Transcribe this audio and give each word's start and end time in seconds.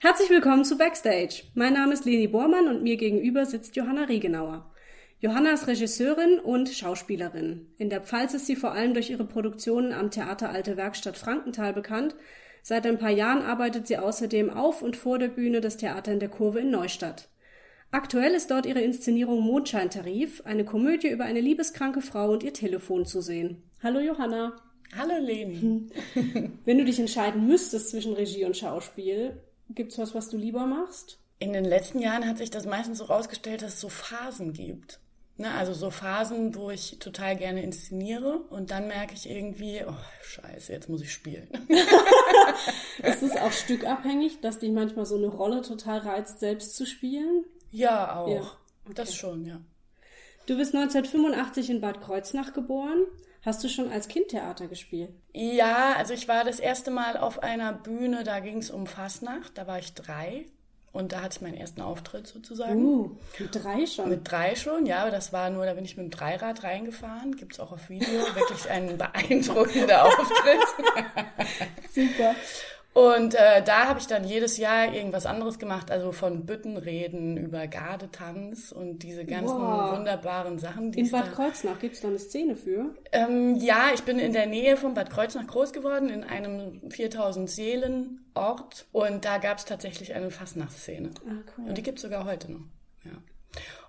Herzlich 0.00 0.30
willkommen 0.30 0.64
zu 0.64 0.76
Backstage. 0.76 1.42
Mein 1.54 1.72
Name 1.72 1.92
ist 1.92 2.04
Leni 2.04 2.26
Bormann 2.26 2.68
und 2.68 2.82
mir 2.82 2.96
gegenüber 2.96 3.46
sitzt 3.46 3.76
Johanna 3.76 4.04
Riegenauer. 4.04 4.70
Johanna 5.20 5.52
ist 5.52 5.66
Regisseurin 5.66 6.38
und 6.38 6.68
Schauspielerin. 6.68 7.68
In 7.78 7.90
der 7.90 8.02
Pfalz 8.02 8.34
ist 8.34 8.46
sie 8.46 8.56
vor 8.56 8.72
allem 8.72 8.94
durch 8.94 9.10
ihre 9.10 9.24
Produktionen 9.24 9.92
am 9.92 10.10
Theater 10.10 10.50
Alte 10.50 10.76
Werkstatt 10.76 11.16
Frankenthal 11.16 11.72
bekannt. 11.72 12.14
Seit 12.62 12.86
ein 12.86 12.98
paar 12.98 13.10
Jahren 13.10 13.42
arbeitet 13.42 13.86
sie 13.86 13.96
außerdem 13.96 14.50
auf 14.50 14.82
und 14.82 14.96
vor 14.96 15.18
der 15.18 15.28
Bühne 15.28 15.60
des 15.60 15.76
Theater 15.76 16.12
in 16.12 16.20
der 16.20 16.28
Kurve 16.28 16.60
in 16.60 16.70
Neustadt. 16.70 17.28
Aktuell 17.90 18.34
ist 18.34 18.50
dort 18.50 18.66
ihre 18.66 18.80
Inszenierung 18.80 19.40
Mondscheintarif, 19.40 20.42
eine 20.44 20.64
Komödie 20.64 21.08
über 21.08 21.24
eine 21.24 21.40
liebeskranke 21.40 22.00
Frau 22.02 22.32
und 22.32 22.42
ihr 22.42 22.52
Telefon 22.52 23.06
zu 23.06 23.20
sehen. 23.20 23.62
Hallo 23.82 24.00
Johanna. 24.00 24.56
Hallo 24.96 25.14
Leni. 25.18 25.88
Wenn 26.64 26.78
du 26.78 26.84
dich 26.84 26.98
entscheiden 26.98 27.46
müsstest 27.46 27.90
zwischen 27.90 28.14
Regie 28.14 28.44
und 28.44 28.56
Schauspiel, 28.56 29.40
gibt's 29.70 29.98
was, 29.98 30.14
was 30.14 30.28
du 30.28 30.36
lieber 30.36 30.66
machst? 30.66 31.18
In 31.38 31.52
den 31.52 31.64
letzten 31.64 32.00
Jahren 32.00 32.26
hat 32.26 32.38
sich 32.38 32.50
das 32.50 32.66
meistens 32.66 32.98
so 32.98 33.04
rausgestellt, 33.04 33.62
dass 33.62 33.74
es 33.74 33.80
so 33.80 33.88
Phasen 33.88 34.52
gibt. 34.52 35.00
Ne, 35.38 35.52
also 35.52 35.74
so 35.74 35.90
Phasen, 35.90 36.54
wo 36.54 36.70
ich 36.70 36.98
total 36.98 37.36
gerne 37.36 37.62
inszeniere 37.62 38.38
und 38.48 38.70
dann 38.70 38.88
merke 38.88 39.12
ich 39.12 39.28
irgendwie, 39.28 39.82
oh 39.86 39.92
scheiße, 40.22 40.72
jetzt 40.72 40.88
muss 40.88 41.02
ich 41.02 41.12
spielen. 41.12 41.48
ist 43.02 43.22
es 43.22 43.36
auch 43.36 43.52
stückabhängig, 43.52 44.40
dass 44.40 44.60
dich 44.60 44.70
manchmal 44.70 45.04
so 45.04 45.16
eine 45.16 45.26
Rolle 45.26 45.60
total 45.60 45.98
reizt, 45.98 46.40
selbst 46.40 46.74
zu 46.74 46.86
spielen? 46.86 47.44
Ja, 47.70 48.16
auch. 48.16 48.28
Ja. 48.28 48.40
Okay. 48.84 48.94
Das 48.94 49.14
schon, 49.14 49.44
ja. 49.44 49.60
Du 50.46 50.56
bist 50.56 50.74
1985 50.74 51.70
in 51.70 51.80
Bad 51.80 52.00
Kreuznach 52.00 52.52
geboren. 52.52 53.04
Hast 53.42 53.62
du 53.62 53.68
schon 53.68 53.90
als 53.90 54.08
Kind 54.08 54.28
Theater 54.28 54.66
gespielt? 54.66 55.10
Ja, 55.32 55.94
also 55.96 56.14
ich 56.14 56.26
war 56.28 56.44
das 56.44 56.58
erste 56.58 56.90
Mal 56.90 57.16
auf 57.16 57.42
einer 57.42 57.72
Bühne, 57.72 58.24
da 58.24 58.40
ging 58.40 58.58
es 58.58 58.70
um 58.70 58.86
Fasnacht, 58.86 59.56
da 59.56 59.66
war 59.66 59.78
ich 59.78 59.94
drei. 59.94 60.46
Und 60.96 61.12
da 61.12 61.20
hatte 61.20 61.36
ich 61.36 61.42
meinen 61.42 61.58
ersten 61.58 61.82
Auftritt 61.82 62.26
sozusagen. 62.26 62.82
Uh, 62.82 63.10
mit 63.38 63.54
drei 63.54 63.84
schon? 63.84 64.08
Mit 64.08 64.30
drei 64.30 64.56
schon, 64.56 64.86
ja. 64.86 65.02
Aber 65.02 65.10
das 65.10 65.30
war 65.30 65.50
nur, 65.50 65.66
da 65.66 65.74
bin 65.74 65.84
ich 65.84 65.98
mit 65.98 66.06
dem 66.06 66.10
Dreirad 66.10 66.62
reingefahren. 66.64 67.36
Gibt 67.36 67.52
es 67.52 67.60
auch 67.60 67.70
auf 67.70 67.90
Video. 67.90 68.20
Wirklich 68.34 68.70
ein 68.70 68.96
beeindruckender 68.96 70.04
Auftritt. 70.06 70.66
Super. 71.94 72.34
Und 72.96 73.34
äh, 73.34 73.62
da 73.62 73.88
habe 73.88 74.00
ich 74.00 74.06
dann 74.06 74.24
jedes 74.24 74.56
Jahr 74.56 74.90
irgendwas 74.90 75.26
anderes 75.26 75.58
gemacht, 75.58 75.90
also 75.90 76.12
von 76.12 76.46
Büttenreden 76.46 77.36
über 77.36 77.66
Gardetanz 77.66 78.72
und 78.72 79.02
diese 79.02 79.26
ganzen 79.26 79.58
wow. 79.58 79.94
wunderbaren 79.94 80.58
Sachen. 80.58 80.94
In 80.94 81.10
Bad. 81.10 81.30
Kreuznach 81.34 81.78
gibt 81.78 81.96
es 81.96 82.00
da 82.00 82.08
eine 82.08 82.18
Szene 82.18 82.56
für? 82.56 82.94
Ähm, 83.12 83.56
ja, 83.56 83.90
ich 83.92 84.02
bin 84.04 84.18
in 84.18 84.32
der 84.32 84.46
Nähe 84.46 84.78
von 84.78 84.94
Bad 84.94 85.10
Kreuznach 85.10 85.46
groß 85.46 85.74
geworden, 85.74 86.08
in 86.08 86.24
einem 86.24 86.90
4000 86.90 87.50
Seelen 87.50 88.24
Ort. 88.32 88.86
Und 88.92 89.26
da 89.26 89.36
gab 89.36 89.58
es 89.58 89.66
tatsächlich 89.66 90.14
eine 90.14 90.30
Fastnachtsszene. 90.30 91.10
Ah, 91.28 91.32
cool. 91.58 91.68
Und 91.68 91.76
die 91.76 91.82
gibt 91.82 91.98
es 91.98 92.02
sogar 92.02 92.24
heute 92.24 92.50
noch. 92.50 92.64
Ja. 93.04 93.12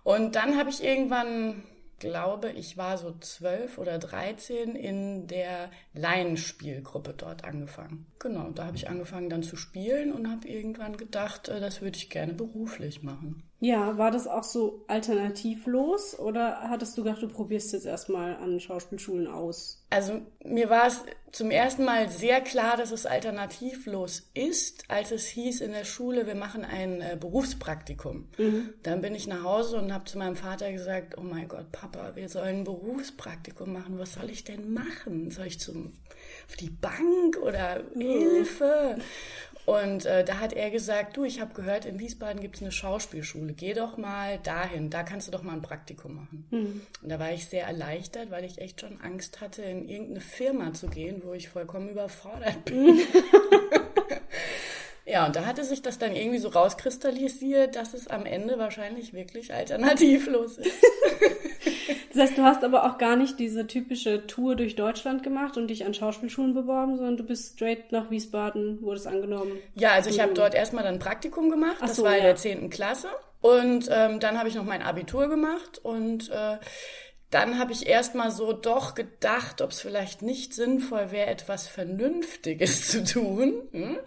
Und 0.04 0.36
dann 0.36 0.58
habe 0.58 0.70
ich 0.70 0.84
irgendwann 0.84 1.64
glaube, 2.00 2.52
ich 2.52 2.78
war 2.78 2.98
so 2.98 3.18
zwölf 3.20 3.78
oder 3.78 3.98
dreizehn 3.98 4.76
in 4.76 5.28
der 5.28 5.72
Laienspielgruppe 5.94 7.14
dort 7.14 7.44
angefangen. 7.44 8.06
Genau, 8.20 8.50
da 8.52 8.66
habe 8.66 8.78
ich 8.78 8.90
angefangen 8.90 9.30
dann 9.30 9.44
zu 9.44 9.56
spielen 9.56 10.12
und 10.12 10.30
habe 10.30 10.48
irgendwann 10.48 10.98
gedacht, 10.98 11.50
äh, 11.50 11.60
das 11.60 11.82
würde 11.82 11.98
ich 11.98 12.10
gerne 12.10 12.34
beruflich 12.34 13.04
machen. 13.04 13.47
Ja, 13.60 13.98
war 13.98 14.12
das 14.12 14.28
auch 14.28 14.44
so 14.44 14.84
alternativlos 14.88 16.18
oder 16.20 16.70
hattest 16.70 16.96
du 16.98 17.04
gedacht, 17.04 17.24
du 17.24 17.28
probierst 17.28 17.74
jetzt 17.74 17.88
erstmal 17.88 18.36
an 18.36 18.60
Schauspielschulen 18.60 19.28
aus? 19.28 19.84
Also 19.90 20.22
mir 20.44 20.70
war 20.70 20.86
es 20.86 21.04
zum 21.32 21.50
ersten 21.50 21.84
Mal 21.84 22.10
sehr 22.10 22.42
klar, 22.42 22.78
dass 22.78 22.92
es 22.92 23.08
alternativlos 23.08 24.30
ist, 24.36 24.84
als 24.90 25.12
es 25.12 25.26
hieß 25.28 25.62
in 25.62 25.72
der 25.72 25.86
Schule, 25.86 26.28
wir 26.28 26.36
machen 26.36 26.66
ein 26.66 27.02
äh, 27.02 27.18
Berufspraktikum. 27.20 28.28
Mhm. 28.38 28.74
Dann 28.84 29.02
bin 29.02 29.16
ich 29.16 29.28
nach 29.28 29.44
Hause 29.44 29.78
und 29.78 29.92
habe 29.92 30.06
zu 30.06 30.20
meinem 30.20 30.36
Vater 30.36 30.72
gesagt, 30.72 31.18
oh 31.18 31.22
mein 31.22 31.48
Gott, 31.48 31.72
Papa, 31.72 32.16
wir 32.16 32.30
sollen 32.30 32.60
ein 32.60 32.64
Berufspraktikum 32.64 33.74
machen. 33.74 33.98
Was 33.98 34.14
soll 34.14 34.30
ich 34.30 34.44
denn 34.44 34.72
machen? 34.72 35.32
Soll 35.32 35.48
ich 35.48 35.60
zum 35.60 35.94
auf 36.48 36.56
die 36.56 36.70
Bank 36.70 37.38
oder 37.42 37.84
mhm. 37.94 38.02
Hilfe? 38.02 38.98
Und 39.68 40.06
äh, 40.06 40.24
da 40.24 40.40
hat 40.40 40.54
er 40.54 40.72
gesagt, 40.72 41.18
du, 41.18 41.26
ich 41.26 41.42
habe 41.42 41.54
gehört, 41.54 41.84
in 41.84 42.00
Wiesbaden 42.00 42.40
gibt 42.40 42.56
es 42.56 42.62
eine 42.62 42.72
Schauspielschule. 42.72 43.52
Geh 43.52 43.74
doch 43.74 43.98
mal 43.98 44.38
dahin, 44.38 44.90
da 44.90 45.04
kannst 45.04 45.28
du 45.28 45.32
doch 45.34 45.44
mal 45.44 45.52
ein 45.52 45.62
Praktikum 45.62 46.16
machen. 46.16 46.48
Mhm. 46.52 46.82
Und 47.02 47.10
da 47.10 47.20
war 47.20 47.34
ich 47.34 47.48
sehr 47.48 47.66
erleichtert, 47.66 48.32
weil 48.32 48.46
ich 48.46 48.60
echt 48.60 48.80
schon 48.80 49.02
Angst 49.02 49.42
hatte, 49.42 49.64
in 49.64 49.90
irgendeine 49.90 50.22
Firma 50.22 50.74
zu 50.74 50.88
gehen, 50.88 51.22
wo 51.26 51.34
ich 51.34 51.50
vollkommen 51.50 51.90
überfordert 51.90 52.64
bin. 52.64 53.02
Ja, 55.10 55.26
und 55.26 55.38
da 55.38 55.46
hatte 55.46 55.64
sich 55.64 55.82
das 55.82 55.98
dann 55.98 56.14
irgendwie 56.14 56.38
so 56.38 56.50
rauskristallisiert, 56.50 57.78
dass 57.78 57.94
es 57.94 58.10
am 58.10 58.26
Ende 58.26 58.60
wahrscheinlich 58.60 59.14
wirklich 59.14 59.54
alternativlos 59.54 60.58
ist. 60.58 60.84
das 62.14 62.22
heißt, 62.22 62.38
du 62.38 62.44
hast 62.44 62.64
aber 62.64 62.86
auch 62.86 62.98
gar 62.98 63.16
nicht 63.16 63.40
diese 63.40 63.68
typische 63.68 64.28
Tour 64.28 64.56
durch 64.56 64.76
Deutschland 64.76 65.24
gemacht 65.24 65.58
und 65.58 65.68
dich 65.68 65.86
an 65.86 65.94
Schauspielschulen 65.94 66.54
beworben, 66.54 66.98
sondern 66.98 67.18
du 67.18 67.24
bist 67.24 67.56
straight 67.56 67.92
nach 67.92 68.10
Wiesbaden, 68.12 68.82
wurdest 68.82 69.08
angenommen. 69.08 69.54
Ja, 69.76 69.92
also 69.92 70.10
ich 70.10 70.20
habe 70.20 70.34
dort 70.34 70.56
erstmal 70.56 70.84
dann 70.84 70.96
ein 70.96 71.00
Praktikum 71.00 71.50
gemacht, 71.50 71.78
Ach 71.80 71.88
das 71.88 71.98
so, 71.98 72.04
war 72.04 72.14
in 72.14 72.20
ja. 72.20 72.26
der 72.26 72.36
10. 72.36 72.70
Klasse. 72.70 73.08
Und 73.42 73.88
ähm, 73.92 74.20
dann 74.20 74.38
habe 74.40 74.50
ich 74.50 74.56
noch 74.56 74.66
mein 74.66 74.82
Abitur 74.82 75.28
gemacht 75.28 75.80
und 75.84 76.30
äh, 76.30 76.58
dann 77.30 77.60
habe 77.60 77.74
ich 77.74 77.88
erstmal 77.88 78.32
so 78.32 78.54
doch 78.54 78.96
gedacht, 78.96 79.62
ob 79.62 79.72
es 79.72 79.82
vielleicht 79.82 80.22
nicht 80.22 80.54
sinnvoll 80.54 81.12
wäre, 81.12 81.28
etwas 81.28 81.68
Vernünftiges 81.68 82.88
zu 82.92 83.04
tun. 83.04 83.68
Hm? 83.72 83.98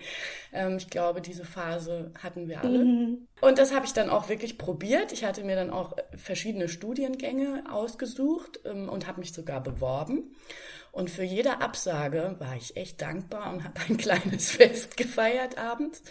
Ähm, 0.53 0.77
ich 0.79 0.89
glaube, 0.89 1.21
diese 1.21 1.45
Phase 1.45 2.13
hatten 2.23 2.49
wir 2.49 2.63
alle. 2.63 2.85
Mhm. 2.85 3.29
Und 3.43 3.59
das 3.59 3.75
habe 3.75 3.85
ich 3.85 3.93
dann 3.93 4.09
auch 4.09 4.29
wirklich 4.29 4.57
probiert. 4.57 5.13
Ich 5.13 5.25
hatte 5.25 5.45
mir 5.45 5.57
dann 5.57 5.71
auch 5.71 5.97
verschiedene 6.17 6.69
Studiengänge 6.69 7.65
ausgesucht 7.71 8.61
ähm, 8.65 8.89
und 8.89 9.07
habe 9.07 9.21
mich 9.21 9.33
sogar 9.33 9.63
beworben. 9.63 10.35
Und 10.93 11.11
für 11.11 11.23
jede 11.23 11.61
Absage 11.61 12.37
war 12.39 12.57
ich 12.57 12.77
echt 12.77 13.03
dankbar 13.03 13.53
und 13.53 13.65
habe 13.65 13.81
ein 13.89 13.97
kleines 13.99 14.51
Fest 14.51 14.97
gefeiert 14.97 15.59
abends. 15.59 16.03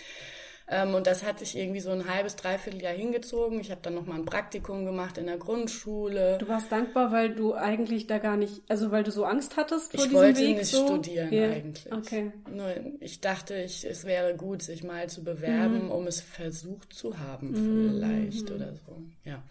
Ähm, 0.72 0.94
und 0.94 1.08
das 1.08 1.24
hat 1.24 1.40
sich 1.40 1.58
irgendwie 1.58 1.80
so 1.80 1.90
ein 1.90 2.08
halbes, 2.08 2.36
dreiviertel 2.36 2.82
Jahr 2.82 2.94
hingezogen. 2.94 3.60
Ich 3.60 3.72
habe 3.72 3.82
dann 3.82 3.96
nochmal 3.96 4.20
ein 4.20 4.26
Praktikum 4.26 4.86
gemacht 4.86 5.18
in 5.18 5.26
der 5.26 5.38
Grundschule. 5.38 6.38
Du 6.38 6.48
warst 6.48 6.72
dankbar, 6.72 7.12
weil 7.12 7.34
du 7.34 7.56
eigentlich 7.56 8.06
da 8.06 8.20
gar 8.20 8.38
nicht, 8.38 8.62
also 8.68 8.92
weil 8.92 9.04
du 9.04 9.12
so 9.12 9.26
Angst 9.26 9.58
hattest 9.58 9.92
vor 9.92 10.06
ich 10.06 10.10
diesem 10.10 10.22
Weg? 10.22 10.38
Ich 10.38 10.38
wollte 10.38 10.54
nicht 10.60 10.66
so? 10.68 10.86
studieren 10.86 11.34
yeah. 11.34 11.52
eigentlich. 11.52 11.92
Okay. 11.92 12.32
Nur 12.52 12.68
ich 13.00 13.20
dachte, 13.20 13.56
ich, 13.56 13.84
es 13.84 14.06
wäre 14.06 14.36
gut, 14.36 14.62
sich 14.62 14.84
mal 14.84 15.10
zu 15.10 15.24
bewerben, 15.24 15.86
mhm. 15.86 15.92
um 15.92 16.06
es 16.06 16.22
versucht 16.22 16.94
zu 16.94 17.18
haben 17.18 17.52
mhm. 17.52 17.90
vielleicht 17.94 18.50
mhm. 18.50 18.56
oder 18.56 18.74
so. 18.74 19.02
Ja. 19.24 19.44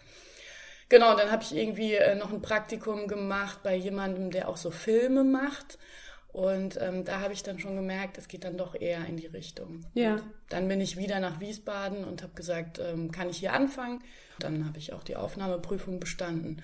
Genau, 0.87 1.15
dann 1.15 1.31
habe 1.31 1.43
ich 1.43 1.55
irgendwie 1.55 1.95
äh, 1.95 2.15
noch 2.15 2.31
ein 2.31 2.41
Praktikum 2.41 3.07
gemacht 3.07 3.59
bei 3.61 3.75
jemandem, 3.75 4.31
der 4.31 4.47
auch 4.47 4.57
so 4.57 4.71
Filme 4.71 5.23
macht. 5.23 5.77
Und 6.31 6.77
ähm, 6.79 7.05
da 7.05 7.21
habe 7.21 7.33
ich 7.33 7.41
dann 7.41 7.57
schon 7.59 7.75
gemerkt, 7.75 8.17
es 8.17 8.27
geht 8.27 8.43
dann 8.43 8.57
doch 8.57 8.79
eher 8.79 9.05
in 9.05 9.17
die 9.17 9.25
Richtung. 9.25 9.85
Ja. 9.95 10.13
Und 10.13 10.23
dann 10.49 10.67
bin 10.67 10.79
ich 10.79 10.95
wieder 10.95 11.19
nach 11.19 11.39
Wiesbaden 11.39 12.03
und 12.03 12.21
habe 12.21 12.33
gesagt, 12.33 12.79
ähm, 12.79 13.11
kann 13.11 13.29
ich 13.29 13.37
hier 13.37 13.53
anfangen? 13.53 14.03
Dann 14.37 14.65
habe 14.65 14.77
ich 14.77 14.93
auch 14.93 15.03
die 15.03 15.15
Aufnahmeprüfung 15.15 15.99
bestanden 15.99 16.61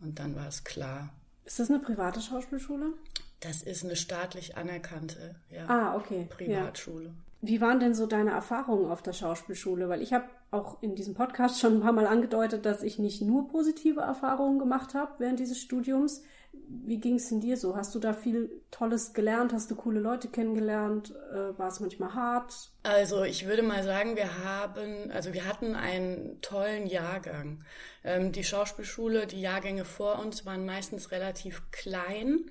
und 0.00 0.18
dann 0.18 0.34
war 0.34 0.48
es 0.48 0.64
klar. 0.64 1.10
Ist 1.44 1.58
das 1.58 1.70
eine 1.70 1.80
private 1.80 2.20
Schauspielschule? 2.20 2.94
Das 3.40 3.62
ist 3.62 3.84
eine 3.84 3.96
staatlich 3.96 4.56
anerkannte 4.56 5.34
ja, 5.50 5.66
ah, 5.68 5.96
okay. 5.96 6.26
Privatschule. 6.30 7.06
Ja. 7.06 7.12
Wie 7.44 7.60
waren 7.60 7.80
denn 7.80 7.94
so 7.94 8.06
deine 8.06 8.30
Erfahrungen 8.30 8.90
auf 8.90 9.02
der 9.02 9.12
Schauspielschule? 9.12 9.88
Weil 9.88 10.00
ich 10.00 10.12
habe 10.12 10.26
auch 10.52 10.80
in 10.80 10.94
diesem 10.94 11.14
Podcast 11.14 11.58
schon 11.58 11.74
ein 11.74 11.80
paar 11.80 11.92
Mal 11.92 12.06
angedeutet, 12.06 12.64
dass 12.64 12.84
ich 12.84 13.00
nicht 13.00 13.20
nur 13.20 13.48
positive 13.48 14.00
Erfahrungen 14.00 14.60
gemacht 14.60 14.94
habe 14.94 15.14
während 15.18 15.40
dieses 15.40 15.58
Studiums. 15.58 16.22
Wie 16.68 16.98
ging 16.98 17.16
es 17.16 17.28
denn 17.28 17.40
dir 17.40 17.56
so? 17.56 17.76
Hast 17.76 17.94
du 17.94 17.98
da 17.98 18.12
viel 18.12 18.62
Tolles 18.70 19.12
gelernt? 19.12 19.52
Hast 19.52 19.70
du 19.70 19.76
coole 19.76 20.00
Leute 20.00 20.28
kennengelernt? 20.28 21.14
Äh, 21.32 21.58
war 21.58 21.68
es 21.68 21.80
manchmal 21.80 22.14
hart? 22.14 22.54
Also 22.82 23.24
ich 23.24 23.46
würde 23.46 23.62
mal 23.62 23.84
sagen, 23.84 24.16
wir 24.16 24.44
haben, 24.44 25.10
also 25.10 25.32
wir 25.32 25.46
hatten 25.46 25.74
einen 25.74 26.40
tollen 26.40 26.86
Jahrgang. 26.86 27.64
Ähm, 28.04 28.32
die 28.32 28.44
Schauspielschule, 28.44 29.26
die 29.26 29.40
Jahrgänge 29.40 29.84
vor 29.84 30.18
uns 30.18 30.44
waren 30.46 30.64
meistens 30.64 31.10
relativ 31.12 31.70
klein, 31.70 32.50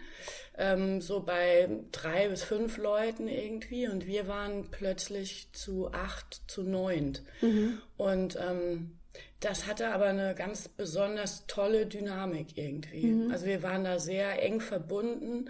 ähm, 0.57 1.01
so 1.01 1.21
bei 1.21 1.69
drei 1.91 2.29
bis 2.29 2.43
fünf 2.43 2.77
Leuten 2.77 3.27
irgendwie. 3.27 3.87
Und 3.87 4.05
wir 4.07 4.27
waren 4.27 4.69
plötzlich 4.71 5.49
zu 5.53 5.91
acht, 5.91 6.43
zu 6.47 6.63
neunt. 6.63 7.23
Mhm. 7.41 7.81
Und 7.97 8.37
ähm, 8.39 9.00
das 9.39 9.67
hatte 9.67 9.89
aber 9.89 10.05
eine 10.05 10.35
ganz 10.35 10.67
besonders 10.67 11.45
tolle 11.47 11.85
Dynamik 11.85 12.57
irgendwie. 12.57 13.07
Mhm. 13.07 13.31
Also 13.31 13.45
wir 13.45 13.63
waren 13.63 13.83
da 13.83 13.99
sehr 13.99 14.41
eng 14.43 14.61
verbunden 14.61 15.49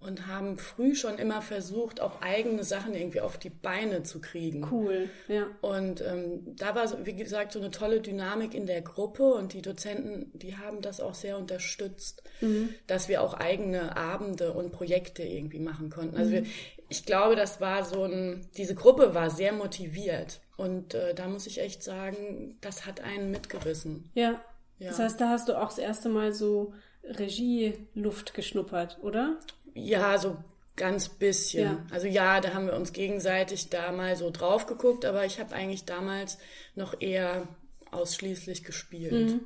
und 0.00 0.26
haben 0.26 0.56
früh 0.56 0.94
schon 0.94 1.18
immer 1.18 1.42
versucht, 1.42 2.00
auch 2.00 2.22
eigene 2.22 2.64
Sachen 2.64 2.94
irgendwie 2.94 3.20
auf 3.20 3.36
die 3.36 3.50
Beine 3.50 4.02
zu 4.02 4.20
kriegen. 4.20 4.66
Cool, 4.70 5.10
ja. 5.28 5.46
Und 5.60 6.00
ähm, 6.00 6.56
da 6.56 6.74
war, 6.74 7.04
wie 7.04 7.14
gesagt, 7.14 7.52
so 7.52 7.58
eine 7.58 7.70
tolle 7.70 8.00
Dynamik 8.00 8.54
in 8.54 8.66
der 8.66 8.80
Gruppe 8.80 9.34
und 9.34 9.52
die 9.52 9.60
Dozenten, 9.60 10.30
die 10.38 10.56
haben 10.56 10.80
das 10.80 11.00
auch 11.02 11.14
sehr 11.14 11.36
unterstützt, 11.36 12.22
mhm. 12.40 12.70
dass 12.86 13.08
wir 13.08 13.20
auch 13.20 13.34
eigene 13.34 13.96
Abende 13.96 14.52
und 14.52 14.72
Projekte 14.72 15.22
irgendwie 15.22 15.60
machen 15.60 15.90
konnten. 15.90 16.16
Also 16.16 16.30
mhm. 16.30 16.34
wir, 16.34 16.46
ich 16.88 17.04
glaube, 17.04 17.36
das 17.36 17.60
war 17.60 17.84
so 17.84 18.04
ein, 18.04 18.48
diese 18.56 18.74
Gruppe 18.74 19.14
war 19.14 19.28
sehr 19.28 19.52
motiviert 19.52 20.40
und 20.60 20.92
äh, 20.92 21.14
da 21.14 21.26
muss 21.26 21.46
ich 21.46 21.58
echt 21.58 21.82
sagen, 21.82 22.58
das 22.60 22.84
hat 22.84 23.00
einen 23.00 23.30
mitgerissen. 23.30 24.10
Ja. 24.12 24.44
ja. 24.78 24.90
Das 24.90 24.98
heißt, 24.98 25.18
da 25.18 25.30
hast 25.30 25.48
du 25.48 25.58
auch 25.58 25.68
das 25.68 25.78
erste 25.78 26.10
Mal 26.10 26.34
so 26.34 26.74
Regieluft 27.02 28.34
geschnuppert, 28.34 28.98
oder? 29.00 29.38
Ja, 29.72 30.18
so 30.18 30.36
ganz 30.76 31.08
bisschen. 31.08 31.64
Ja. 31.64 31.86
Also 31.90 32.08
ja, 32.08 32.42
da 32.42 32.52
haben 32.52 32.66
wir 32.66 32.74
uns 32.74 32.92
gegenseitig 32.92 33.70
da 33.70 33.90
mal 33.90 34.16
so 34.16 34.28
drauf 34.28 34.66
geguckt, 34.66 35.06
aber 35.06 35.24
ich 35.24 35.40
habe 35.40 35.54
eigentlich 35.54 35.86
damals 35.86 36.36
noch 36.74 37.00
eher 37.00 37.48
ausschließlich 37.90 38.62
gespielt. 38.62 39.30
Mhm. 39.30 39.40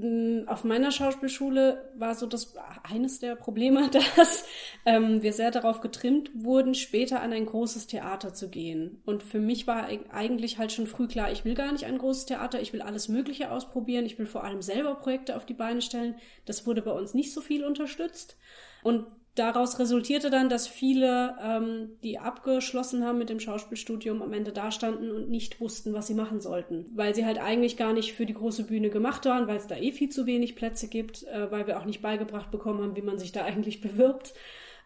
Mm, 0.00 0.46
auf 0.46 0.62
meiner 0.62 0.92
Schauspielschule 0.92 1.90
war 1.96 2.14
so 2.14 2.26
das 2.26 2.54
eines 2.84 3.18
der 3.18 3.34
Probleme, 3.34 3.90
dass 4.16 4.46
ähm, 4.84 5.22
wir 5.22 5.32
sehr 5.32 5.50
darauf 5.50 5.80
getrimmt 5.80 6.30
wurden, 6.34 6.74
später 6.74 7.20
an 7.20 7.32
ein 7.32 7.46
großes 7.46 7.88
Theater 7.88 8.32
zu 8.32 8.48
gehen. 8.48 9.02
Und 9.06 9.24
für 9.24 9.40
mich 9.40 9.66
war 9.66 9.88
eigentlich 10.10 10.58
halt 10.58 10.70
schon 10.70 10.86
früh 10.86 11.08
klar, 11.08 11.32
ich 11.32 11.44
will 11.44 11.54
gar 11.54 11.72
nicht 11.72 11.84
ein 11.84 11.98
großes 11.98 12.26
Theater, 12.26 12.60
ich 12.60 12.72
will 12.72 12.82
alles 12.82 13.08
Mögliche 13.08 13.50
ausprobieren, 13.50 14.06
ich 14.06 14.18
will 14.20 14.26
vor 14.26 14.44
allem 14.44 14.62
selber 14.62 14.94
Projekte 14.94 15.36
auf 15.36 15.46
die 15.46 15.54
Beine 15.54 15.82
stellen. 15.82 16.14
Das 16.44 16.64
wurde 16.64 16.82
bei 16.82 16.92
uns 16.92 17.14
nicht 17.14 17.32
so 17.32 17.40
viel 17.40 17.64
unterstützt. 17.64 18.36
Und 18.84 19.06
daraus 19.38 19.78
resultierte 19.78 20.30
dann, 20.30 20.48
dass 20.48 20.66
viele, 20.66 21.36
ähm, 21.42 21.90
die 22.02 22.18
abgeschlossen 22.18 23.04
haben 23.04 23.18
mit 23.18 23.28
dem 23.28 23.40
Schauspielstudium, 23.40 24.22
am 24.22 24.32
Ende 24.32 24.52
dastanden 24.52 25.10
und 25.10 25.30
nicht 25.30 25.60
wussten, 25.60 25.92
was 25.92 26.06
sie 26.06 26.14
machen 26.14 26.40
sollten. 26.40 26.86
Weil 26.94 27.14
sie 27.14 27.24
halt 27.24 27.38
eigentlich 27.38 27.76
gar 27.76 27.92
nicht 27.92 28.12
für 28.12 28.26
die 28.26 28.34
große 28.34 28.64
Bühne 28.64 28.90
gemacht 28.90 29.24
waren, 29.26 29.46
weil 29.46 29.56
es 29.56 29.66
da 29.66 29.76
eh 29.76 29.92
viel 29.92 30.08
zu 30.08 30.26
wenig 30.26 30.56
Plätze 30.56 30.88
gibt, 30.88 31.24
äh, 31.24 31.50
weil 31.50 31.66
wir 31.66 31.78
auch 31.78 31.84
nicht 31.84 32.02
beigebracht 32.02 32.50
bekommen 32.50 32.82
haben, 32.82 32.96
wie 32.96 33.02
man 33.02 33.18
sich 33.18 33.32
da 33.32 33.44
eigentlich 33.44 33.80
bewirbt. 33.82 34.34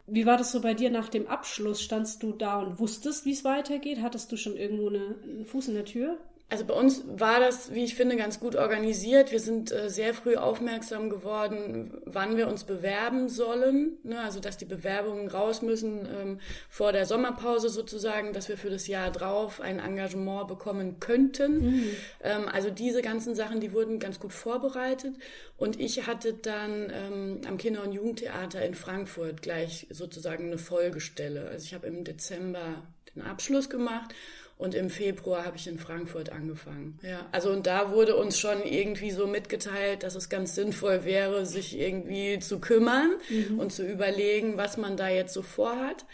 Wie 0.06 0.26
war 0.26 0.36
das 0.36 0.52
so 0.52 0.60
bei 0.60 0.74
dir 0.74 0.90
nach 0.90 1.08
dem 1.08 1.28
Abschluss? 1.28 1.80
Standst 1.80 2.22
du 2.22 2.32
da 2.32 2.58
und 2.58 2.78
wusstest, 2.78 3.24
wie 3.24 3.32
es 3.32 3.44
weitergeht? 3.44 4.02
Hattest 4.02 4.32
du 4.32 4.36
schon 4.36 4.56
irgendwo 4.56 4.88
eine, 4.88 5.16
einen 5.22 5.44
Fuß 5.44 5.68
in 5.68 5.74
der 5.74 5.84
Tür? 5.84 6.18
Also 6.52 6.66
bei 6.66 6.74
uns 6.74 7.02
war 7.06 7.40
das, 7.40 7.72
wie 7.72 7.82
ich 7.82 7.94
finde, 7.94 8.14
ganz 8.14 8.38
gut 8.38 8.56
organisiert. 8.56 9.32
Wir 9.32 9.40
sind 9.40 9.72
äh, 9.72 9.88
sehr 9.88 10.12
früh 10.12 10.36
aufmerksam 10.36 11.08
geworden, 11.08 12.02
wann 12.04 12.36
wir 12.36 12.46
uns 12.46 12.64
bewerben 12.64 13.30
sollen. 13.30 13.96
Ne? 14.02 14.20
Also 14.20 14.38
dass 14.38 14.58
die 14.58 14.66
Bewerbungen 14.66 15.28
raus 15.28 15.62
müssen 15.62 16.06
ähm, 16.14 16.40
vor 16.68 16.92
der 16.92 17.06
Sommerpause 17.06 17.70
sozusagen, 17.70 18.34
dass 18.34 18.50
wir 18.50 18.58
für 18.58 18.68
das 18.68 18.86
Jahr 18.86 19.10
drauf 19.10 19.62
ein 19.62 19.78
Engagement 19.78 20.46
bekommen 20.46 21.00
könnten. 21.00 21.70
Mhm. 21.70 21.84
Ähm, 22.22 22.48
also 22.52 22.68
diese 22.68 23.00
ganzen 23.00 23.34
Sachen, 23.34 23.60
die 23.60 23.72
wurden 23.72 23.98
ganz 23.98 24.20
gut 24.20 24.34
vorbereitet. 24.34 25.14
Und 25.56 25.80
ich 25.80 26.06
hatte 26.06 26.34
dann 26.34 26.92
ähm, 26.92 27.40
am 27.48 27.56
Kinder- 27.56 27.82
und 27.82 27.92
Jugendtheater 27.92 28.62
in 28.62 28.74
Frankfurt 28.74 29.40
gleich 29.40 29.86
sozusagen 29.88 30.48
eine 30.48 30.58
Folgestelle. 30.58 31.48
Also 31.48 31.64
ich 31.64 31.72
habe 31.72 31.86
im 31.86 32.04
Dezember 32.04 32.82
den 33.14 33.22
Abschluss 33.22 33.70
gemacht 33.70 34.14
und 34.62 34.76
im 34.76 34.90
Februar 34.90 35.44
habe 35.44 35.56
ich 35.56 35.66
in 35.66 35.78
Frankfurt 35.78 36.30
angefangen. 36.30 36.98
Ja, 37.02 37.26
also 37.32 37.50
und 37.50 37.66
da 37.66 37.90
wurde 37.90 38.14
uns 38.14 38.38
schon 38.38 38.62
irgendwie 38.62 39.10
so 39.10 39.26
mitgeteilt, 39.26 40.04
dass 40.04 40.14
es 40.14 40.28
ganz 40.28 40.54
sinnvoll 40.54 41.04
wäre, 41.04 41.46
sich 41.46 41.76
irgendwie 41.76 42.38
zu 42.38 42.60
kümmern 42.60 43.10
mhm. 43.28 43.58
und 43.58 43.72
zu 43.72 43.84
überlegen, 43.84 44.56
was 44.56 44.76
man 44.76 44.96
da 44.96 45.08
jetzt 45.08 45.34
so 45.34 45.42
vorhat. 45.42 46.06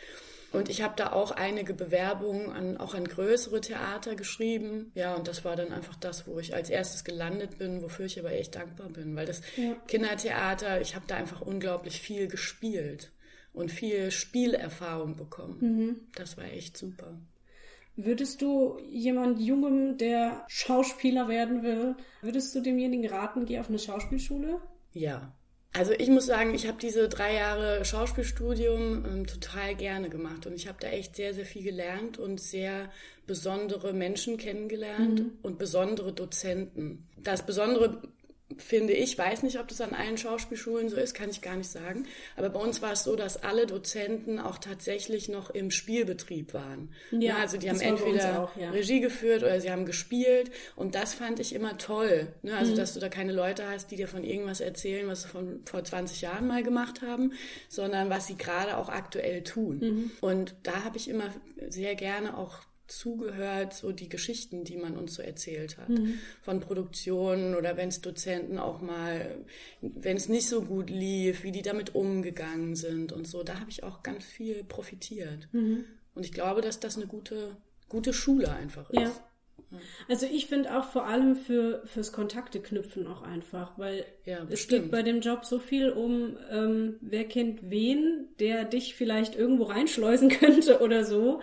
Und 0.51 0.71
ich 0.71 0.81
habe 0.81 0.95
da 0.97 1.13
auch 1.13 1.31
einige 1.31 1.75
Bewerbungen 1.75 2.51
an, 2.51 2.79
auch 2.79 2.95
an 2.95 3.05
größere 3.05 3.61
Theater 3.61 4.15
geschrieben. 4.15 4.93
Ja, 4.95 5.15
und 5.15 5.29
das 5.29 5.45
war 5.45 5.55
dann 5.55 5.71
einfach 5.71 5.97
das, 5.97 6.27
wo 6.27 6.39
ich 6.39 6.55
als 6.55 6.71
erstes 6.71 7.05
gelandet 7.05 7.59
bin, 7.59 7.83
wofür 7.83 8.07
ich 8.07 8.19
aber 8.19 8.33
echt 8.33 8.55
dankbar 8.55 8.89
bin. 8.89 9.15
Weil 9.15 9.27
das 9.27 9.43
ja. 9.59 9.75
Kindertheater, 9.87 10.81
ich 10.81 10.95
habe 10.95 11.05
da 11.07 11.17
einfach 11.17 11.43
unglaublich 11.43 12.01
viel 12.01 12.29
gespielt 12.29 13.13
und 13.53 13.71
viel 13.71 14.11
Spielerfahrung 14.11 15.17
bekommen. 15.17 15.59
Mhm. 15.61 15.97
Das 16.15 16.39
war 16.39 16.45
echt 16.45 16.79
super. 16.79 17.19
Würdest 18.01 18.43
du 18.43 18.79
jemand 18.89 19.41
Jungem, 19.41 19.99
der 19.99 20.45
Schauspieler 20.47 21.27
werden 21.27 21.65
will, 21.65 21.97
würdest 22.23 22.55
du 22.55 22.61
demjenigen 22.61 23.11
raten, 23.11 23.45
geh 23.45 23.59
auf 23.59 23.69
eine 23.69 23.81
Schauspielschule? 23.81 24.61
Ja. 24.93 25.33
Also 25.73 25.93
ich 25.93 26.09
muss 26.09 26.27
sagen, 26.27 26.55
ich 26.55 26.69
habe 26.69 26.79
diese 26.81 27.09
drei 27.09 27.35
Jahre 27.35 27.85
Schauspielstudium 27.85 29.05
ähm, 29.05 29.27
total 29.27 29.75
gerne 29.75 30.11
gemacht 30.11 30.47
und 30.47 30.55
ich 30.55 30.69
habe 30.69 30.79
da 30.81 30.87
echt 30.87 31.17
sehr, 31.17 31.35
sehr 31.35 31.45
viel 31.45 31.65
gelernt 31.65 32.19
und 32.19 32.41
sehr 32.41 32.89
besondere 33.27 33.93
Menschen 33.93 34.37
kennengelernt 34.37 35.21
mhm. 35.21 35.33
und 35.43 35.59
besondere 35.59 36.13
Dozenten. 36.13 37.09
Das 37.17 37.45
Besondere 37.45 38.01
finde 38.57 38.95
ich, 38.95 39.19
weiß 39.19 39.43
nicht, 39.43 39.59
ob 39.61 39.69
das 39.69 39.81
an 39.81 39.93
allen 39.93 40.17
Schauspielschulen 40.17 40.89
so 40.89 40.97
ist, 40.97 41.15
kann 41.15 41.29
ich 41.29 41.43
gar 41.43 41.57
nicht 41.57 41.71
sagen. 41.71 42.07
Aber 42.37 42.49
bei 42.49 42.61
uns 42.61 42.81
war 42.81 42.93
es 42.93 43.05
so, 43.05 43.15
dass 43.15 43.43
alle 43.43 43.67
Dozenten 43.67 44.39
auch 44.39 44.59
tatsächlich 44.59 45.29
noch 45.29 45.51
im 45.51 45.71
Spielbetrieb 45.71 46.55
waren. 46.55 46.91
Ja, 47.11 47.19
ja 47.21 47.37
also 47.39 47.59
die 47.59 47.69
haben 47.69 47.81
entweder 47.81 48.43
auch, 48.43 48.57
ja. 48.57 48.71
Regie 48.71 49.01
geführt 49.01 49.43
oder 49.43 49.61
sie 49.61 49.71
haben 49.71 49.85
gespielt. 49.85 50.51
Und 50.77 50.95
das 50.95 51.13
fand 51.13 51.41
ich 51.41 51.55
immer 51.55 51.77
toll. 51.77 52.29
Ne? 52.43 52.57
Also, 52.57 52.73
mhm. 52.73 52.77
dass 52.77 52.95
du 52.95 53.01
da 53.01 53.11
keine 53.11 53.33
Leute 53.33 53.69
hast, 53.69 53.91
die 53.91 53.97
dir 53.97 54.09
von 54.09 54.25
irgendwas 54.25 54.61
erzählen, 54.61 55.07
was 55.09 55.23
sie 55.23 55.29
von 55.29 55.61
vor 55.67 55.85
20 55.85 56.23
Jahren 56.23 56.47
mal 56.47 56.63
gemacht 56.63 57.03
haben, 57.03 57.33
sondern 57.69 58.09
was 58.09 58.27
sie 58.27 58.37
gerade 58.37 58.79
auch 58.79 58.89
aktuell 58.89 59.43
tun. 59.45 59.79
Mhm. 59.79 60.11
Und 60.23 60.55
da 60.63 60.85
habe 60.85 60.97
ich 60.97 61.09
immer 61.09 61.31
sehr 61.69 61.95
gerne 61.95 62.37
auch 62.39 62.61
zugehört, 62.89 63.75
so 63.75 63.93
die 63.93 64.09
Geschichten, 64.09 64.65
die 64.65 64.77
man 64.77 64.97
uns 64.97 65.15
so 65.15 65.23
erzählt 65.23 65.79
hat. 65.79 65.91
Mhm. 65.91 66.19
Von 66.43 66.61
Produktionen 66.61 67.55
oder 67.55 67.77
wenn 67.77 67.89
es 67.89 68.01
Dozenten 68.01 68.59
auch 68.59 68.81
mal, 68.81 69.45
wenn 69.81 70.17
es 70.17 70.29
nicht 70.29 70.49
so 70.49 70.63
gut 70.63 70.91
lief, 70.91 71.43
wie 71.43 71.53
die 71.53 71.63
damit 71.63 71.95
umgegangen 71.95 72.75
sind 72.75 73.13
und 73.13 73.27
so. 73.27 73.43
Da 73.43 73.61
habe 73.61 73.71
ich 73.71 73.85
auch 73.85 74.03
ganz 74.03 74.25
viel 74.25 74.65
profitiert. 74.65 75.49
Mhm. 75.53 75.85
Und 76.15 76.25
ich 76.25 76.33
glaube, 76.33 76.63
dass 76.63 76.81
das 76.81 76.97
eine 76.97 77.07
gute, 77.07 77.57
gute 77.89 78.13
Schule 78.13 78.51
einfach 78.51 78.91
ist. 78.91 79.01
Ja. 79.01 79.79
Also 80.09 80.27
ich 80.27 80.47
finde 80.47 80.79
auch 80.79 80.85
vor 80.85 81.05
allem 81.05 81.37
für 81.37 81.83
fürs 81.85 82.13
Kontakte 82.13 82.61
knüpfen 82.61 83.07
auch 83.07 83.23
einfach, 83.23 83.77
weil 83.79 84.07
ja, 84.25 84.47
es 84.49 84.67
geht 84.67 84.91
bei 84.91 85.03
dem 85.03 85.21
Job 85.21 85.45
so 85.45 85.59
viel 85.59 85.91
um, 85.91 86.39
ähm, 86.51 86.97
wer 87.01 87.25
kennt 87.25 87.69
wen, 87.69 88.29
der 88.41 88.65
dich 88.65 88.95
vielleicht 88.95 89.37
irgendwo 89.37 89.65
reinschleusen 89.65 90.29
könnte 90.41 90.81
oder 90.81 91.05
so 91.05 91.43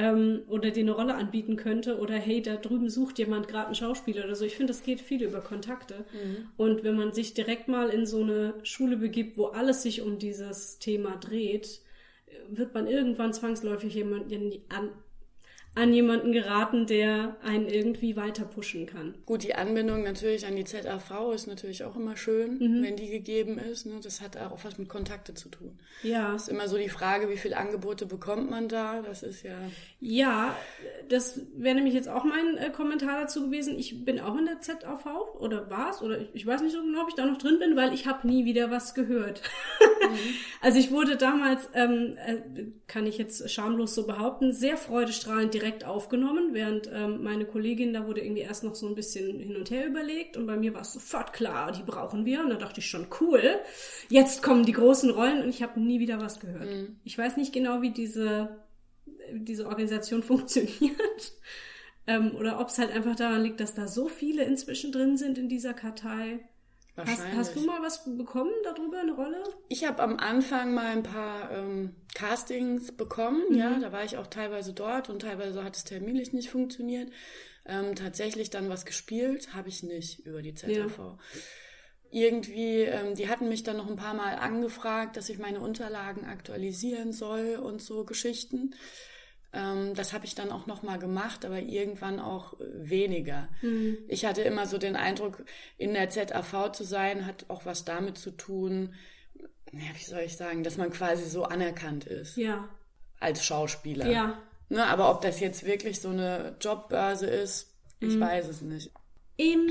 ähm, 0.00 0.42
oder 0.48 0.70
dir 0.70 0.80
eine 0.80 0.92
Rolle 0.92 1.14
anbieten 1.14 1.56
könnte 1.56 1.98
oder 1.98 2.14
hey, 2.14 2.40
da 2.40 2.56
drüben 2.56 2.88
sucht 2.88 3.18
jemand 3.18 3.48
gerade 3.48 3.66
einen 3.66 3.74
Schauspieler 3.74 4.24
oder 4.24 4.34
so. 4.34 4.46
Ich 4.46 4.56
finde, 4.56 4.72
das 4.72 4.82
geht 4.82 5.00
viel 5.00 5.22
über 5.22 5.42
Kontakte. 5.42 6.06
Mhm. 6.12 6.48
Und 6.56 6.84
wenn 6.84 6.96
man 6.96 7.12
sich 7.12 7.34
direkt 7.34 7.68
mal 7.68 7.90
in 7.90 8.06
so 8.06 8.22
eine 8.22 8.54
Schule 8.62 8.96
begibt, 8.96 9.36
wo 9.36 9.46
alles 9.46 9.82
sich 9.82 10.00
um 10.00 10.18
dieses 10.18 10.78
Thema 10.78 11.16
dreht, 11.16 11.82
wird 12.48 12.72
man 12.72 12.86
irgendwann 12.86 13.34
zwangsläufig 13.34 13.94
jemanden 13.94 14.52
an, 14.70 14.90
an 15.76 15.94
jemanden 15.94 16.32
geraten, 16.32 16.86
der 16.86 17.36
einen 17.44 17.68
irgendwie 17.68 18.16
weiter 18.16 18.44
pushen 18.44 18.86
kann. 18.86 19.14
Gut, 19.24 19.44
die 19.44 19.54
Anbindung 19.54 20.02
natürlich 20.02 20.44
an 20.44 20.56
die 20.56 20.64
ZAV 20.64 21.32
ist 21.32 21.46
natürlich 21.46 21.84
auch 21.84 21.94
immer 21.94 22.16
schön, 22.16 22.58
mhm. 22.58 22.82
wenn 22.82 22.96
die 22.96 23.08
gegeben 23.08 23.56
ist. 23.56 23.86
Ne? 23.86 24.00
Das 24.02 24.20
hat 24.20 24.36
auch 24.36 24.64
was 24.64 24.78
mit 24.78 24.88
Kontakte 24.88 25.32
zu 25.32 25.48
tun. 25.48 25.78
Ja. 26.02 26.34
Ist 26.34 26.48
immer 26.48 26.66
so 26.66 26.76
die 26.76 26.88
Frage, 26.88 27.30
wie 27.30 27.36
viele 27.36 27.56
Angebote 27.56 28.06
bekommt 28.06 28.50
man 28.50 28.68
da? 28.68 29.00
Das 29.02 29.22
ist 29.22 29.44
ja. 29.44 29.56
Ja, 30.00 30.56
das 31.08 31.40
wäre 31.54 31.76
nämlich 31.76 31.94
jetzt 31.94 32.08
auch 32.08 32.24
mein 32.24 32.56
äh, 32.56 32.70
Kommentar 32.70 33.20
dazu 33.20 33.44
gewesen. 33.44 33.78
Ich 33.78 34.04
bin 34.04 34.18
auch 34.18 34.36
in 34.36 34.46
der 34.46 34.60
ZAV 34.60 35.06
oder 35.38 35.70
war 35.70 35.90
es? 35.90 36.02
Oder 36.02 36.18
ich, 36.18 36.30
ich, 36.32 36.46
weiß 36.46 36.62
nicht 36.62 36.72
so 36.72 36.82
genau, 36.82 37.02
ob 37.02 37.08
ich 37.10 37.14
da 37.14 37.24
noch 37.24 37.38
drin 37.38 37.60
bin, 37.60 37.76
weil 37.76 37.94
ich 37.94 38.08
habe 38.08 38.26
nie 38.26 38.44
wieder 38.44 38.72
was 38.72 38.94
gehört. 38.94 39.40
Mhm. 39.80 40.16
also 40.62 40.80
ich 40.80 40.90
wurde 40.90 41.16
damals, 41.16 41.68
ähm, 41.74 42.16
äh, 42.26 42.64
kann 42.88 43.06
ich 43.06 43.18
jetzt 43.18 43.48
schamlos 43.48 43.94
so 43.94 44.04
behaupten, 44.04 44.52
sehr 44.52 44.76
freudestrahlend 44.76 45.59
direkt 45.60 45.84
aufgenommen, 45.84 46.54
während 46.54 46.90
ähm, 46.92 47.22
meine 47.22 47.44
Kollegin, 47.44 47.92
da 47.92 48.06
wurde 48.06 48.20
irgendwie 48.20 48.42
erst 48.42 48.64
noch 48.64 48.74
so 48.74 48.88
ein 48.88 48.94
bisschen 48.94 49.38
hin 49.38 49.56
und 49.56 49.70
her 49.70 49.86
überlegt 49.86 50.36
und 50.36 50.46
bei 50.46 50.56
mir 50.56 50.74
war 50.74 50.82
es 50.82 50.92
sofort 50.92 51.32
klar, 51.32 51.72
die 51.72 51.82
brauchen 51.82 52.24
wir. 52.24 52.40
Und 52.40 52.50
da 52.50 52.56
dachte 52.56 52.80
ich 52.80 52.86
schon, 52.86 53.06
cool, 53.20 53.42
jetzt 54.08 54.42
kommen 54.42 54.64
die 54.64 54.72
großen 54.72 55.10
Rollen 55.10 55.42
und 55.42 55.48
ich 55.50 55.62
habe 55.62 55.80
nie 55.80 56.00
wieder 56.00 56.20
was 56.20 56.40
gehört. 56.40 56.70
Mhm. 56.70 56.96
Ich 57.04 57.16
weiß 57.16 57.36
nicht 57.36 57.52
genau, 57.52 57.82
wie 57.82 57.90
diese, 57.90 58.56
diese 59.32 59.66
Organisation 59.66 60.22
funktioniert. 60.24 61.32
ähm, 62.06 62.34
oder 62.36 62.60
ob 62.60 62.68
es 62.68 62.78
halt 62.78 62.92
einfach 62.92 63.16
daran 63.16 63.42
liegt, 63.42 63.60
dass 63.60 63.74
da 63.74 63.86
so 63.86 64.08
viele 64.08 64.44
inzwischen 64.44 64.92
drin 64.92 65.16
sind 65.16 65.38
in 65.38 65.48
dieser 65.48 65.74
Kartei. 65.74 66.40
Hast, 67.06 67.22
hast, 67.34 67.56
du 67.56 67.60
mal 67.64 67.82
was 67.82 68.04
bekommen 68.04 68.52
darüber, 68.64 69.00
eine 69.00 69.12
Rolle? 69.12 69.42
Ich 69.68 69.86
habe 69.86 70.02
am 70.02 70.16
Anfang 70.16 70.74
mal 70.74 70.86
ein 70.86 71.02
paar 71.02 71.50
ähm, 71.50 71.94
Castings 72.14 72.92
bekommen, 72.92 73.42
mhm. 73.50 73.56
ja, 73.56 73.78
da 73.78 73.92
war 73.92 74.04
ich 74.04 74.16
auch 74.16 74.26
teilweise 74.26 74.72
dort 74.72 75.10
und 75.10 75.22
teilweise 75.22 75.64
hat 75.64 75.76
es 75.76 75.84
terminlich 75.84 76.32
nicht 76.32 76.50
funktioniert. 76.50 77.10
Ähm, 77.66 77.94
tatsächlich 77.94 78.50
dann 78.50 78.68
was 78.68 78.84
gespielt 78.84 79.54
habe 79.54 79.68
ich 79.68 79.82
nicht 79.82 80.26
über 80.26 80.42
die 80.42 80.54
ZAV. 80.54 80.98
Ja. 80.98 81.18
irgendwie, 82.10 82.80
ähm, 82.80 83.14
die 83.14 83.28
hatten 83.28 83.48
mich 83.48 83.62
dann 83.62 83.76
noch 83.76 83.88
ein 83.88 83.96
paar 83.96 84.14
Mal 84.14 84.36
angefragt, 84.36 85.16
dass 85.16 85.28
ich 85.28 85.38
meine 85.38 85.60
Unterlagen 85.60 86.24
aktualisieren 86.24 87.12
soll 87.12 87.56
und 87.62 87.82
so 87.82 88.04
Geschichten. 88.04 88.74
Ähm, 89.52 89.94
das 89.94 90.12
habe 90.12 90.26
ich 90.26 90.34
dann 90.34 90.52
auch 90.52 90.66
noch 90.66 90.82
mal 90.82 90.98
gemacht, 90.98 91.44
aber 91.44 91.60
irgendwann 91.60 92.20
auch 92.20 92.54
weniger. 92.58 93.48
Mhm. 93.62 93.98
Ich 94.08 94.24
hatte 94.24 94.42
immer 94.42 94.66
so 94.66 94.78
den 94.78 94.96
Eindruck, 94.96 95.44
in 95.76 95.94
der 95.94 96.08
ZAV 96.08 96.72
zu 96.72 96.84
sein, 96.84 97.26
hat 97.26 97.46
auch 97.48 97.66
was 97.66 97.84
damit 97.84 98.18
zu 98.18 98.30
tun, 98.30 98.94
ja, 99.72 99.80
wie 99.94 100.04
soll 100.04 100.20
ich 100.20 100.36
sagen, 100.36 100.64
dass 100.64 100.76
man 100.76 100.90
quasi 100.90 101.28
so 101.28 101.44
anerkannt 101.44 102.04
ist. 102.04 102.36
Ja. 102.36 102.68
Als 103.20 103.44
Schauspieler. 103.44 104.10
Ja. 104.10 104.38
Ne, 104.68 104.84
aber 104.86 105.10
ob 105.10 105.20
das 105.20 105.40
jetzt 105.40 105.64
wirklich 105.64 106.00
so 106.00 106.10
eine 106.10 106.56
Jobbörse 106.60 107.26
ist, 107.26 107.72
ich 108.00 108.14
mhm. 108.14 108.20
weiß 108.20 108.48
es 108.48 108.62
nicht. 108.62 108.90
Im 109.36 109.68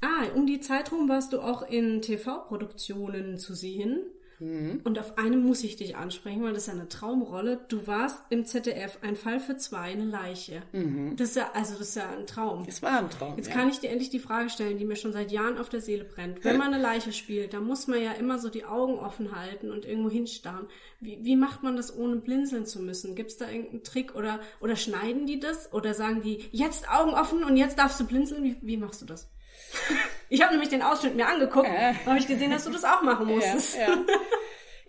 Ah, 0.00 0.26
um 0.34 0.46
die 0.46 0.60
Zeit 0.60 0.92
rum 0.92 1.08
warst 1.08 1.32
du 1.32 1.40
auch 1.40 1.62
in 1.62 2.02
TV-Produktionen 2.02 3.36
zu 3.36 3.54
sehen. 3.54 4.00
Mhm. 4.40 4.80
Und 4.84 4.98
auf 4.98 5.18
eine 5.18 5.36
muss 5.36 5.64
ich 5.64 5.76
dich 5.76 5.96
ansprechen, 5.96 6.42
weil 6.42 6.52
das 6.52 6.62
ist 6.62 6.66
ja 6.68 6.74
eine 6.74 6.88
Traumrolle. 6.88 7.60
Du 7.68 7.86
warst 7.86 8.18
im 8.30 8.44
ZDF 8.44 8.98
ein 9.02 9.16
Fall 9.16 9.40
für 9.40 9.56
zwei, 9.56 9.92
eine 9.92 10.04
Leiche. 10.04 10.62
Mhm. 10.72 11.16
Das 11.16 11.30
ist 11.30 11.36
ja, 11.36 11.50
also 11.54 11.72
das 11.78 11.88
ist 11.88 11.96
ja 11.96 12.10
ein 12.10 12.26
Traum. 12.26 12.64
Es 12.66 12.82
war 12.82 12.98
ein 12.98 13.10
Traum. 13.10 13.36
Jetzt 13.36 13.48
ja. 13.48 13.54
kann 13.54 13.68
ich 13.68 13.80
dir 13.80 13.90
endlich 13.90 14.10
die 14.10 14.18
Frage 14.18 14.50
stellen, 14.50 14.78
die 14.78 14.84
mir 14.84 14.96
schon 14.96 15.12
seit 15.12 15.32
Jahren 15.32 15.58
auf 15.58 15.68
der 15.68 15.80
Seele 15.80 16.04
brennt. 16.04 16.44
Wenn 16.44 16.58
man 16.58 16.72
eine 16.72 16.82
Leiche 16.82 17.12
spielt, 17.12 17.52
dann 17.52 17.64
muss 17.64 17.86
man 17.86 18.02
ja 18.02 18.12
immer 18.12 18.38
so 18.38 18.48
die 18.48 18.64
Augen 18.64 18.98
offen 18.98 19.34
halten 19.34 19.70
und 19.70 19.84
irgendwo 19.84 20.10
hinstarren. 20.10 20.66
Wie, 21.00 21.18
wie 21.22 21.36
macht 21.36 21.62
man 21.62 21.76
das, 21.76 21.96
ohne 21.96 22.16
blinzeln 22.16 22.66
zu 22.66 22.80
müssen? 22.80 23.14
Gibt 23.14 23.30
es 23.30 23.36
da 23.36 23.48
irgendeinen 23.48 23.84
Trick 23.84 24.14
oder, 24.14 24.40
oder 24.60 24.76
schneiden 24.76 25.26
die 25.26 25.40
das? 25.40 25.72
Oder 25.72 25.94
sagen 25.94 26.22
die, 26.22 26.48
jetzt 26.52 26.88
Augen 26.90 27.12
offen 27.14 27.44
und 27.44 27.56
jetzt 27.56 27.78
darfst 27.78 28.00
du 28.00 28.06
blinzeln? 28.06 28.44
Wie, 28.44 28.56
wie 28.62 28.76
machst 28.76 29.02
du 29.02 29.06
das? 29.06 29.28
Ich 30.28 30.42
habe 30.42 30.52
nämlich 30.52 30.68
den 30.68 30.82
Ausschnitt 30.82 31.16
mir 31.16 31.26
angeguckt, 31.26 31.68
äh. 31.68 31.94
habe 32.06 32.18
ich 32.18 32.26
gesehen, 32.26 32.50
dass 32.50 32.64
du 32.64 32.70
das 32.70 32.84
auch 32.84 33.02
machen 33.02 33.26
musstest. 33.26 33.76
Ja, 33.76 33.88
ja. 33.88 34.04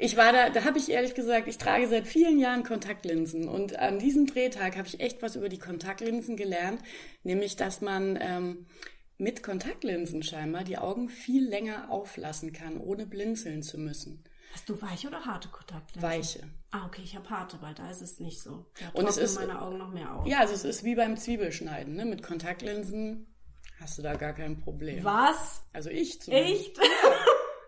Ich 0.01 0.15
war 0.15 0.31
da, 0.31 0.49
da 0.49 0.63
habe 0.63 0.77
ich 0.77 0.89
ehrlich 0.89 1.13
gesagt, 1.13 1.49
ich 1.49 1.57
trage 1.57 1.85
seit 1.89 2.07
vielen 2.07 2.39
Jahren 2.39 2.63
Kontaktlinsen 2.63 3.49
und 3.49 3.77
an 3.77 3.99
diesem 3.99 4.27
Drehtag 4.27 4.77
habe 4.77 4.87
ich 4.87 5.01
echt 5.01 5.21
was 5.21 5.35
über 5.35 5.49
die 5.49 5.59
Kontaktlinsen 5.59 6.37
gelernt, 6.37 6.81
nämlich 7.23 7.57
dass 7.57 7.81
man 7.81 8.17
ähm, 8.21 8.67
mit 9.17 9.43
Kontaktlinsen 9.43 10.23
scheinbar 10.23 10.63
die 10.63 10.77
Augen 10.77 11.09
viel 11.09 11.45
länger 11.49 11.91
auflassen 11.91 12.53
kann, 12.53 12.77
ohne 12.77 13.05
blinzeln 13.05 13.61
zu 13.61 13.77
müssen. 13.77 14.23
Hast 14.53 14.69
du 14.69 14.81
weiche 14.81 15.09
oder 15.09 15.25
harte 15.25 15.49
Kontaktlinsen? 15.49 16.09
Weiche. 16.09 16.49
Ah, 16.71 16.85
okay, 16.85 17.01
ich 17.03 17.17
habe 17.17 17.29
harte, 17.29 17.61
weil 17.61 17.73
da 17.73 17.91
ist 17.91 18.01
es 18.01 18.21
nicht 18.21 18.41
so. 18.41 18.67
Da 18.79 18.97
und 18.97 19.07
es 19.07 19.17
ist 19.17 19.35
meine 19.35 19.61
Augen 19.61 19.77
noch 19.77 19.91
mehr 19.91 20.15
auf. 20.15 20.25
Ja, 20.25 20.39
also 20.39 20.53
es 20.53 20.63
ist 20.63 20.85
wie 20.85 20.95
beim 20.95 21.17
Zwiebelschneiden, 21.17 21.95
ne? 21.95 22.05
Mit 22.05 22.23
Kontaktlinsen 22.23 23.27
hast 23.79 23.97
du 23.97 24.01
da 24.01 24.15
gar 24.15 24.33
kein 24.33 24.59
Problem. 24.59 25.03
Was? 25.03 25.63
Also 25.73 25.89
ich 25.89 26.21
zumindest. 26.21 26.79
Echt? 26.79 26.79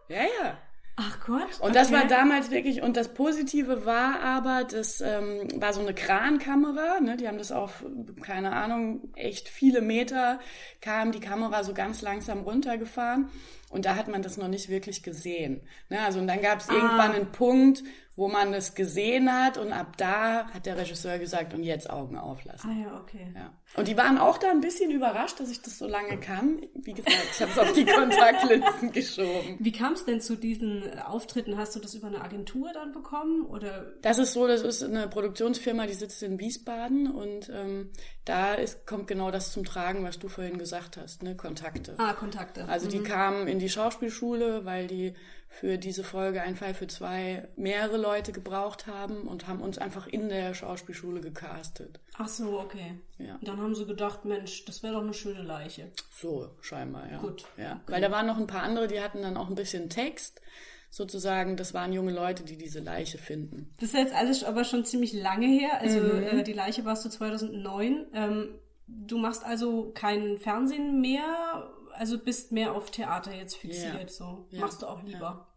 Ja, 0.09 0.23
ja. 0.23 0.57
Ach 0.97 1.25
Gott. 1.25 1.59
Und 1.61 1.73
das 1.73 1.91
war 1.91 2.05
damals 2.05 2.51
wirklich, 2.51 2.81
und 2.81 2.97
das 2.97 3.13
Positive 3.13 3.85
war 3.85 4.19
aber, 4.21 4.65
das 4.65 5.01
ähm, 5.01 5.47
war 5.55 5.73
so 5.73 5.79
eine 5.79 5.93
Krankamera, 5.95 6.99
ne? 6.99 7.15
die 7.17 7.27
haben 7.27 7.37
das 7.37 7.51
auf, 7.51 7.83
keine 8.21 8.51
Ahnung, 8.51 9.09
echt 9.15 9.47
viele 9.47 9.81
Meter 9.81 10.39
kam 10.81 11.11
die 11.11 11.21
Kamera 11.21 11.63
so 11.63 11.73
ganz 11.73 12.01
langsam 12.01 12.41
runtergefahren 12.41 13.29
und 13.71 13.85
da 13.85 13.95
hat 13.95 14.07
man 14.07 14.21
das 14.21 14.37
noch 14.37 14.47
nicht 14.47 14.69
wirklich 14.69 15.01
gesehen. 15.01 15.61
Ne? 15.89 15.99
Also 16.01 16.19
und 16.19 16.27
dann 16.27 16.41
gab 16.41 16.59
es 16.59 16.69
ah. 16.69 16.73
irgendwann 16.73 17.13
einen 17.13 17.31
Punkt, 17.31 17.83
wo 18.15 18.27
man 18.27 18.53
es 18.53 18.75
gesehen 18.75 19.33
hat 19.33 19.57
und 19.57 19.71
ab 19.71 19.95
da 19.97 20.45
hat 20.53 20.65
der 20.65 20.77
Regisseur 20.77 21.17
gesagt, 21.17 21.53
und 21.53 21.63
jetzt 21.63 21.89
Augen 21.89 22.17
auflassen. 22.17 22.69
Ah 22.69 22.89
ja, 22.89 22.99
okay. 22.99 23.33
Ja. 23.33 23.53
Und 23.75 23.87
die 23.87 23.95
waren 23.95 24.17
auch 24.17 24.37
da 24.37 24.51
ein 24.51 24.59
bisschen 24.59 24.91
überrascht, 24.91 25.39
dass 25.39 25.49
ich 25.49 25.61
das 25.61 25.77
so 25.77 25.87
lange 25.87 26.19
kann. 26.19 26.61
Wie 26.75 26.93
gesagt, 26.93 27.15
ich 27.31 27.41
habe 27.41 27.51
es 27.51 27.57
auf 27.57 27.71
die 27.71 27.85
Kontaktlinsen 27.91 28.91
geschoben. 28.91 29.55
Wie 29.59 29.71
kam 29.71 29.93
es 29.93 30.03
denn 30.03 30.19
zu 30.19 30.35
diesen 30.35 30.99
Auftritten? 30.99 31.57
Hast 31.57 31.73
du 31.75 31.79
das 31.79 31.93
über 31.93 32.07
eine 32.07 32.21
Agentur 32.21 32.71
dann 32.73 32.91
bekommen? 32.91 33.45
Oder? 33.45 33.93
Das 34.01 34.19
ist 34.19 34.33
so, 34.33 34.45
das 34.45 34.61
ist 34.61 34.83
eine 34.83 35.07
Produktionsfirma, 35.07 35.87
die 35.87 35.93
sitzt 35.93 36.21
in 36.21 36.37
Wiesbaden 36.37 37.09
und 37.09 37.49
ähm, 37.49 37.91
da 38.25 38.55
ist, 38.55 38.85
kommt 38.85 39.07
genau 39.07 39.31
das 39.31 39.53
zum 39.53 39.63
Tragen, 39.63 40.03
was 40.03 40.19
du 40.19 40.27
vorhin 40.27 40.57
gesagt 40.57 40.97
hast, 40.97 41.23
ne? 41.23 41.37
Kontakte. 41.37 41.95
Ah, 41.97 42.13
Kontakte. 42.13 42.67
Also 42.67 42.89
die 42.89 42.99
mhm. 42.99 43.05
kamen 43.05 43.47
in 43.47 43.59
die 43.61 43.69
Schauspielschule, 43.69 44.65
weil 44.65 44.87
die 44.87 45.13
für 45.51 45.77
diese 45.77 46.03
Folge 46.03 46.41
ein 46.41 46.55
Fall 46.55 46.73
für 46.73 46.87
zwei 46.87 47.47
mehrere 47.57 47.97
Leute 47.97 48.31
gebraucht 48.31 48.87
haben 48.87 49.27
und 49.27 49.47
haben 49.47 49.61
uns 49.61 49.77
einfach 49.77 50.07
in 50.07 50.29
der 50.29 50.53
Schauspielschule 50.53 51.19
gecastet. 51.19 51.99
Ach 52.17 52.27
so, 52.27 52.59
okay. 52.59 52.99
Ja. 53.17 53.37
Dann 53.41 53.59
haben 53.59 53.75
sie 53.75 53.85
gedacht, 53.85 54.23
Mensch, 54.23 54.63
das 54.65 54.81
wäre 54.81 54.93
doch 54.93 55.01
eine 55.01 55.13
schöne 55.13 55.43
Leiche. 55.43 55.91
So, 56.09 56.49
scheinbar, 56.61 57.11
ja. 57.11 57.19
Gut. 57.19 57.43
Ja. 57.57 57.81
Okay. 57.83 57.93
Weil 57.93 58.01
da 58.01 58.11
waren 58.11 58.27
noch 58.27 58.37
ein 58.37 58.47
paar 58.47 58.63
andere, 58.63 58.87
die 58.87 59.01
hatten 59.01 59.21
dann 59.21 59.35
auch 59.35 59.49
ein 59.49 59.55
bisschen 59.55 59.89
Text. 59.89 60.41
Sozusagen, 60.89 61.55
das 61.55 61.73
waren 61.73 61.93
junge 61.93 62.11
Leute, 62.11 62.43
die 62.43 62.57
diese 62.57 62.79
Leiche 62.79 63.17
finden. 63.17 63.73
Das 63.79 63.89
ist 63.89 63.95
jetzt 63.95 64.13
alles 64.13 64.43
aber 64.43 64.63
schon 64.63 64.83
ziemlich 64.83 65.13
lange 65.13 65.47
her. 65.47 65.79
Also 65.79 65.99
mhm. 65.99 66.23
äh, 66.23 66.43
die 66.43 66.53
Leiche 66.53 66.85
warst 66.85 67.05
du 67.05 67.09
2009. 67.09 68.07
Ähm, 68.13 68.49
du 68.87 69.17
machst 69.17 69.45
also 69.45 69.91
kein 69.93 70.37
Fernsehen 70.37 70.99
mehr 70.99 71.71
also 72.01 72.17
bist 72.17 72.51
mehr 72.51 72.73
auf 72.73 72.89
Theater 72.89 73.31
jetzt 73.31 73.57
fixiert, 73.57 73.93
ja. 73.93 74.07
so. 74.07 74.47
Ja. 74.49 74.61
Machst 74.61 74.81
du 74.81 74.87
auch 74.87 75.03
lieber. 75.03 75.47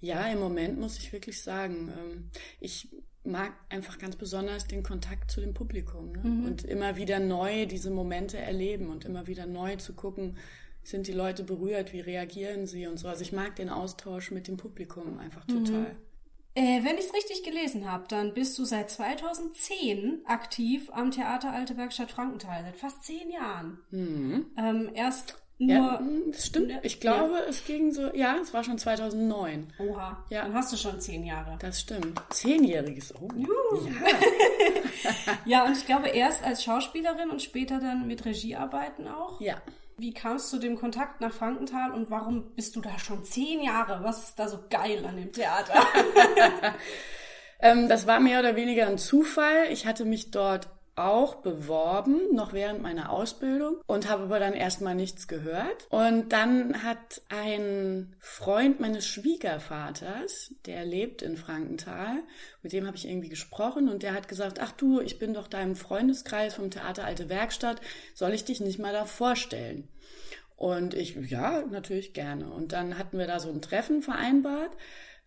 Ja. 0.00 0.22
ja. 0.22 0.32
im 0.32 0.40
Moment 0.40 0.76
muss 0.76 0.98
ich 0.98 1.12
wirklich 1.12 1.40
sagen, 1.40 1.92
ähm, 1.96 2.30
ich 2.58 2.88
mag 3.22 3.52
einfach 3.68 3.98
ganz 3.98 4.16
besonders 4.16 4.66
den 4.66 4.82
Kontakt 4.82 5.30
zu 5.30 5.40
dem 5.40 5.54
Publikum 5.54 6.10
ne? 6.10 6.24
mhm. 6.24 6.44
und 6.46 6.64
immer 6.64 6.96
wieder 6.96 7.20
neu 7.20 7.66
diese 7.66 7.92
Momente 7.92 8.38
erleben 8.38 8.90
und 8.90 9.04
immer 9.04 9.28
wieder 9.28 9.46
neu 9.46 9.76
zu 9.76 9.92
gucken, 9.92 10.36
sind 10.82 11.06
die 11.06 11.12
Leute 11.12 11.44
berührt, 11.44 11.92
wie 11.92 12.00
reagieren 12.00 12.66
sie 12.66 12.88
und 12.88 12.96
so. 12.96 13.06
Also 13.06 13.22
ich 13.22 13.32
mag 13.32 13.54
den 13.54 13.70
Austausch 13.70 14.32
mit 14.32 14.48
dem 14.48 14.56
Publikum 14.56 15.20
einfach 15.20 15.46
mhm. 15.46 15.64
total. 15.64 15.92
Mhm. 15.92 15.96
Äh, 16.56 16.82
wenn 16.82 16.98
ich 16.98 17.04
es 17.04 17.14
richtig 17.14 17.44
gelesen 17.44 17.88
habe, 17.88 18.06
dann 18.08 18.34
bist 18.34 18.58
du 18.58 18.64
seit 18.64 18.90
2010 18.90 20.22
aktiv 20.24 20.90
am 20.90 21.12
Theater 21.12 21.52
Alte 21.52 21.76
Werkstatt 21.76 22.10
Frankenthal, 22.10 22.64
seit 22.64 22.76
fast 22.76 23.04
zehn 23.04 23.30
Jahren. 23.30 23.78
Mhm. 23.92 24.46
Ähm, 24.56 24.90
erst 24.92 25.36
nur, 25.60 25.74
ja, 25.74 25.98
hm, 25.98 26.30
das 26.30 26.46
stimmt. 26.46 26.72
Ich 26.82 27.00
glaube, 27.00 27.34
ja. 27.34 27.48
es 27.48 27.64
ging 27.64 27.90
so, 27.92 28.14
ja, 28.14 28.36
es 28.40 28.54
war 28.54 28.62
schon 28.62 28.78
2009. 28.78 29.72
Oha. 29.80 30.24
Ja. 30.30 30.42
Dann 30.42 30.54
hast 30.54 30.72
du 30.72 30.76
schon 30.76 31.00
zehn 31.00 31.24
Jahre. 31.24 31.56
Das 31.58 31.80
stimmt. 31.80 32.20
Zehnjähriges. 32.30 33.12
Oh. 33.16 33.28
Juhu. 33.34 33.88
Ja. 33.88 35.34
ja, 35.44 35.64
und 35.64 35.76
ich 35.76 35.84
glaube 35.84 36.08
erst 36.10 36.44
als 36.44 36.62
Schauspielerin 36.62 37.30
und 37.30 37.42
später 37.42 37.80
dann 37.80 38.06
mit 38.06 38.24
Regiearbeiten 38.24 39.08
auch. 39.08 39.40
Ja. 39.40 39.60
Wie 39.96 40.14
kamst 40.14 40.52
du 40.52 40.58
dem 40.58 40.76
Kontakt 40.76 41.20
nach 41.20 41.32
Frankenthal 41.32 41.90
und 41.90 42.08
warum 42.08 42.54
bist 42.54 42.76
du 42.76 42.80
da 42.80 42.96
schon 43.00 43.24
zehn 43.24 43.60
Jahre? 43.60 44.04
Was 44.04 44.28
ist 44.28 44.38
da 44.38 44.46
so 44.46 44.60
geil 44.70 45.04
an 45.04 45.16
dem 45.16 45.32
Theater? 45.32 45.74
ähm, 47.58 47.88
das 47.88 48.06
war 48.06 48.20
mehr 48.20 48.38
oder 48.38 48.54
weniger 48.54 48.86
ein 48.86 48.98
Zufall. 48.98 49.66
Ich 49.70 49.86
hatte 49.86 50.04
mich 50.04 50.30
dort 50.30 50.68
auch 50.98 51.36
beworben, 51.36 52.20
noch 52.32 52.52
während 52.52 52.82
meiner 52.82 53.10
Ausbildung 53.10 53.76
und 53.86 54.08
habe 54.08 54.24
aber 54.24 54.38
dann 54.38 54.54
erstmal 54.54 54.94
nichts 54.94 55.28
gehört. 55.28 55.86
Und 55.90 56.32
dann 56.32 56.82
hat 56.82 57.22
ein 57.28 58.14
Freund 58.20 58.80
meines 58.80 59.06
Schwiegervaters, 59.06 60.54
der 60.66 60.84
lebt 60.84 61.22
in 61.22 61.36
Frankenthal, 61.36 62.22
mit 62.62 62.72
dem 62.72 62.86
habe 62.86 62.96
ich 62.96 63.08
irgendwie 63.08 63.28
gesprochen 63.28 63.88
und 63.88 64.02
der 64.02 64.14
hat 64.14 64.28
gesagt, 64.28 64.60
ach 64.60 64.72
du, 64.72 65.00
ich 65.00 65.18
bin 65.18 65.34
doch 65.34 65.48
deinem 65.48 65.76
Freundeskreis 65.76 66.54
vom 66.54 66.70
Theater 66.70 67.04
Alte 67.04 67.28
Werkstatt, 67.28 67.80
soll 68.14 68.34
ich 68.34 68.44
dich 68.44 68.60
nicht 68.60 68.78
mal 68.78 68.92
da 68.92 69.04
vorstellen? 69.04 69.88
Und 70.58 70.94
ich, 70.94 71.14
ja, 71.14 71.62
natürlich 71.70 72.14
gerne. 72.14 72.50
Und 72.50 72.72
dann 72.72 72.98
hatten 72.98 73.16
wir 73.16 73.28
da 73.28 73.38
so 73.38 73.48
ein 73.48 73.62
Treffen 73.62 74.02
vereinbart. 74.02 74.72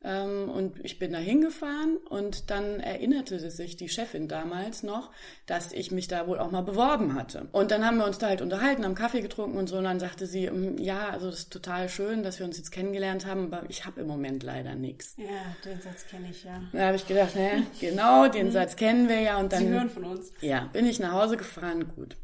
Ähm, 0.03 0.49
und 0.49 0.83
ich 0.83 0.97
bin 0.97 1.13
da 1.13 1.19
hingefahren 1.19 1.97
und 2.09 2.49
dann 2.49 2.79
erinnerte 2.79 3.39
sich 3.39 3.75
die 3.75 3.89
Chefin 3.89 4.27
damals 4.27 4.81
noch, 4.81 5.11
dass 5.45 5.73
ich 5.73 5.91
mich 5.91 6.07
da 6.07 6.27
wohl 6.27 6.39
auch 6.39 6.49
mal 6.49 6.61
beworben 6.61 7.13
hatte. 7.13 7.47
Und 7.51 7.69
dann 7.71 7.85
haben 7.85 7.97
wir 7.97 8.05
uns 8.05 8.17
da 8.17 8.27
halt 8.27 8.41
unterhalten, 8.41 8.83
haben 8.83 8.95
Kaffee 8.95 9.21
getrunken 9.21 9.57
und 9.57 9.67
so. 9.67 9.77
Und 9.77 9.83
dann 9.83 9.99
sagte 9.99 10.25
sie, 10.25 10.49
mm, 10.49 10.77
ja, 10.79 11.09
also 11.09 11.29
das 11.29 11.39
ist 11.39 11.53
total 11.53 11.87
schön, 11.87 12.23
dass 12.23 12.39
wir 12.39 12.47
uns 12.47 12.57
jetzt 12.57 12.71
kennengelernt 12.71 13.27
haben, 13.27 13.53
aber 13.53 13.69
ich 13.69 13.85
habe 13.85 14.01
im 14.01 14.07
Moment 14.07 14.41
leider 14.41 14.73
nichts. 14.73 15.15
Ja, 15.17 15.55
den 15.65 15.79
Satz 15.81 16.07
kenne 16.07 16.29
ich 16.31 16.43
ja. 16.43 16.61
Da 16.73 16.87
habe 16.87 16.95
ich 16.95 17.07
gedacht, 17.07 17.35
ne, 17.35 17.67
genau, 17.79 18.27
den 18.27 18.47
mhm. 18.47 18.51
Satz 18.51 18.75
kennen 18.75 19.07
wir 19.07 19.19
ja. 19.19 19.37
Und 19.37 19.53
dann, 19.53 19.59
sie 19.59 19.69
hören 19.69 19.89
von 19.89 20.05
uns. 20.05 20.31
Ja, 20.41 20.69
bin 20.73 20.87
ich 20.87 20.99
nach 20.99 21.11
Hause 21.11 21.37
gefahren, 21.37 21.91
gut. 21.95 22.17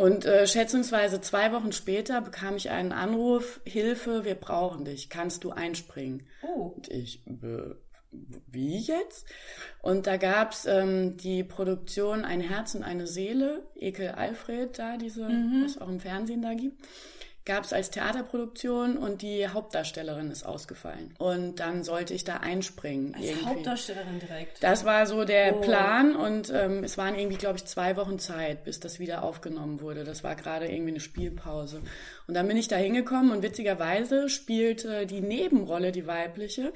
Und 0.00 0.24
äh, 0.24 0.46
schätzungsweise 0.46 1.20
zwei 1.20 1.52
Wochen 1.52 1.72
später 1.72 2.22
bekam 2.22 2.56
ich 2.56 2.70
einen 2.70 2.90
Anruf, 2.90 3.60
Hilfe, 3.66 4.24
wir 4.24 4.34
brauchen 4.34 4.86
dich, 4.86 5.10
kannst 5.10 5.44
du 5.44 5.50
einspringen? 5.50 6.26
Oh. 6.40 6.72
Und 6.74 6.88
ich, 6.88 7.26
äh, 7.26 7.74
wie 8.50 8.78
jetzt? 8.78 9.26
Und 9.82 10.06
da 10.06 10.16
gab's 10.16 10.64
ähm, 10.64 11.18
die 11.18 11.44
Produktion 11.44 12.24
Ein 12.24 12.40
Herz 12.40 12.74
und 12.74 12.82
eine 12.82 13.06
Seele, 13.06 13.62
Ekel 13.76 14.08
Alfred 14.08 14.78
da, 14.78 14.96
diese, 14.96 15.28
mhm. 15.28 15.64
was 15.66 15.76
auch 15.76 15.90
im 15.90 16.00
Fernsehen 16.00 16.40
da 16.40 16.54
gibt. 16.54 16.82
Gab 17.50 17.64
es 17.64 17.72
als 17.72 17.90
Theaterproduktion 17.90 18.96
und 18.96 19.22
die 19.22 19.48
Hauptdarstellerin 19.48 20.30
ist 20.30 20.46
ausgefallen. 20.46 21.12
Und 21.18 21.58
dann 21.58 21.82
sollte 21.82 22.14
ich 22.14 22.22
da 22.22 22.36
einspringen. 22.36 23.12
Als 23.12 23.24
irgendwie. 23.24 23.44
Hauptdarstellerin 23.44 24.20
direkt. 24.20 24.62
Das 24.62 24.84
war 24.84 25.04
so 25.06 25.24
der 25.24 25.56
oh. 25.56 25.60
Plan 25.60 26.14
und 26.14 26.52
ähm, 26.54 26.84
es 26.84 26.96
waren 26.96 27.18
irgendwie, 27.18 27.38
glaube 27.38 27.56
ich, 27.56 27.64
zwei 27.64 27.96
Wochen 27.96 28.20
Zeit, 28.20 28.62
bis 28.62 28.78
das 28.78 29.00
wieder 29.00 29.24
aufgenommen 29.24 29.80
wurde. 29.80 30.04
Das 30.04 30.22
war 30.22 30.36
gerade 30.36 30.68
irgendwie 30.68 30.92
eine 30.92 31.00
Spielpause. 31.00 31.82
Und 32.28 32.34
dann 32.34 32.46
bin 32.46 32.56
ich 32.56 32.68
da 32.68 32.76
hingekommen 32.76 33.32
und 33.32 33.42
witzigerweise 33.42 34.28
spielte 34.28 35.04
die 35.06 35.20
Nebenrolle, 35.20 35.90
die 35.90 36.06
weibliche, 36.06 36.72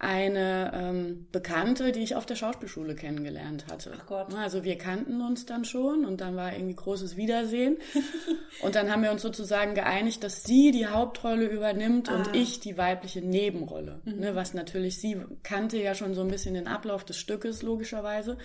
eine 0.00 0.70
ähm, 0.74 1.26
Bekannte, 1.32 1.90
die 1.90 2.00
ich 2.00 2.14
auf 2.14 2.24
der 2.24 2.36
Schauspielschule 2.36 2.94
kennengelernt 2.94 3.66
hatte. 3.68 3.92
Ach 3.96 4.06
Gott. 4.06 4.32
Also 4.34 4.62
wir 4.62 4.78
kannten 4.78 5.20
uns 5.20 5.44
dann 5.44 5.64
schon 5.64 6.04
und 6.04 6.20
dann 6.20 6.36
war 6.36 6.52
irgendwie 6.52 6.76
großes 6.76 7.16
Wiedersehen. 7.16 7.78
und 8.62 8.76
dann 8.76 8.92
haben 8.92 9.02
wir 9.02 9.10
uns 9.10 9.22
sozusagen 9.22 9.74
geeinigt, 9.74 10.07
dass 10.20 10.44
sie 10.44 10.70
die 10.70 10.86
Hauptrolle 10.86 11.46
übernimmt 11.46 12.08
ah. 12.08 12.16
und 12.16 12.34
ich 12.34 12.60
die 12.60 12.78
weibliche 12.78 13.20
Nebenrolle. 13.20 14.00
Mhm. 14.04 14.20
Ne, 14.20 14.34
was 14.34 14.54
natürlich, 14.54 15.00
sie 15.00 15.16
kannte 15.42 15.76
ja 15.76 15.94
schon 15.94 16.14
so 16.14 16.22
ein 16.22 16.28
bisschen 16.28 16.54
den 16.54 16.66
Ablauf 16.66 17.04
des 17.04 17.18
Stückes, 17.18 17.62
logischerweise. 17.62 18.38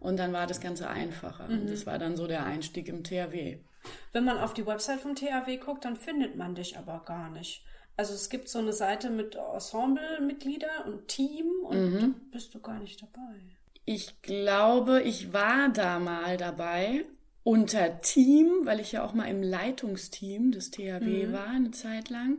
Und 0.00 0.18
dann 0.18 0.32
war 0.32 0.46
das 0.46 0.60
Ganze 0.60 0.88
einfacher. 0.88 1.48
Mhm. 1.48 1.66
Das 1.66 1.86
war 1.86 1.98
dann 1.98 2.16
so 2.16 2.26
der 2.26 2.44
Einstieg 2.44 2.88
im 2.88 3.02
THW. 3.02 3.58
Wenn 4.12 4.24
man 4.24 4.38
auf 4.38 4.54
die 4.54 4.66
Website 4.66 5.00
vom 5.00 5.14
THW 5.14 5.56
guckt, 5.56 5.84
dann 5.84 5.96
findet 5.96 6.36
man 6.36 6.54
dich 6.54 6.78
aber 6.78 7.02
gar 7.04 7.30
nicht. 7.30 7.64
Also 7.96 8.14
es 8.14 8.28
gibt 8.28 8.48
so 8.48 8.60
eine 8.60 8.72
Seite 8.72 9.10
mit 9.10 9.34
Ensemble-Mitglieder 9.34 10.86
und 10.86 11.08
Team 11.08 11.46
und 11.64 11.92
mhm. 11.92 12.14
bist 12.30 12.54
du 12.54 12.60
gar 12.60 12.78
nicht 12.78 13.02
dabei. 13.02 13.34
Ich 13.84 14.22
glaube, 14.22 15.02
ich 15.02 15.32
war 15.32 15.70
da 15.70 15.98
mal 15.98 16.36
dabei 16.36 17.04
unter 17.48 18.02
Team, 18.02 18.50
weil 18.64 18.78
ich 18.78 18.92
ja 18.92 19.02
auch 19.02 19.14
mal 19.14 19.24
im 19.24 19.42
Leitungsteam 19.42 20.52
des 20.52 20.70
THW 20.70 21.28
mhm. 21.28 21.32
war 21.32 21.48
eine 21.48 21.70
Zeit 21.70 22.10
lang. 22.10 22.36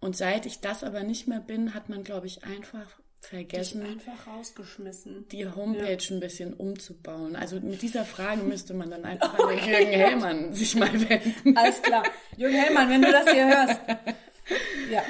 Und 0.00 0.16
seit 0.16 0.44
ich 0.44 0.60
das 0.60 0.82
aber 0.82 1.04
nicht 1.04 1.28
mehr 1.28 1.38
bin, 1.38 1.72
hat 1.72 1.88
man, 1.88 2.02
glaube 2.02 2.26
ich, 2.26 2.42
einfach 2.42 2.98
vergessen, 3.20 3.86
einfach 3.86 4.26
rausgeschmissen. 4.26 5.28
die 5.28 5.46
Homepage 5.46 6.02
ja. 6.02 6.16
ein 6.16 6.18
bisschen 6.18 6.52
umzubauen. 6.52 7.36
Also 7.36 7.60
mit 7.60 7.80
dieser 7.80 8.04
Frage 8.04 8.42
müsste 8.42 8.74
man 8.74 8.90
dann 8.90 9.04
einfach 9.04 9.38
an 9.38 9.56
den 9.56 9.68
Jürgen 9.68 9.92
Hellmann 9.92 10.52
sich 10.52 10.74
mal 10.74 10.92
wenden. 11.08 11.56
Alles 11.56 11.80
klar. 11.80 12.02
Jürgen 12.36 12.56
Hellmann, 12.56 12.88
wenn 12.88 13.02
du 13.02 13.12
das 13.12 13.30
hier 13.30 13.46
hörst, 13.46 13.80
ja. 14.90 15.04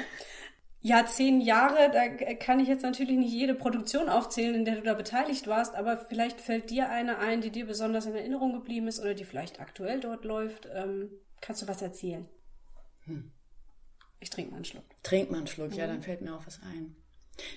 Ja, 0.83 1.05
zehn 1.05 1.41
Jahre, 1.41 1.91
da 1.91 2.07
kann 2.35 2.59
ich 2.59 2.67
jetzt 2.67 2.81
natürlich 2.81 3.15
nicht 3.15 3.31
jede 3.31 3.53
Produktion 3.53 4.09
aufzählen, 4.09 4.55
in 4.55 4.65
der 4.65 4.75
du 4.75 4.81
da 4.81 4.95
beteiligt 4.95 5.45
warst, 5.45 5.75
aber 5.75 5.97
vielleicht 5.97 6.41
fällt 6.41 6.71
dir 6.71 6.89
eine 6.89 7.19
ein, 7.19 7.41
die 7.41 7.51
dir 7.51 7.67
besonders 7.67 8.07
in 8.07 8.15
Erinnerung 8.15 8.53
geblieben 8.53 8.87
ist 8.87 8.99
oder 8.99 9.13
die 9.13 9.25
vielleicht 9.25 9.59
aktuell 9.59 9.99
dort 9.99 10.25
läuft. 10.25 10.67
Ähm, 10.73 11.11
kannst 11.39 11.61
du 11.61 11.67
was 11.67 11.83
erzählen? 11.83 12.27
Hm. 13.05 13.31
Ich 14.19 14.31
trinke 14.31 14.51
mal 14.51 14.57
einen 14.57 14.65
Schluck. 14.65 14.85
Trink 15.03 15.29
mal 15.29 15.37
einen 15.37 15.47
Schluck, 15.47 15.71
mhm. 15.71 15.77
ja, 15.77 15.87
dann 15.87 16.01
fällt 16.01 16.21
mir 16.21 16.35
auch 16.35 16.45
was 16.47 16.59
ein. 16.63 16.95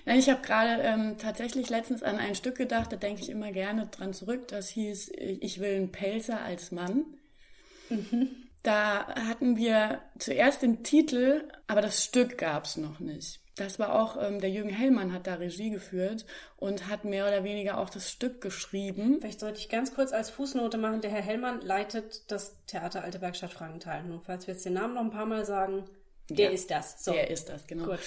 Nein, 0.05 0.19
ich 0.19 0.29
habe 0.29 0.41
gerade 0.41 0.81
ähm, 0.83 1.17
tatsächlich 1.17 1.69
letztens 1.69 2.03
an 2.03 2.17
ein 2.17 2.35
Stück 2.35 2.55
gedacht, 2.55 2.91
da 2.91 2.95
denke 2.95 3.21
ich 3.21 3.29
immer 3.29 3.51
gerne 3.51 3.87
dran 3.87 4.13
zurück. 4.13 4.47
Das 4.47 4.69
hieß 4.69 5.11
Ich 5.15 5.59
will 5.59 5.75
einen 5.75 5.91
Pelzer 5.91 6.41
als 6.41 6.71
Mann. 6.71 7.05
Mhm. 7.89 8.44
Da 8.65 9.05
hatten 9.27 9.57
wir 9.57 10.01
zuerst 10.17 10.63
den 10.63 10.83
Titel, 10.83 11.43
aber 11.67 11.81
das 11.81 12.03
Stück 12.03 12.39
gab's 12.39 12.77
noch 12.77 12.99
nicht. 12.99 13.39
Das 13.55 13.77
war 13.77 13.93
auch, 13.93 14.17
ähm, 14.19 14.41
der 14.41 14.49
Jürgen 14.49 14.71
Hellmann 14.71 15.13
hat 15.13 15.27
da 15.27 15.35
Regie 15.35 15.69
geführt 15.69 16.25
und 16.57 16.89
hat 16.89 17.05
mehr 17.05 17.27
oder 17.27 17.43
weniger 17.43 17.77
auch 17.77 17.91
das 17.91 18.09
Stück 18.09 18.41
geschrieben. 18.41 19.19
Vielleicht 19.21 19.39
sollte 19.39 19.59
ich 19.59 19.69
ganz 19.69 19.93
kurz 19.93 20.11
als 20.13 20.31
Fußnote 20.31 20.79
machen, 20.79 21.01
der 21.01 21.11
Herr 21.11 21.21
Hellmann 21.21 21.61
leitet 21.61 22.29
das 22.31 22.57
Theater 22.65 23.03
Alte 23.03 23.21
Werkstatt 23.21 23.53
Frankenthal. 23.53 24.03
Nur 24.03 24.21
falls 24.21 24.47
wir 24.47 24.55
jetzt 24.55 24.65
den 24.65 24.73
Namen 24.73 24.95
noch 24.95 25.03
ein 25.03 25.11
paar 25.11 25.27
Mal 25.27 25.45
sagen, 25.45 25.85
der 26.29 26.47
ja, 26.47 26.51
ist 26.51 26.71
das. 26.71 27.03
So. 27.03 27.11
Der 27.11 27.29
ist 27.29 27.49
das, 27.49 27.67
genau. 27.67 27.85
Gut. 27.85 27.99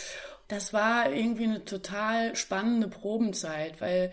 Das 0.48 0.72
war 0.72 1.12
irgendwie 1.12 1.44
eine 1.44 1.64
total 1.64 2.34
spannende 2.34 2.88
Probenzeit, 2.88 3.80
weil 3.80 4.10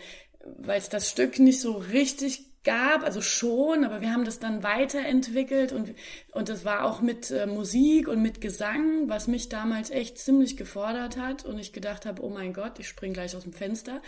weil 0.57 0.77
es 0.77 0.89
das 0.89 1.09
Stück 1.09 1.39
nicht 1.39 1.59
so 1.59 1.73
richtig 1.73 2.54
gab, 2.65 3.03
also 3.03 3.21
schon, 3.21 3.85
aber 3.85 4.01
wir 4.01 4.11
haben 4.11 4.25
das 4.25 4.39
dann 4.39 4.63
weiterentwickelt 4.63 5.71
und, 5.71 5.93
und 6.33 6.49
das 6.49 6.65
war 6.65 6.83
auch 6.83 7.01
mit 7.01 7.31
äh, 7.31 7.45
Musik 7.45 8.07
und 8.09 8.21
mit 8.21 8.41
Gesang, 8.41 9.07
was 9.07 9.27
mich 9.27 9.47
damals 9.47 9.89
echt 9.89 10.17
ziemlich 10.17 10.57
gefordert 10.57 11.17
hat 11.17 11.45
und 11.45 11.57
ich 11.59 11.71
gedacht 11.71 12.05
habe, 12.05 12.21
oh 12.23 12.29
mein 12.29 12.51
Gott, 12.51 12.79
ich 12.79 12.89
spring 12.89 13.13
gleich 13.13 13.35
aus 13.35 13.43
dem 13.43 13.53
Fenster. 13.53 14.01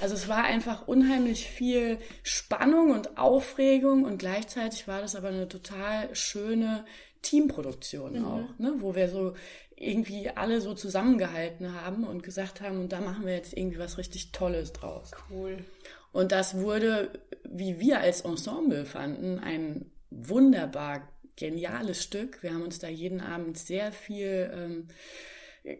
Also 0.00 0.14
es 0.14 0.28
war 0.28 0.44
einfach 0.44 0.88
unheimlich 0.88 1.46
viel 1.50 1.98
Spannung 2.22 2.92
und 2.92 3.18
Aufregung 3.18 4.04
und 4.04 4.18
gleichzeitig 4.18 4.88
war 4.88 5.02
das 5.02 5.14
aber 5.14 5.28
eine 5.28 5.48
total 5.48 6.14
schöne 6.14 6.86
Teamproduktion 7.22 8.20
mhm. 8.20 8.24
auch, 8.24 8.58
ne, 8.58 8.74
wo 8.78 8.94
wir 8.94 9.08
so 9.08 9.34
irgendwie 9.76 10.30
alle 10.30 10.60
so 10.60 10.74
zusammengehalten 10.74 11.74
haben 11.82 12.04
und 12.04 12.22
gesagt 12.22 12.62
haben, 12.62 12.80
und 12.80 12.92
da 12.92 13.00
machen 13.00 13.26
wir 13.26 13.34
jetzt 13.34 13.54
irgendwie 13.54 13.78
was 13.78 13.98
richtig 13.98 14.32
Tolles 14.32 14.72
draus. 14.72 15.10
Cool. 15.30 15.58
Und 16.12 16.32
das 16.32 16.58
wurde, 16.58 17.10
wie 17.50 17.80
wir 17.80 18.00
als 18.00 18.22
Ensemble 18.22 18.84
fanden, 18.84 19.38
ein 19.38 19.90
wunderbar 20.10 21.08
geniales 21.36 22.02
Stück. 22.02 22.42
Wir 22.42 22.54
haben 22.54 22.62
uns 22.62 22.78
da 22.78 22.88
jeden 22.88 23.20
Abend 23.20 23.58
sehr 23.58 23.92
viel 23.92 24.50
ähm, 24.54 24.88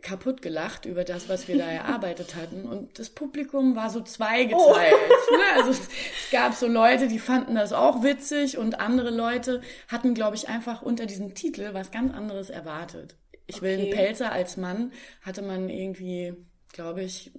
kaputt 0.03 0.43
gelacht 0.43 0.85
über 0.85 1.05
das, 1.05 1.29
was 1.29 1.49
wir 1.49 1.57
da 1.57 1.67
erarbeitet 1.71 2.35
hatten. 2.35 2.65
Und 2.67 2.99
das 2.99 3.11
Publikum 3.11 3.77
war 3.77 3.91
so 3.91 4.01
zweigeteilt. 4.01 4.59
Oh. 4.61 5.37
Ne? 5.37 5.43
Also 5.57 5.71
es, 5.71 5.81
es, 5.81 6.31
gab 6.31 6.55
so 6.55 6.67
Leute, 6.67 7.09
die 7.09 7.19
fanden 7.19 7.55
das 7.55 7.73
auch 7.73 8.03
witzig 8.03 8.59
und 8.59 8.81
andere 8.81 9.11
Leute 9.11 9.63
hatten, 9.89 10.15
glaube 10.15 10.37
ich, 10.37 10.49
einfach 10.49 10.83
unter 10.83 11.07
diesem 11.07 11.35
Titel 11.35 11.71
was 11.73 11.91
ganz 11.91 12.13
anderes 12.13 12.51
erwartet. 12.51 13.17
Ich 13.47 13.63
will 13.63 13.79
einen 13.79 13.91
Pelzer 13.91 14.33
als 14.33 14.57
Mann, 14.57 14.93
hatte 15.23 15.41
man 15.41 15.69
irgendwie, 15.69 16.35
glaube 16.73 17.05
ich, 17.05 17.31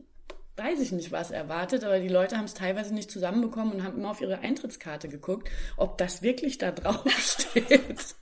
weiß 0.58 0.80
ich 0.80 0.91
nicht, 0.91 1.12
was 1.12 1.32
erwartet, 1.32 1.84
aber 1.84 2.00
die 2.00 2.08
Leute 2.08 2.38
haben 2.38 2.46
es 2.46 2.54
teilweise 2.54 2.93
nicht 2.93 3.12
zusammenbekommen 3.12 3.74
und 3.74 3.84
haben 3.84 3.98
immer 3.98 4.12
auf 4.12 4.22
ihre 4.22 4.39
Eintrittskarte 4.39 5.08
geguckt, 5.08 5.50
ob 5.78 5.98
das 5.98 6.22
wirklich 6.22 6.58
da 6.58 6.72
drauf 6.72 7.06
steht. 7.17 8.15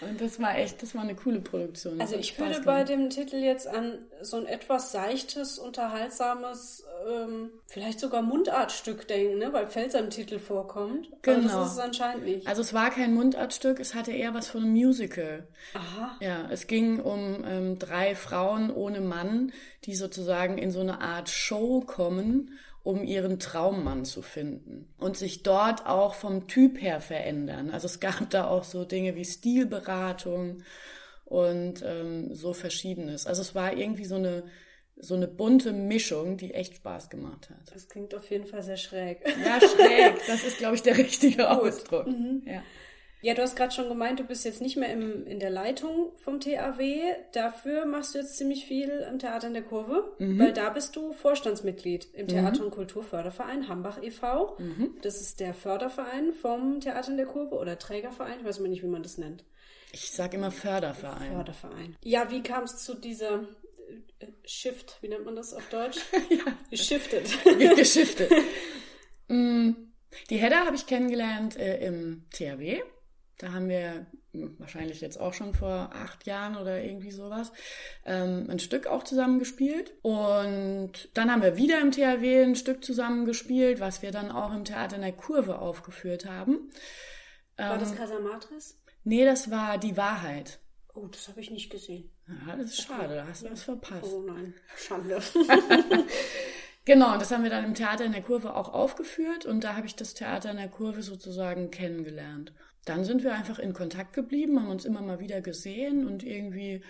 Und 0.00 0.20
das 0.20 0.40
war 0.40 0.58
echt, 0.58 0.82
das 0.82 0.94
war 0.94 1.02
eine 1.02 1.14
coole 1.14 1.40
Produktion. 1.40 2.00
Also 2.00 2.16
ich 2.16 2.38
würde 2.38 2.60
bei 2.62 2.84
dem 2.84 3.10
Titel 3.10 3.36
jetzt 3.36 3.66
an 3.66 3.98
so 4.20 4.36
ein 4.36 4.46
etwas 4.46 4.92
seichtes, 4.92 5.58
unterhaltsames, 5.58 6.84
ähm, 7.08 7.50
vielleicht 7.66 8.00
sogar 8.00 8.22
Mundartstück 8.22 9.06
denken, 9.06 9.38
ne? 9.38 9.52
weil 9.52 9.66
Pfälzer 9.68 10.00
im 10.00 10.10
Titel 10.10 10.38
vorkommt. 10.38 11.08
Genau. 11.22 11.38
Aber 11.38 11.60
das 11.60 11.66
ist 11.68 11.72
es 11.74 11.78
anscheinend 11.78 12.24
nicht. 12.24 12.46
Also 12.46 12.62
es 12.62 12.74
war 12.74 12.90
kein 12.90 13.14
Mundartstück, 13.14 13.78
es 13.78 13.94
hatte 13.94 14.12
eher 14.12 14.34
was 14.34 14.48
von 14.48 14.62
einem 14.62 14.72
Musical. 14.72 15.46
Aha. 15.74 16.16
Ja, 16.20 16.48
es 16.50 16.66
ging 16.66 17.00
um 17.00 17.44
ähm, 17.46 17.78
drei 17.78 18.14
Frauen 18.14 18.70
ohne 18.70 19.00
Mann, 19.00 19.52
die 19.84 19.94
sozusagen 19.94 20.58
in 20.58 20.70
so 20.70 20.80
eine 20.80 21.00
Art 21.00 21.28
Show 21.28 21.80
kommen 21.80 22.58
um 22.82 23.04
ihren 23.04 23.38
Traummann 23.38 24.04
zu 24.04 24.22
finden 24.22 24.92
und 24.98 25.16
sich 25.16 25.42
dort 25.42 25.86
auch 25.86 26.14
vom 26.14 26.48
Typ 26.48 26.80
her 26.80 27.00
verändern. 27.00 27.70
Also 27.70 27.86
es 27.86 28.00
gab 28.00 28.28
da 28.30 28.48
auch 28.48 28.64
so 28.64 28.84
Dinge 28.84 29.14
wie 29.14 29.24
Stilberatung 29.24 30.62
und 31.24 31.82
ähm, 31.84 32.34
so 32.34 32.52
verschiedenes. 32.52 33.26
Also 33.26 33.42
es 33.42 33.54
war 33.54 33.76
irgendwie 33.76 34.04
so 34.04 34.16
eine 34.16 34.44
so 34.96 35.14
eine 35.14 35.26
bunte 35.26 35.72
Mischung, 35.72 36.36
die 36.36 36.54
echt 36.54 36.76
Spaß 36.76 37.08
gemacht 37.10 37.50
hat. 37.50 37.74
Das 37.74 37.88
klingt 37.88 38.14
auf 38.14 38.30
jeden 38.30 38.46
Fall 38.46 38.62
sehr 38.62 38.76
schräg. 38.76 39.24
Ja, 39.26 39.58
schräg. 39.58 40.20
Das 40.26 40.44
ist, 40.44 40.58
glaube 40.58 40.76
ich, 40.76 40.82
der 40.82 40.96
richtige 40.96 41.50
Ausdruck. 41.50 42.06
Mhm. 42.06 42.42
Ja. 42.46 42.62
Ja, 43.22 43.34
du 43.34 43.42
hast 43.42 43.54
gerade 43.54 43.72
schon 43.72 43.88
gemeint, 43.88 44.18
du 44.18 44.24
bist 44.24 44.44
jetzt 44.44 44.60
nicht 44.60 44.76
mehr 44.76 44.92
im, 44.92 45.26
in 45.28 45.38
der 45.38 45.48
Leitung 45.48 46.10
vom 46.16 46.40
TAW. 46.40 46.80
Dafür 47.32 47.86
machst 47.86 48.14
du 48.14 48.18
jetzt 48.18 48.36
ziemlich 48.36 48.66
viel 48.66 48.88
im 48.88 49.20
Theater 49.20 49.46
in 49.46 49.54
der 49.54 49.62
Kurve, 49.62 50.12
mhm. 50.18 50.40
weil 50.40 50.52
da 50.52 50.70
bist 50.70 50.96
du 50.96 51.12
Vorstandsmitglied 51.12 52.08
im 52.14 52.26
Theater- 52.26 52.58
mhm. 52.58 52.66
und 52.66 52.70
Kulturförderverein 52.72 53.68
Hambach 53.68 54.02
e.V. 54.02 54.58
Mhm. 54.58 54.96
Das 55.02 55.20
ist 55.20 55.38
der 55.38 55.54
Förderverein 55.54 56.32
vom 56.32 56.80
Theater 56.80 57.12
in 57.12 57.16
der 57.16 57.26
Kurve 57.26 57.54
oder 57.54 57.78
Trägerverein, 57.78 58.40
ich 58.40 58.44
weiß 58.44 58.58
immer 58.58 58.68
nicht, 58.68 58.82
wie 58.82 58.88
man 58.88 59.04
das 59.04 59.18
nennt. 59.18 59.44
Ich 59.92 60.10
sage 60.10 60.36
immer 60.36 60.50
Förderverein. 60.50 61.32
Förderverein. 61.32 61.96
Ja, 62.02 62.28
wie 62.30 62.42
kam 62.42 62.64
es 62.64 62.78
zu 62.78 62.94
dieser 62.94 63.46
äh, 64.18 64.26
Shift, 64.44 64.98
wie 65.00 65.08
nennt 65.08 65.26
man 65.26 65.36
das 65.36 65.54
auf 65.54 65.68
Deutsch? 65.68 65.98
ja. 66.30 66.52
Geschiftet. 66.70 67.30
Geschiftet. 67.76 68.32
Mm, 69.28 69.92
die 70.30 70.36
Hedda 70.36 70.66
habe 70.66 70.74
ich 70.74 70.86
kennengelernt 70.86 71.56
äh, 71.56 71.86
im 71.86 72.24
THW. 72.32 72.82
Da 73.38 73.52
haben 73.52 73.68
wir 73.68 74.06
hm, 74.32 74.56
wahrscheinlich 74.58 75.00
jetzt 75.00 75.20
auch 75.20 75.34
schon 75.34 75.54
vor 75.54 75.90
acht 75.92 76.26
Jahren 76.26 76.56
oder 76.56 76.82
irgendwie 76.82 77.10
sowas 77.10 77.52
ähm, 78.04 78.46
ein 78.48 78.58
Stück 78.58 78.86
auch 78.86 79.02
zusammen 79.02 79.38
gespielt. 79.38 79.92
Und 80.02 81.08
dann 81.14 81.30
haben 81.30 81.42
wir 81.42 81.56
wieder 81.56 81.80
im 81.80 81.90
THW 81.90 82.42
ein 82.42 82.56
Stück 82.56 82.84
zusammen 82.84 83.24
gespielt, 83.24 83.80
was 83.80 84.02
wir 84.02 84.10
dann 84.10 84.30
auch 84.30 84.54
im 84.54 84.64
Theater 84.64 84.96
in 84.96 85.02
der 85.02 85.12
Kurve 85.12 85.58
aufgeführt 85.58 86.26
haben. 86.26 86.70
War 87.56 87.74
ähm, 87.74 87.80
das 87.80 87.94
Casamatris? 87.94 88.78
Nee, 89.04 89.24
das 89.24 89.50
war 89.50 89.78
Die 89.78 89.96
Wahrheit. 89.96 90.60
Oh, 90.94 91.06
das 91.06 91.28
habe 91.28 91.40
ich 91.40 91.50
nicht 91.50 91.70
gesehen. 91.70 92.10
Ja, 92.28 92.56
das 92.56 92.72
ist 92.72 92.82
schade, 92.82 93.14
da 93.14 93.26
hast 93.26 93.42
du 93.42 93.50
was 93.50 93.62
verpasst. 93.62 94.12
Oh 94.12 94.22
nein, 94.26 94.54
Schande. 94.76 95.20
genau, 96.84 97.14
und 97.14 97.22
das 97.22 97.30
haben 97.30 97.42
wir 97.42 97.50
dann 97.50 97.64
im 97.64 97.74
Theater 97.74 98.04
in 98.04 98.12
der 98.12 98.22
Kurve 98.22 98.54
auch 98.54 98.72
aufgeführt 98.72 99.46
und 99.46 99.64
da 99.64 99.74
habe 99.74 99.86
ich 99.86 99.96
das 99.96 100.14
Theater 100.14 100.50
in 100.50 100.58
der 100.58 100.68
Kurve 100.68 101.02
sozusagen 101.02 101.70
kennengelernt. 101.70 102.52
Dann 102.84 103.04
sind 103.04 103.22
wir 103.22 103.34
einfach 103.34 103.58
in 103.58 103.72
Kontakt 103.72 104.12
geblieben, 104.12 104.60
haben 104.60 104.70
uns 104.70 104.84
immer 104.84 105.02
mal 105.02 105.20
wieder 105.20 105.40
gesehen 105.40 106.06
und 106.06 106.24
irgendwie 106.24 106.82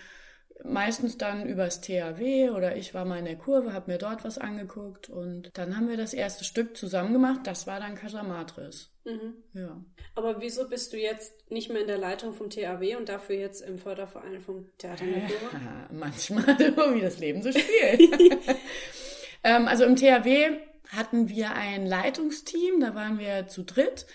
meistens 0.65 1.19
dann 1.19 1.47
übers 1.47 1.81
THW 1.81 2.51
oder 2.51 2.77
ich 2.77 2.95
war 2.95 3.05
mal 3.05 3.19
in 3.19 3.25
der 3.25 3.37
Kurve, 3.37 3.73
habe 3.73 3.91
mir 3.91 3.99
dort 3.99 4.25
was 4.25 4.39
angeguckt 4.39 5.09
und 5.09 5.51
dann 5.55 5.77
haben 5.77 5.89
wir 5.89 5.97
das 5.97 6.15
erste 6.15 6.45
Stück 6.45 6.77
zusammen 6.77 7.13
gemacht. 7.13 7.41
Das 7.45 7.67
war 7.67 7.81
dann 7.81 7.95
Casamatris. 7.95 8.91
Mhm. 9.05 9.35
Ja. 9.55 9.85
Aber 10.15 10.41
wieso 10.41 10.69
bist 10.69 10.93
du 10.93 10.99
jetzt 10.99 11.51
nicht 11.51 11.71
mehr 11.71 11.81
in 11.81 11.89
der 11.89 11.99
Leitung 11.99 12.33
vom 12.33 12.51
THW 12.51 12.97
und 12.97 13.09
dafür 13.09 13.37
jetzt 13.37 13.63
im 13.63 13.79
Förderverein 13.79 14.41
vom 14.41 14.69
Theater 14.79 15.05
in 15.05 15.13
der 15.15 15.23
Kurve? 15.23 15.65
Ja, 15.65 15.89
manchmal, 15.93 16.59
wie 16.95 17.01
das 17.01 17.19
Leben 17.19 17.43
so 17.43 17.51
spielt. 17.51 18.13
ähm, 19.45 19.67
also 19.67 19.85
im 19.85 19.97
THW 19.97 20.59
hatten 20.89 21.29
wir 21.29 21.55
ein 21.55 21.87
Leitungsteam, 21.87 22.81
da 22.81 22.95
waren 22.95 23.19
wir 23.19 23.49
zu 23.49 23.63
dritt 23.65 24.07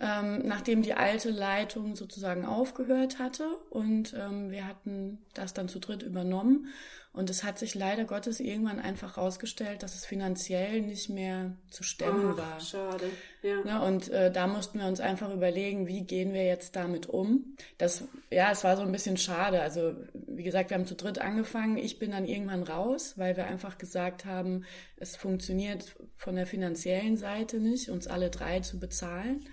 ähm, 0.00 0.46
nachdem 0.46 0.82
die 0.82 0.94
alte 0.94 1.30
Leitung 1.30 1.96
sozusagen 1.96 2.44
aufgehört 2.44 3.18
hatte. 3.18 3.48
Und 3.70 4.14
ähm, 4.14 4.50
wir 4.50 4.66
hatten 4.66 5.18
das 5.34 5.54
dann 5.54 5.68
zu 5.68 5.80
dritt 5.80 6.02
übernommen. 6.02 6.68
Und 7.12 7.30
es 7.30 7.42
hat 7.42 7.58
sich 7.58 7.74
leider 7.74 8.04
Gottes 8.04 8.38
irgendwann 8.38 8.78
einfach 8.78 9.16
herausgestellt, 9.16 9.82
dass 9.82 9.96
es 9.96 10.04
finanziell 10.04 10.82
nicht 10.82 11.08
mehr 11.08 11.56
zu 11.68 11.82
stemmen 11.82 12.34
Ach, 12.34 12.38
war. 12.38 12.60
Schade. 12.60 13.10
Ja. 13.42 13.64
Ne, 13.64 13.82
und 13.82 14.08
äh, 14.10 14.30
da 14.30 14.46
mussten 14.46 14.78
wir 14.78 14.86
uns 14.86 15.00
einfach 15.00 15.34
überlegen, 15.34 15.88
wie 15.88 16.02
gehen 16.02 16.32
wir 16.32 16.44
jetzt 16.44 16.76
damit 16.76 17.06
um. 17.06 17.56
Das, 17.76 18.04
ja, 18.30 18.52
es 18.52 18.62
war 18.62 18.76
so 18.76 18.82
ein 18.82 18.92
bisschen 18.92 19.16
schade. 19.16 19.60
Also, 19.62 19.94
wie 20.12 20.44
gesagt, 20.44 20.70
wir 20.70 20.76
haben 20.76 20.86
zu 20.86 20.94
dritt 20.94 21.18
angefangen. 21.18 21.76
Ich 21.76 21.98
bin 21.98 22.12
dann 22.12 22.24
irgendwann 22.24 22.62
raus, 22.62 23.14
weil 23.16 23.36
wir 23.36 23.46
einfach 23.46 23.78
gesagt 23.78 24.24
haben, 24.24 24.64
es 24.96 25.16
funktioniert 25.16 25.96
von 26.14 26.36
der 26.36 26.46
finanziellen 26.46 27.16
Seite 27.16 27.58
nicht, 27.58 27.90
uns 27.90 28.06
alle 28.06 28.30
drei 28.30 28.60
zu 28.60 28.78
bezahlen. 28.78 29.44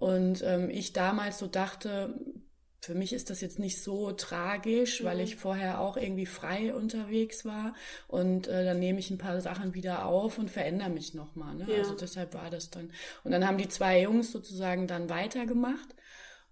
Und 0.00 0.42
ähm, 0.42 0.70
ich 0.70 0.94
damals 0.94 1.38
so 1.38 1.46
dachte, 1.46 2.14
für 2.80 2.94
mich 2.94 3.12
ist 3.12 3.28
das 3.28 3.42
jetzt 3.42 3.58
nicht 3.58 3.82
so 3.82 4.12
tragisch, 4.12 5.02
mhm. 5.02 5.04
weil 5.04 5.20
ich 5.20 5.36
vorher 5.36 5.78
auch 5.80 5.98
irgendwie 5.98 6.24
frei 6.24 6.74
unterwegs 6.74 7.44
war 7.44 7.74
und 8.08 8.48
äh, 8.48 8.64
dann 8.64 8.78
nehme 8.78 8.98
ich 8.98 9.10
ein 9.10 9.18
paar 9.18 9.38
Sachen 9.42 9.74
wieder 9.74 10.06
auf 10.06 10.38
und 10.38 10.50
verändere 10.50 10.88
mich 10.88 11.12
nochmal. 11.12 11.54
Ne? 11.54 11.66
Ja. 11.68 11.78
Also 11.80 11.94
deshalb 11.94 12.32
war 12.32 12.48
das 12.48 12.70
dann. 12.70 12.90
Und 13.24 13.32
dann 13.32 13.46
haben 13.46 13.58
die 13.58 13.68
zwei 13.68 14.00
Jungs 14.00 14.32
sozusagen 14.32 14.86
dann 14.86 15.10
weitergemacht. 15.10 15.94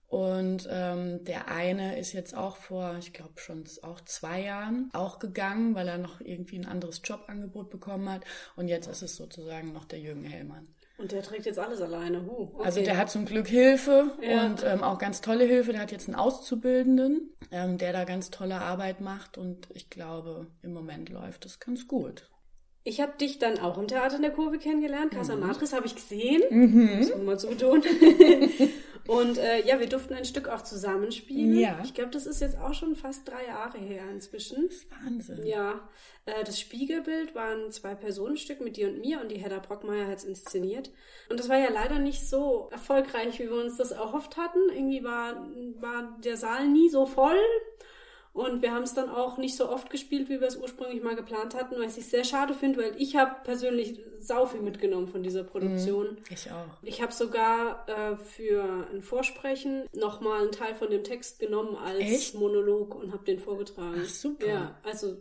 Und 0.06 0.66
ähm, 0.70 1.24
der 1.24 1.48
eine 1.48 1.98
ist 1.98 2.12
jetzt 2.12 2.34
auch 2.34 2.56
vor, 2.56 2.96
ich 2.98 3.12
glaube 3.12 3.40
schon 3.40 3.64
auch 3.82 4.00
zwei 4.02 4.42
Jahren 4.42 4.90
auch 4.94 5.18
gegangen, 5.18 5.74
weil 5.74 5.88
er 5.88 5.98
noch 5.98 6.20
irgendwie 6.20 6.58
ein 6.58 6.66
anderes 6.66 7.02
Jobangebot 7.04 7.70
bekommen 7.70 8.10
hat. 8.10 8.24
Und 8.56 8.68
jetzt 8.68 8.88
ist 8.88 9.02
es 9.02 9.16
sozusagen 9.16 9.72
noch 9.72 9.84
der 9.84 10.00
Jürgen 10.00 10.24
Hellmann. 10.24 10.68
Und 10.98 11.12
der 11.12 11.22
trägt 11.22 11.46
jetzt 11.46 11.60
alles 11.60 11.80
alleine. 11.80 12.22
Uh, 12.22 12.50
okay. 12.54 12.64
Also 12.64 12.82
der 12.82 12.96
hat 12.96 13.08
zum 13.08 13.24
Glück 13.24 13.46
Hilfe 13.46 14.10
ja. 14.20 14.44
und 14.44 14.64
ähm, 14.64 14.82
auch 14.82 14.98
ganz 14.98 15.20
tolle 15.20 15.44
Hilfe. 15.44 15.70
Der 15.72 15.80
hat 15.80 15.92
jetzt 15.92 16.08
einen 16.08 16.16
Auszubildenden, 16.16 17.32
ähm, 17.52 17.78
der 17.78 17.92
da 17.92 18.02
ganz 18.02 18.30
tolle 18.30 18.60
Arbeit 18.60 19.00
macht 19.00 19.38
und 19.38 19.68
ich 19.72 19.90
glaube, 19.90 20.48
im 20.62 20.72
Moment 20.72 21.08
läuft 21.08 21.46
es 21.46 21.60
ganz 21.60 21.86
gut. 21.86 22.28
Ich 22.82 23.00
habe 23.00 23.12
dich 23.20 23.38
dann 23.38 23.58
auch 23.58 23.78
im 23.78 23.86
Theater 23.86 24.16
in 24.16 24.22
der 24.22 24.32
Kurve 24.32 24.58
kennengelernt. 24.58 25.12
Casa 25.12 25.36
mhm. 25.36 25.46
Matris 25.46 25.72
habe 25.72 25.86
ich 25.86 25.94
gesehen, 25.94 26.42
mhm. 26.50 27.06
um 27.14 27.24
mal 27.26 27.38
zu 27.38 27.48
betonen. 27.48 27.82
Und 29.08 29.38
äh, 29.38 29.66
ja, 29.66 29.80
wir 29.80 29.88
durften 29.88 30.12
ein 30.12 30.26
Stück 30.26 30.48
auch 30.48 30.60
zusammenspielen. 30.60 31.58
Ja. 31.58 31.80
Ich 31.82 31.94
glaube, 31.94 32.10
das 32.10 32.26
ist 32.26 32.42
jetzt 32.42 32.58
auch 32.58 32.74
schon 32.74 32.94
fast 32.94 33.26
drei 33.26 33.46
Jahre 33.46 33.78
her 33.78 34.02
inzwischen. 34.12 34.66
Das 34.66 34.76
ist 34.76 34.90
Wahnsinn. 34.90 35.46
Ja. 35.46 35.88
Äh, 36.26 36.44
das 36.44 36.60
Spiegelbild 36.60 37.34
war 37.34 37.48
ein 37.56 37.72
Zwei-Personen-Stück 37.72 38.60
mit 38.60 38.76
dir 38.76 38.88
und 38.88 39.00
mir 39.00 39.22
und 39.22 39.30
die 39.30 39.38
Hedda 39.38 39.60
Brockmeier 39.60 40.08
hat 40.08 40.18
es 40.18 40.24
inszeniert. 40.24 40.90
Und 41.30 41.40
das 41.40 41.48
war 41.48 41.56
ja 41.56 41.70
leider 41.70 41.98
nicht 41.98 42.28
so 42.28 42.68
erfolgreich, 42.70 43.38
wie 43.38 43.48
wir 43.48 43.56
uns 43.56 43.78
das 43.78 43.92
erhofft 43.92 44.36
hatten. 44.36 44.60
Irgendwie 44.74 45.02
war, 45.02 45.48
war 45.80 46.18
der 46.22 46.36
Saal 46.36 46.68
nie 46.68 46.90
so 46.90 47.06
voll. 47.06 47.40
Und 48.34 48.60
wir 48.60 48.72
haben 48.72 48.84
es 48.84 48.92
dann 48.92 49.08
auch 49.08 49.38
nicht 49.38 49.56
so 49.56 49.70
oft 49.70 49.88
gespielt, 49.88 50.28
wie 50.28 50.40
wir 50.40 50.48
es 50.48 50.56
ursprünglich 50.56 51.02
mal 51.02 51.16
geplant 51.16 51.54
hatten, 51.54 51.76
was 51.80 51.96
ich 51.96 52.06
sehr 52.06 52.24
schade 52.24 52.52
finde, 52.52 52.82
weil 52.82 52.94
ich 52.98 53.16
habe 53.16 53.34
persönlich 53.42 54.00
sau 54.20 54.46
viel 54.46 54.60
mitgenommen 54.60 55.08
von 55.08 55.22
dieser 55.22 55.44
Produktion. 55.44 56.14
Mm, 56.14 56.32
ich 56.32 56.50
auch. 56.50 56.66
Ich 56.82 57.02
habe 57.02 57.12
sogar 57.12 57.86
äh, 57.88 58.16
für 58.16 58.86
ein 58.92 59.02
Vorsprechen 59.02 59.86
nochmal 59.92 60.42
einen 60.42 60.52
Teil 60.52 60.74
von 60.74 60.90
dem 60.90 61.04
Text 61.04 61.38
genommen 61.38 61.76
als 61.76 62.00
Echt? 62.00 62.34
Monolog 62.34 62.94
und 62.94 63.12
habe 63.12 63.24
den 63.24 63.38
vorgetragen. 63.38 64.02
Ach, 64.04 64.08
super. 64.08 64.46
Ja, 64.46 64.78
also 64.82 65.16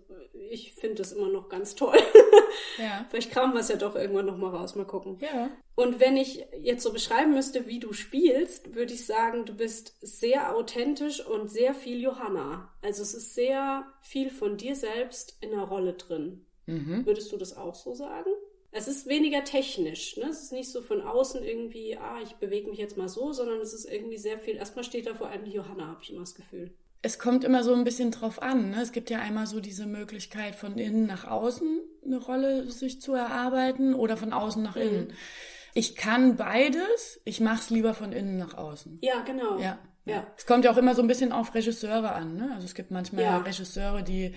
ich 0.49 0.73
finde 0.73 0.95
das 0.95 1.11
immer 1.11 1.29
noch 1.29 1.49
ganz 1.49 1.75
toll. 1.75 1.97
ja. 2.77 3.05
Vielleicht 3.09 3.31
kramen 3.31 3.53
wir 3.53 3.61
es 3.61 3.69
ja 3.69 3.75
doch 3.75 3.95
irgendwann 3.95 4.25
nochmal 4.25 4.55
raus, 4.55 4.75
mal 4.75 4.85
gucken. 4.85 5.17
Ja. 5.19 5.49
Und 5.75 5.99
wenn 5.99 6.17
ich 6.17 6.45
jetzt 6.59 6.83
so 6.83 6.91
beschreiben 6.91 7.33
müsste, 7.33 7.67
wie 7.67 7.79
du 7.79 7.93
spielst, 7.93 8.73
würde 8.73 8.93
ich 8.93 9.05
sagen, 9.05 9.45
du 9.45 9.53
bist 9.53 9.95
sehr 10.01 10.55
authentisch 10.55 11.25
und 11.25 11.51
sehr 11.51 11.75
viel 11.75 12.01
Johanna. 12.01 12.73
Also 12.81 13.03
es 13.03 13.13
ist 13.13 13.35
sehr 13.35 13.85
viel 14.01 14.29
von 14.29 14.57
dir 14.57 14.75
selbst 14.75 15.37
in 15.41 15.51
der 15.51 15.61
Rolle 15.61 15.93
drin. 15.93 16.45
Mhm. 16.65 17.05
Würdest 17.05 17.31
du 17.31 17.37
das 17.37 17.55
auch 17.55 17.75
so 17.75 17.93
sagen? 17.93 18.31
Es 18.71 18.87
ist 18.87 19.07
weniger 19.07 19.43
technisch, 19.43 20.17
ne? 20.17 20.25
Es 20.29 20.43
ist 20.43 20.51
nicht 20.51 20.69
so 20.71 20.81
von 20.81 21.01
außen 21.01 21.43
irgendwie, 21.43 21.97
ah, 21.97 22.19
ich 22.21 22.33
bewege 22.35 22.69
mich 22.69 22.79
jetzt 22.79 22.97
mal 22.97 23.07
so, 23.07 23.31
sondern 23.31 23.59
es 23.59 23.73
ist 23.73 23.85
irgendwie 23.85 24.17
sehr 24.17 24.37
viel. 24.37 24.55
Erstmal 24.55 24.83
steht 24.83 25.07
da 25.07 25.15
vor 25.15 25.29
allem 25.29 25.45
die 25.45 25.51
Johanna, 25.51 25.87
habe 25.87 25.99
ich 26.03 26.11
immer 26.11 26.19
das 26.21 26.35
Gefühl. 26.35 26.73
Es 27.01 27.19
kommt 27.19 27.43
immer 27.43 27.63
so 27.63 27.73
ein 27.73 27.83
bisschen 27.83 28.11
drauf 28.11 28.41
an. 28.41 28.71
Ne? 28.71 28.81
Es 28.81 28.91
gibt 28.91 29.09
ja 29.09 29.19
einmal 29.19 29.47
so 29.47 29.59
diese 29.59 29.85
Möglichkeit, 29.85 30.55
von 30.55 30.77
innen 30.77 31.05
nach 31.05 31.25
außen 31.25 31.79
eine 32.05 32.17
Rolle 32.17 32.69
sich 32.69 32.99
zu 32.99 33.13
erarbeiten 33.13 33.93
oder 33.93 34.17
von 34.17 34.33
außen 34.33 34.61
nach 34.61 34.75
innen. 34.75 35.07
Mhm. 35.07 35.13
Ich 35.73 35.95
kann 35.95 36.35
beides. 36.37 37.21
Ich 37.23 37.39
mache 37.39 37.59
es 37.59 37.69
lieber 37.69 37.93
von 37.93 38.11
innen 38.11 38.37
nach 38.37 38.55
außen. 38.55 38.97
Ja, 39.01 39.21
genau. 39.21 39.59
Ja. 39.59 39.79
Ja. 40.05 40.25
Es 40.37 40.45
kommt 40.45 40.63
ja 40.65 40.71
auch 40.71 40.77
immer 40.77 40.95
so 40.95 41.01
ein 41.01 41.07
bisschen 41.07 41.31
auf 41.31 41.53
Regisseure 41.53 42.13
an. 42.13 42.35
Ne? 42.35 42.51
Also 42.53 42.65
es 42.65 42.75
gibt 42.75 42.91
manchmal 42.91 43.23
ja. 43.23 43.37
Regisseure, 43.37 44.03
die 44.03 44.33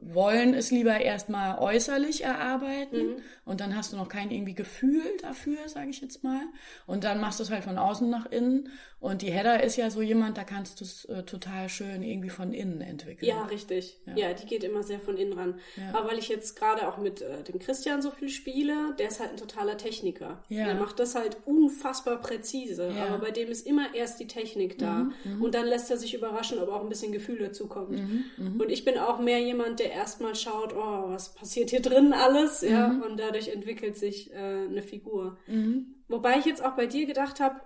wollen 0.00 0.54
es 0.54 0.70
lieber 0.70 0.98
erstmal 0.98 1.58
äußerlich 1.58 2.24
erarbeiten 2.24 3.06
mhm. 3.06 3.16
und 3.44 3.60
dann 3.60 3.76
hast 3.76 3.92
du 3.92 3.96
noch 3.96 4.08
kein 4.08 4.30
irgendwie 4.30 4.54
Gefühl 4.54 5.02
dafür, 5.20 5.68
sage 5.68 5.90
ich 5.90 6.00
jetzt 6.00 6.24
mal. 6.24 6.40
Und 6.86 7.04
dann 7.04 7.20
machst 7.20 7.38
du 7.38 7.44
es 7.44 7.50
halt 7.50 7.64
von 7.64 7.76
außen 7.76 8.08
nach 8.08 8.26
innen. 8.26 8.70
Und 9.00 9.22
die 9.22 9.30
Hedda 9.30 9.56
ist 9.56 9.76
ja 9.76 9.90
so 9.90 10.02
jemand, 10.02 10.38
da 10.38 10.44
kannst 10.44 10.80
du 10.80 10.84
es 10.84 11.04
äh, 11.04 11.22
total 11.22 11.68
schön 11.68 12.02
irgendwie 12.02 12.30
von 12.30 12.52
innen 12.52 12.80
entwickeln. 12.80 13.28
Ja, 13.28 13.44
richtig. 13.44 14.00
Ja, 14.06 14.16
ja 14.16 14.32
die 14.32 14.46
geht 14.46 14.64
immer 14.64 14.82
sehr 14.82 14.98
von 14.98 15.16
innen 15.16 15.34
ran. 15.34 15.60
Ja. 15.76 15.96
Aber 15.96 16.10
weil 16.10 16.18
ich 16.18 16.28
jetzt 16.28 16.56
gerade 16.56 16.88
auch 16.88 16.96
mit 16.96 17.20
äh, 17.20 17.44
dem 17.44 17.60
Christian 17.60 18.02
so 18.02 18.10
viel 18.10 18.28
spiele, 18.28 18.96
der 18.98 19.08
ist 19.08 19.20
halt 19.20 19.30
ein 19.30 19.36
totaler 19.36 19.76
Techniker. 19.76 20.42
Ja. 20.48 20.64
Der 20.64 20.74
macht 20.74 20.98
das 20.98 21.14
halt 21.14 21.36
unfassbar 21.44 22.20
präzise. 22.20 22.90
Ja. 22.96 23.06
Aber 23.06 23.18
bei 23.18 23.30
dem 23.30 23.50
ist 23.50 23.66
immer 23.66 23.94
erst 23.94 24.18
die 24.18 24.26
Technik 24.26 24.78
da. 24.78 24.94
Mhm, 24.94 25.12
mhm. 25.24 25.42
und 25.42 25.54
dann 25.54 25.66
lässt 25.66 25.90
er 25.90 25.98
sich 25.98 26.14
überraschen, 26.14 26.58
ob 26.58 26.68
auch 26.70 26.82
ein 26.82 26.88
bisschen 26.88 27.12
Gefühl 27.12 27.38
dazu 27.38 27.68
kommt. 27.68 27.90
Mhm, 27.90 28.24
mhm. 28.36 28.60
und 28.60 28.70
ich 28.70 28.84
bin 28.84 28.98
auch 28.98 29.20
mehr 29.20 29.38
jemand, 29.38 29.57
jemand, 29.58 29.80
der 29.80 29.92
erstmal 29.92 30.34
schaut, 30.34 30.74
oh, 30.74 31.08
was 31.08 31.34
passiert 31.34 31.70
hier 31.70 31.82
drin 31.82 32.12
alles, 32.12 32.62
mhm. 32.62 32.68
ja, 32.68 33.02
und 33.06 33.18
dadurch 33.18 33.48
entwickelt 33.48 33.96
sich 33.96 34.32
äh, 34.32 34.36
eine 34.36 34.82
Figur. 34.82 35.36
Mhm. 35.46 35.94
Wobei 36.08 36.38
ich 36.38 36.44
jetzt 36.44 36.64
auch 36.64 36.76
bei 36.76 36.86
dir 36.86 37.06
gedacht 37.06 37.40
habe, 37.40 37.60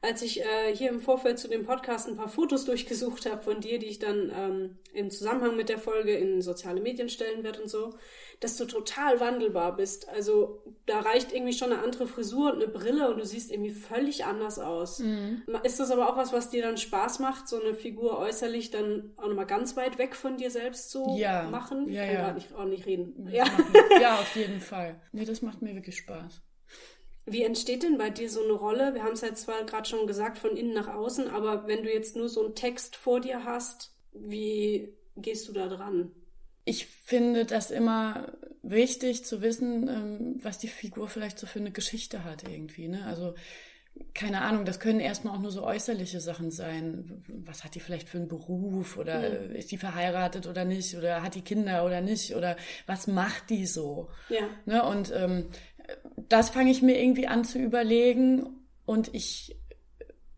als 0.00 0.22
ich 0.22 0.42
äh, 0.42 0.74
hier 0.74 0.90
im 0.90 1.00
Vorfeld 1.00 1.40
zu 1.40 1.48
dem 1.48 1.64
Podcast 1.64 2.06
ein 2.06 2.16
paar 2.16 2.28
Fotos 2.28 2.64
durchgesucht 2.64 3.28
habe 3.28 3.42
von 3.42 3.60
dir, 3.60 3.80
die 3.80 3.86
ich 3.86 3.98
dann 3.98 4.30
ähm, 4.32 4.78
im 4.92 5.10
Zusammenhang 5.10 5.56
mit 5.56 5.68
der 5.68 5.78
Folge 5.78 6.14
in 6.14 6.40
soziale 6.40 6.80
Medien 6.80 7.08
stellen 7.08 7.42
werde 7.42 7.62
und 7.62 7.68
so, 7.68 7.94
dass 8.40 8.56
du 8.56 8.66
total 8.66 9.18
wandelbar 9.18 9.74
bist. 9.76 10.08
Also 10.08 10.62
da 10.86 11.00
reicht 11.00 11.32
irgendwie 11.32 11.52
schon 11.52 11.72
eine 11.72 11.82
andere 11.82 12.06
Frisur 12.06 12.52
und 12.52 12.62
eine 12.62 12.68
Brille 12.68 13.10
und 13.10 13.18
du 13.18 13.26
siehst 13.26 13.50
irgendwie 13.50 13.72
völlig 13.72 14.24
anders 14.24 14.58
aus. 14.58 15.00
Mhm. 15.00 15.42
Ist 15.64 15.80
das 15.80 15.90
aber 15.90 16.08
auch 16.08 16.16
was, 16.16 16.32
was 16.32 16.50
dir 16.50 16.62
dann 16.62 16.76
Spaß 16.76 17.18
macht, 17.18 17.48
so 17.48 17.60
eine 17.60 17.74
Figur 17.74 18.18
äußerlich 18.18 18.70
dann 18.70 19.12
auch 19.16 19.26
nochmal 19.26 19.46
ganz 19.46 19.76
weit 19.76 19.98
weg 19.98 20.14
von 20.14 20.36
dir 20.36 20.50
selbst 20.50 20.90
zu 20.90 21.16
ja. 21.18 21.48
machen? 21.50 21.90
Ja, 21.90 22.04
ich 22.04 22.12
kann 22.12 22.26
ja. 22.26 22.32
nicht, 22.32 22.54
auch 22.54 22.64
nicht 22.64 22.86
reden. 22.86 23.28
Ja. 23.32 23.44
ja, 24.00 24.18
auf 24.20 24.36
jeden 24.36 24.60
Fall. 24.60 25.00
Nee, 25.12 25.24
das 25.24 25.42
macht 25.42 25.60
mir 25.60 25.74
wirklich 25.74 25.96
Spaß. 25.96 26.40
Wie 27.26 27.42
entsteht 27.42 27.82
denn 27.82 27.98
bei 27.98 28.08
dir 28.08 28.30
so 28.30 28.42
eine 28.42 28.52
Rolle? 28.52 28.94
Wir 28.94 29.02
haben 29.02 29.12
es 29.12 29.20
jetzt 29.20 29.42
zwar 29.42 29.62
gerade 29.64 29.86
schon 29.86 30.06
gesagt, 30.06 30.38
von 30.38 30.56
innen 30.56 30.72
nach 30.72 30.88
außen, 30.88 31.28
aber 31.28 31.66
wenn 31.66 31.82
du 31.82 31.92
jetzt 31.92 32.16
nur 32.16 32.28
so 32.28 32.44
einen 32.44 32.54
Text 32.54 32.96
vor 32.96 33.20
dir 33.20 33.44
hast, 33.44 33.92
wie 34.12 34.94
gehst 35.16 35.48
du 35.48 35.52
da 35.52 35.68
dran? 35.68 36.12
Ich 36.68 36.84
finde 36.84 37.46
das 37.46 37.70
immer 37.70 38.32
wichtig 38.62 39.24
zu 39.24 39.40
wissen, 39.40 39.88
ähm, 39.88 40.38
was 40.42 40.58
die 40.58 40.68
Figur 40.68 41.08
vielleicht 41.08 41.38
so 41.38 41.46
für 41.46 41.60
eine 41.60 41.70
Geschichte 41.70 42.24
hat 42.24 42.42
irgendwie. 42.46 42.88
Ne? 42.88 43.06
Also 43.06 43.34
keine 44.14 44.42
Ahnung, 44.42 44.66
das 44.66 44.78
können 44.78 45.00
erstmal 45.00 45.34
auch 45.34 45.40
nur 45.40 45.50
so 45.50 45.64
äußerliche 45.64 46.20
Sachen 46.20 46.50
sein. 46.50 47.24
Was 47.26 47.64
hat 47.64 47.74
die 47.74 47.80
vielleicht 47.80 48.08
für 48.08 48.18
einen 48.18 48.28
Beruf 48.28 48.98
oder 48.98 49.18
mhm. 49.18 49.54
ist 49.56 49.70
die 49.70 49.78
verheiratet 49.78 50.46
oder 50.46 50.66
nicht 50.66 50.94
oder 50.94 51.22
hat 51.22 51.34
die 51.34 51.42
Kinder 51.42 51.86
oder 51.86 52.02
nicht 52.02 52.34
oder 52.34 52.56
was 52.86 53.06
macht 53.06 53.48
die 53.48 53.64
so? 53.64 54.10
Ja. 54.28 54.48
Ne? 54.66 54.84
Und 54.84 55.10
ähm, 55.16 55.46
das 56.28 56.50
fange 56.50 56.70
ich 56.70 56.82
mir 56.82 57.00
irgendwie 57.00 57.28
an 57.28 57.44
zu 57.44 57.58
überlegen 57.58 58.46
und 58.84 59.14
ich, 59.14 59.58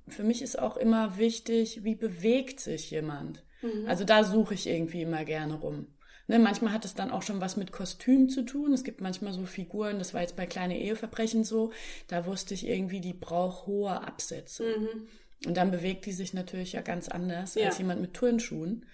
für 0.06 0.22
mich 0.22 0.42
ist 0.42 0.58
auch 0.58 0.76
immer 0.76 1.18
wichtig, 1.18 1.82
wie 1.82 1.96
bewegt 1.96 2.60
sich 2.60 2.90
jemand. 2.92 3.44
Mhm. 3.62 3.86
Also 3.88 4.04
da 4.04 4.22
suche 4.22 4.54
ich 4.54 4.68
irgendwie 4.68 5.02
immer 5.02 5.24
gerne 5.24 5.54
rum. 5.54 5.88
Ne, 6.30 6.38
manchmal 6.38 6.72
hat 6.72 6.84
es 6.84 6.94
dann 6.94 7.10
auch 7.10 7.22
schon 7.22 7.40
was 7.40 7.56
mit 7.56 7.72
Kostüm 7.72 8.28
zu 8.28 8.44
tun. 8.44 8.72
Es 8.72 8.84
gibt 8.84 9.00
manchmal 9.00 9.32
so 9.32 9.44
Figuren, 9.46 9.98
das 9.98 10.14
war 10.14 10.20
jetzt 10.20 10.36
bei 10.36 10.46
kleine 10.46 10.78
Eheverbrechen 10.78 11.42
so, 11.42 11.72
da 12.06 12.24
wusste 12.24 12.54
ich 12.54 12.68
irgendwie, 12.68 13.00
die 13.00 13.14
braucht 13.14 13.66
hohe 13.66 14.00
Absätze. 14.06 14.62
Mhm. 14.62 15.08
Und 15.48 15.56
dann 15.56 15.72
bewegt 15.72 16.06
die 16.06 16.12
sich 16.12 16.32
natürlich 16.32 16.74
ja 16.74 16.82
ganz 16.82 17.08
anders 17.08 17.56
ja. 17.56 17.66
als 17.66 17.78
jemand 17.78 18.00
mit 18.00 18.14
Turnschuhen. 18.14 18.86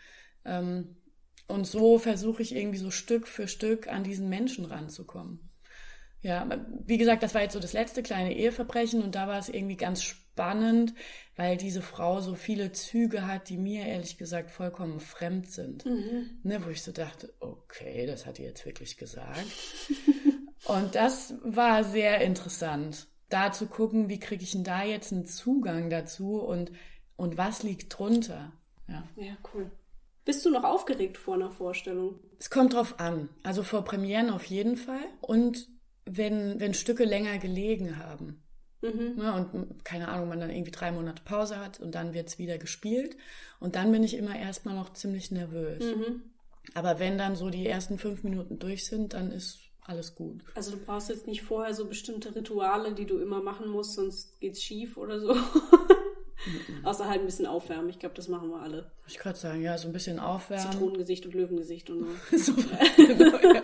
Ähm, 0.47 0.97
und 1.47 1.67
so 1.67 1.99
versuche 1.99 2.41
ich 2.41 2.57
irgendwie 2.57 2.79
so 2.79 2.91
Stück 2.91 3.29
für 3.29 3.49
Stück 3.49 3.87
an 3.87 4.03
diesen 4.03 4.31
Menschen 4.31 4.65
ranzukommen. 4.65 5.51
Ja, 6.23 6.49
wie 6.87 6.97
gesagt, 6.97 7.23
das 7.23 7.35
war 7.35 7.43
jetzt 7.43 7.53
so 7.53 7.61
das 7.61 7.75
letzte 7.75 8.03
kleine 8.03 8.35
Eheverbrechen 8.35 9.03
und 9.03 9.15
da 9.15 9.29
war 9.29 9.39
es 9.39 9.51
irgendwie 9.51 9.77
ganz 9.77 10.03
spannend, 10.03 10.26
weil 11.37 11.57
diese 11.57 11.83
Frau 11.83 12.21
so 12.21 12.35
viele 12.35 12.73
Züge 12.73 13.27
hat, 13.27 13.49
die 13.49 13.59
mir 13.59 13.87
ehrlich 13.87 14.19
gesagt 14.19 14.51
vollkommen 14.51 15.01
fremd 15.01 15.51
sind. 15.51 15.85
Mhm. 15.85 16.39
Ne, 16.43 16.65
wo 16.65 16.71
ich 16.71 16.83
so 16.83 16.93
dachte, 16.93 17.33
okay, 17.41 18.07
das 18.07 18.27
hat 18.27 18.39
die 18.39 18.45
jetzt 18.45 18.65
wirklich 18.65 18.97
gesagt. 18.97 19.47
und 20.67 20.95
das 20.95 21.35
war 21.43 21.85
sehr 21.85 22.21
interessant, 22.21 23.09
da 23.29 23.53
zu 23.53 23.67
gucken, 23.67 24.09
wie 24.09 24.21
kriege 24.21 24.45
ich 24.45 24.53
denn 24.53 24.65
da 24.65 24.85
jetzt 24.85 25.13
einen 25.13 25.27
Zugang 25.27 25.91
dazu 25.91 26.41
und, 26.41 26.73
und 27.17 27.37
was 27.37 27.63
liegt 27.63 27.99
drunter. 27.99 28.53
Ja. 28.89 29.03
ja, 29.17 29.37
cool. 29.53 29.71
Bist 30.25 30.45
du 30.45 30.51
noch 30.51 30.65
aufgeregt 30.65 31.19
vor 31.19 31.35
einer 31.35 31.51
Vorstellung? 31.51 32.19
Es 32.39 32.51
kommt 32.51 32.75
drauf 32.75 32.99
an. 32.99 33.29
Also 33.43 33.63
vor 33.63 33.85
Premieren 33.85 34.31
auf 34.31 34.45
jeden 34.45 34.77
Fall. 34.77 35.05
Und 35.21 35.69
wenn, 36.05 36.59
wenn 36.61 36.75
Stücke 36.75 37.05
länger 37.05 37.39
gelegen 37.39 37.99
haben. 37.99 38.43
Mhm. 38.83 39.15
Ja, 39.19 39.39
ne, 39.41 39.51
und 39.53 39.85
keine 39.85 40.09
Ahnung, 40.09 40.29
man 40.29 40.41
dann 40.41 40.51
irgendwie 40.51 40.71
drei 40.71 40.93
Monate 40.93 41.23
Pause 41.25 41.59
hat 41.59 41.81
und 41.81 41.95
dann 41.95 42.15
wird 42.15 42.29
es 42.29 42.39
wieder 42.39 42.59
gespielt. 42.59 43.17
Und 43.59 43.75
dann 43.75 43.91
bin 43.93 44.05
ich 44.05 44.15
immer 44.15 44.37
erstmal 44.37 44.75
noch 44.75 44.93
ziemlich 44.93 45.31
nervös. 45.31 45.85
Mhm. 45.85 46.23
Aber 46.75 46.99
wenn 46.99 47.17
dann 47.17 47.37
so 47.37 47.51
die 47.51 47.67
ersten 47.67 47.99
fünf 47.99 48.23
Minuten 48.23 48.59
durch 48.59 48.87
sind, 48.87 49.15
dann 49.15 49.31
ist 49.31 49.61
alles 49.83 50.15
gut. 50.15 50.43
Also 50.55 50.73
du 50.73 50.79
brauchst 50.79 51.09
jetzt 51.09 51.27
nicht 51.27 51.43
vorher 51.43 51.73
so 51.73 51.87
bestimmte 51.87 52.35
Rituale, 52.35 52.93
die 52.93 53.07
du 53.07 53.19
immer 53.19 53.43
machen 53.43 53.69
musst, 53.69 53.95
sonst 53.95 54.41
geht's 54.41 54.63
schief 54.63 54.97
oder 54.97 55.21
so. 55.21 55.35
Mhm. 56.47 56.85
Außer 56.85 57.09
halt 57.09 57.21
ein 57.21 57.27
bisschen 57.27 57.47
aufwärmen. 57.47 57.89
Ich 57.89 57.99
glaube, 57.99 58.15
das 58.15 58.29
machen 58.29 58.51
wir 58.51 58.61
alle. 58.61 58.91
Ich 59.07 59.19
könnte 59.19 59.39
sagen, 59.39 59.63
ja, 59.63 59.79
so 59.79 59.89
ein 59.89 59.93
bisschen 59.93 60.19
aufwärmen. 60.19 60.71
Zitronengesicht 60.71 61.27
und 61.27 61.35
Löwengesicht 61.35 61.91
und 61.91 62.07
so. 62.33 62.37
so 62.37 62.53
genau, 62.97 63.39
ja. 63.39 63.63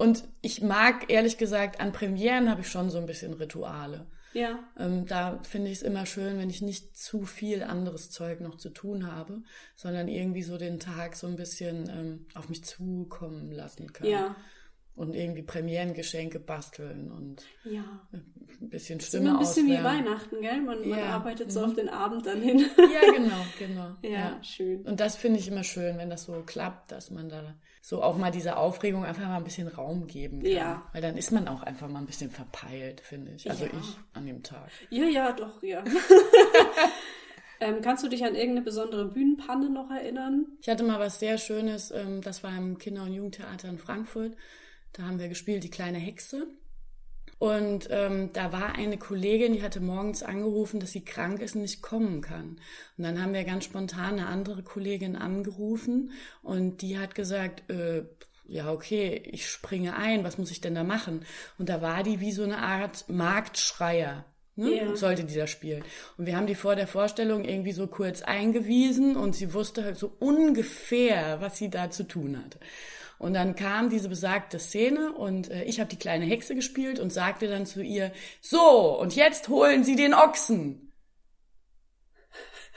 Und 0.00 0.24
ich 0.40 0.62
mag, 0.62 1.10
ehrlich 1.12 1.36
gesagt, 1.36 1.78
an 1.78 1.92
Premieren 1.92 2.48
habe 2.48 2.62
ich 2.62 2.68
schon 2.68 2.88
so 2.88 2.96
ein 2.96 3.04
bisschen 3.04 3.34
Rituale. 3.34 4.06
Ja. 4.32 4.58
Ähm, 4.78 5.04
da 5.04 5.40
finde 5.42 5.70
ich 5.70 5.78
es 5.78 5.82
immer 5.82 6.06
schön, 6.06 6.38
wenn 6.38 6.48
ich 6.48 6.62
nicht 6.62 6.96
zu 6.96 7.26
viel 7.26 7.62
anderes 7.62 8.10
Zeug 8.10 8.40
noch 8.40 8.56
zu 8.56 8.70
tun 8.70 9.12
habe, 9.12 9.42
sondern 9.76 10.08
irgendwie 10.08 10.42
so 10.42 10.56
den 10.56 10.80
Tag 10.80 11.16
so 11.16 11.26
ein 11.26 11.36
bisschen 11.36 11.90
ähm, 11.90 12.26
auf 12.34 12.48
mich 12.48 12.64
zukommen 12.64 13.52
lassen 13.52 13.92
kann. 13.92 14.08
Ja 14.08 14.36
und 15.00 15.14
irgendwie 15.14 15.42
Premierengeschenke 15.42 16.38
basteln 16.38 17.10
und 17.10 17.42
ja. 17.64 17.84
ein 18.12 18.68
bisschen 18.68 19.00
Stimme 19.00 19.30
Das 19.38 19.52
ist 19.52 19.58
ein 19.58 19.66
bisschen 19.66 19.78
wie 19.80 19.84
Weihnachten, 19.84 20.42
gell? 20.42 20.60
Man, 20.60 20.86
man 20.86 20.98
arbeitet 20.98 21.50
so 21.50 21.60
mhm. 21.60 21.66
auf 21.66 21.74
den 21.74 21.88
Abend 21.88 22.26
dann 22.26 22.42
hin. 22.42 22.66
Ja, 22.76 23.12
genau, 23.12 23.46
genau. 23.58 23.96
ja, 24.02 24.10
ja, 24.10 24.42
schön. 24.42 24.82
Und 24.82 25.00
das 25.00 25.16
finde 25.16 25.38
ich 25.38 25.48
immer 25.48 25.64
schön, 25.64 25.96
wenn 25.96 26.10
das 26.10 26.24
so 26.24 26.42
klappt, 26.44 26.92
dass 26.92 27.10
man 27.10 27.30
da 27.30 27.54
so 27.80 28.02
auch 28.02 28.16
mal 28.16 28.30
dieser 28.30 28.58
Aufregung 28.58 29.04
einfach 29.04 29.26
mal 29.26 29.36
ein 29.36 29.44
bisschen 29.44 29.68
Raum 29.68 30.06
geben 30.06 30.42
kann. 30.42 30.52
Ja. 30.52 30.82
Weil 30.92 31.02
dann 31.02 31.16
ist 31.16 31.32
man 31.32 31.48
auch 31.48 31.62
einfach 31.62 31.88
mal 31.88 32.00
ein 32.00 32.06
bisschen 32.06 32.30
verpeilt, 32.30 33.00
finde 33.00 33.32
ich. 33.32 33.50
Also 33.50 33.64
ja. 33.64 33.70
ich 33.80 33.96
an 34.12 34.26
dem 34.26 34.42
Tag. 34.42 34.70
Ja, 34.90 35.04
ja, 35.04 35.32
doch, 35.32 35.62
ja. 35.62 35.82
Ähm, 37.62 37.82
kannst 37.82 38.02
du 38.02 38.08
dich 38.08 38.24
an 38.24 38.34
irgendeine 38.34 38.62
besondere 38.62 39.04
Bühnenpanne 39.04 39.68
noch 39.68 39.90
erinnern? 39.90 40.46
Ich 40.62 40.68
hatte 40.68 40.82
mal 40.82 40.98
was 40.98 41.20
sehr 41.20 41.36
Schönes, 41.36 41.90
ähm, 41.90 42.22
das 42.22 42.42
war 42.42 42.56
im 42.56 42.78
Kinder- 42.78 43.02
und 43.02 43.12
Jugendtheater 43.12 43.68
in 43.68 43.78
Frankfurt. 43.78 44.34
Da 44.94 45.02
haben 45.02 45.18
wir 45.18 45.28
gespielt 45.28 45.62
Die 45.62 45.70
kleine 45.70 45.98
Hexe. 45.98 46.48
Und 47.40 47.88
ähm, 47.90 48.34
da 48.34 48.52
war 48.52 48.74
eine 48.74 48.98
Kollegin, 48.98 49.54
die 49.54 49.62
hatte 49.62 49.80
morgens 49.80 50.22
angerufen, 50.22 50.78
dass 50.78 50.92
sie 50.92 51.06
krank 51.06 51.40
ist 51.40 51.54
und 51.54 51.62
nicht 51.62 51.80
kommen 51.80 52.20
kann. 52.20 52.60
Und 52.98 53.04
dann 53.04 53.20
haben 53.20 53.32
wir 53.32 53.44
ganz 53.44 53.64
spontan 53.64 54.18
eine 54.18 54.26
andere 54.26 54.62
Kollegin 54.62 55.16
angerufen 55.16 56.12
und 56.42 56.82
die 56.82 56.98
hat 56.98 57.14
gesagt, 57.14 57.70
äh, 57.70 58.02
ja, 58.46 58.70
okay, 58.70 59.22
ich 59.24 59.48
springe 59.48 59.96
ein, 59.96 60.22
was 60.22 60.36
muss 60.36 60.50
ich 60.50 60.60
denn 60.60 60.74
da 60.74 60.84
machen? 60.84 61.24
Und 61.56 61.70
da 61.70 61.80
war 61.80 62.02
die 62.02 62.20
wie 62.20 62.32
so 62.32 62.42
eine 62.42 62.58
Art 62.58 63.08
Marktschreier. 63.08 64.26
Ne? 64.56 64.72
Yeah. 64.72 64.96
Sollte 64.96 65.24
die 65.24 65.34
da 65.34 65.46
spielen. 65.46 65.82
Und 66.18 66.26
wir 66.26 66.36
haben 66.36 66.46
die 66.46 66.54
vor 66.54 66.76
der 66.76 66.86
Vorstellung 66.86 67.46
irgendwie 67.46 67.72
so 67.72 67.86
kurz 67.86 68.20
eingewiesen 68.20 69.16
und 69.16 69.34
sie 69.34 69.54
wusste 69.54 69.82
halt 69.82 69.96
so 69.96 70.12
ungefähr, 70.18 71.40
was 71.40 71.56
sie 71.56 71.70
da 71.70 71.90
zu 71.90 72.02
tun 72.02 72.36
hat. 72.36 72.58
Und 73.20 73.34
dann 73.34 73.54
kam 73.54 73.90
diese 73.90 74.08
besagte 74.08 74.58
Szene 74.58 75.12
und 75.12 75.50
äh, 75.50 75.64
ich 75.64 75.78
habe 75.78 75.90
die 75.90 75.98
kleine 75.98 76.24
Hexe 76.24 76.54
gespielt 76.54 76.98
und 76.98 77.12
sagte 77.12 77.48
dann 77.48 77.66
zu 77.66 77.82
ihr, 77.82 78.12
so, 78.40 78.98
und 78.98 79.14
jetzt 79.14 79.50
holen 79.50 79.84
Sie 79.84 79.94
den 79.94 80.14
Ochsen. 80.14 80.90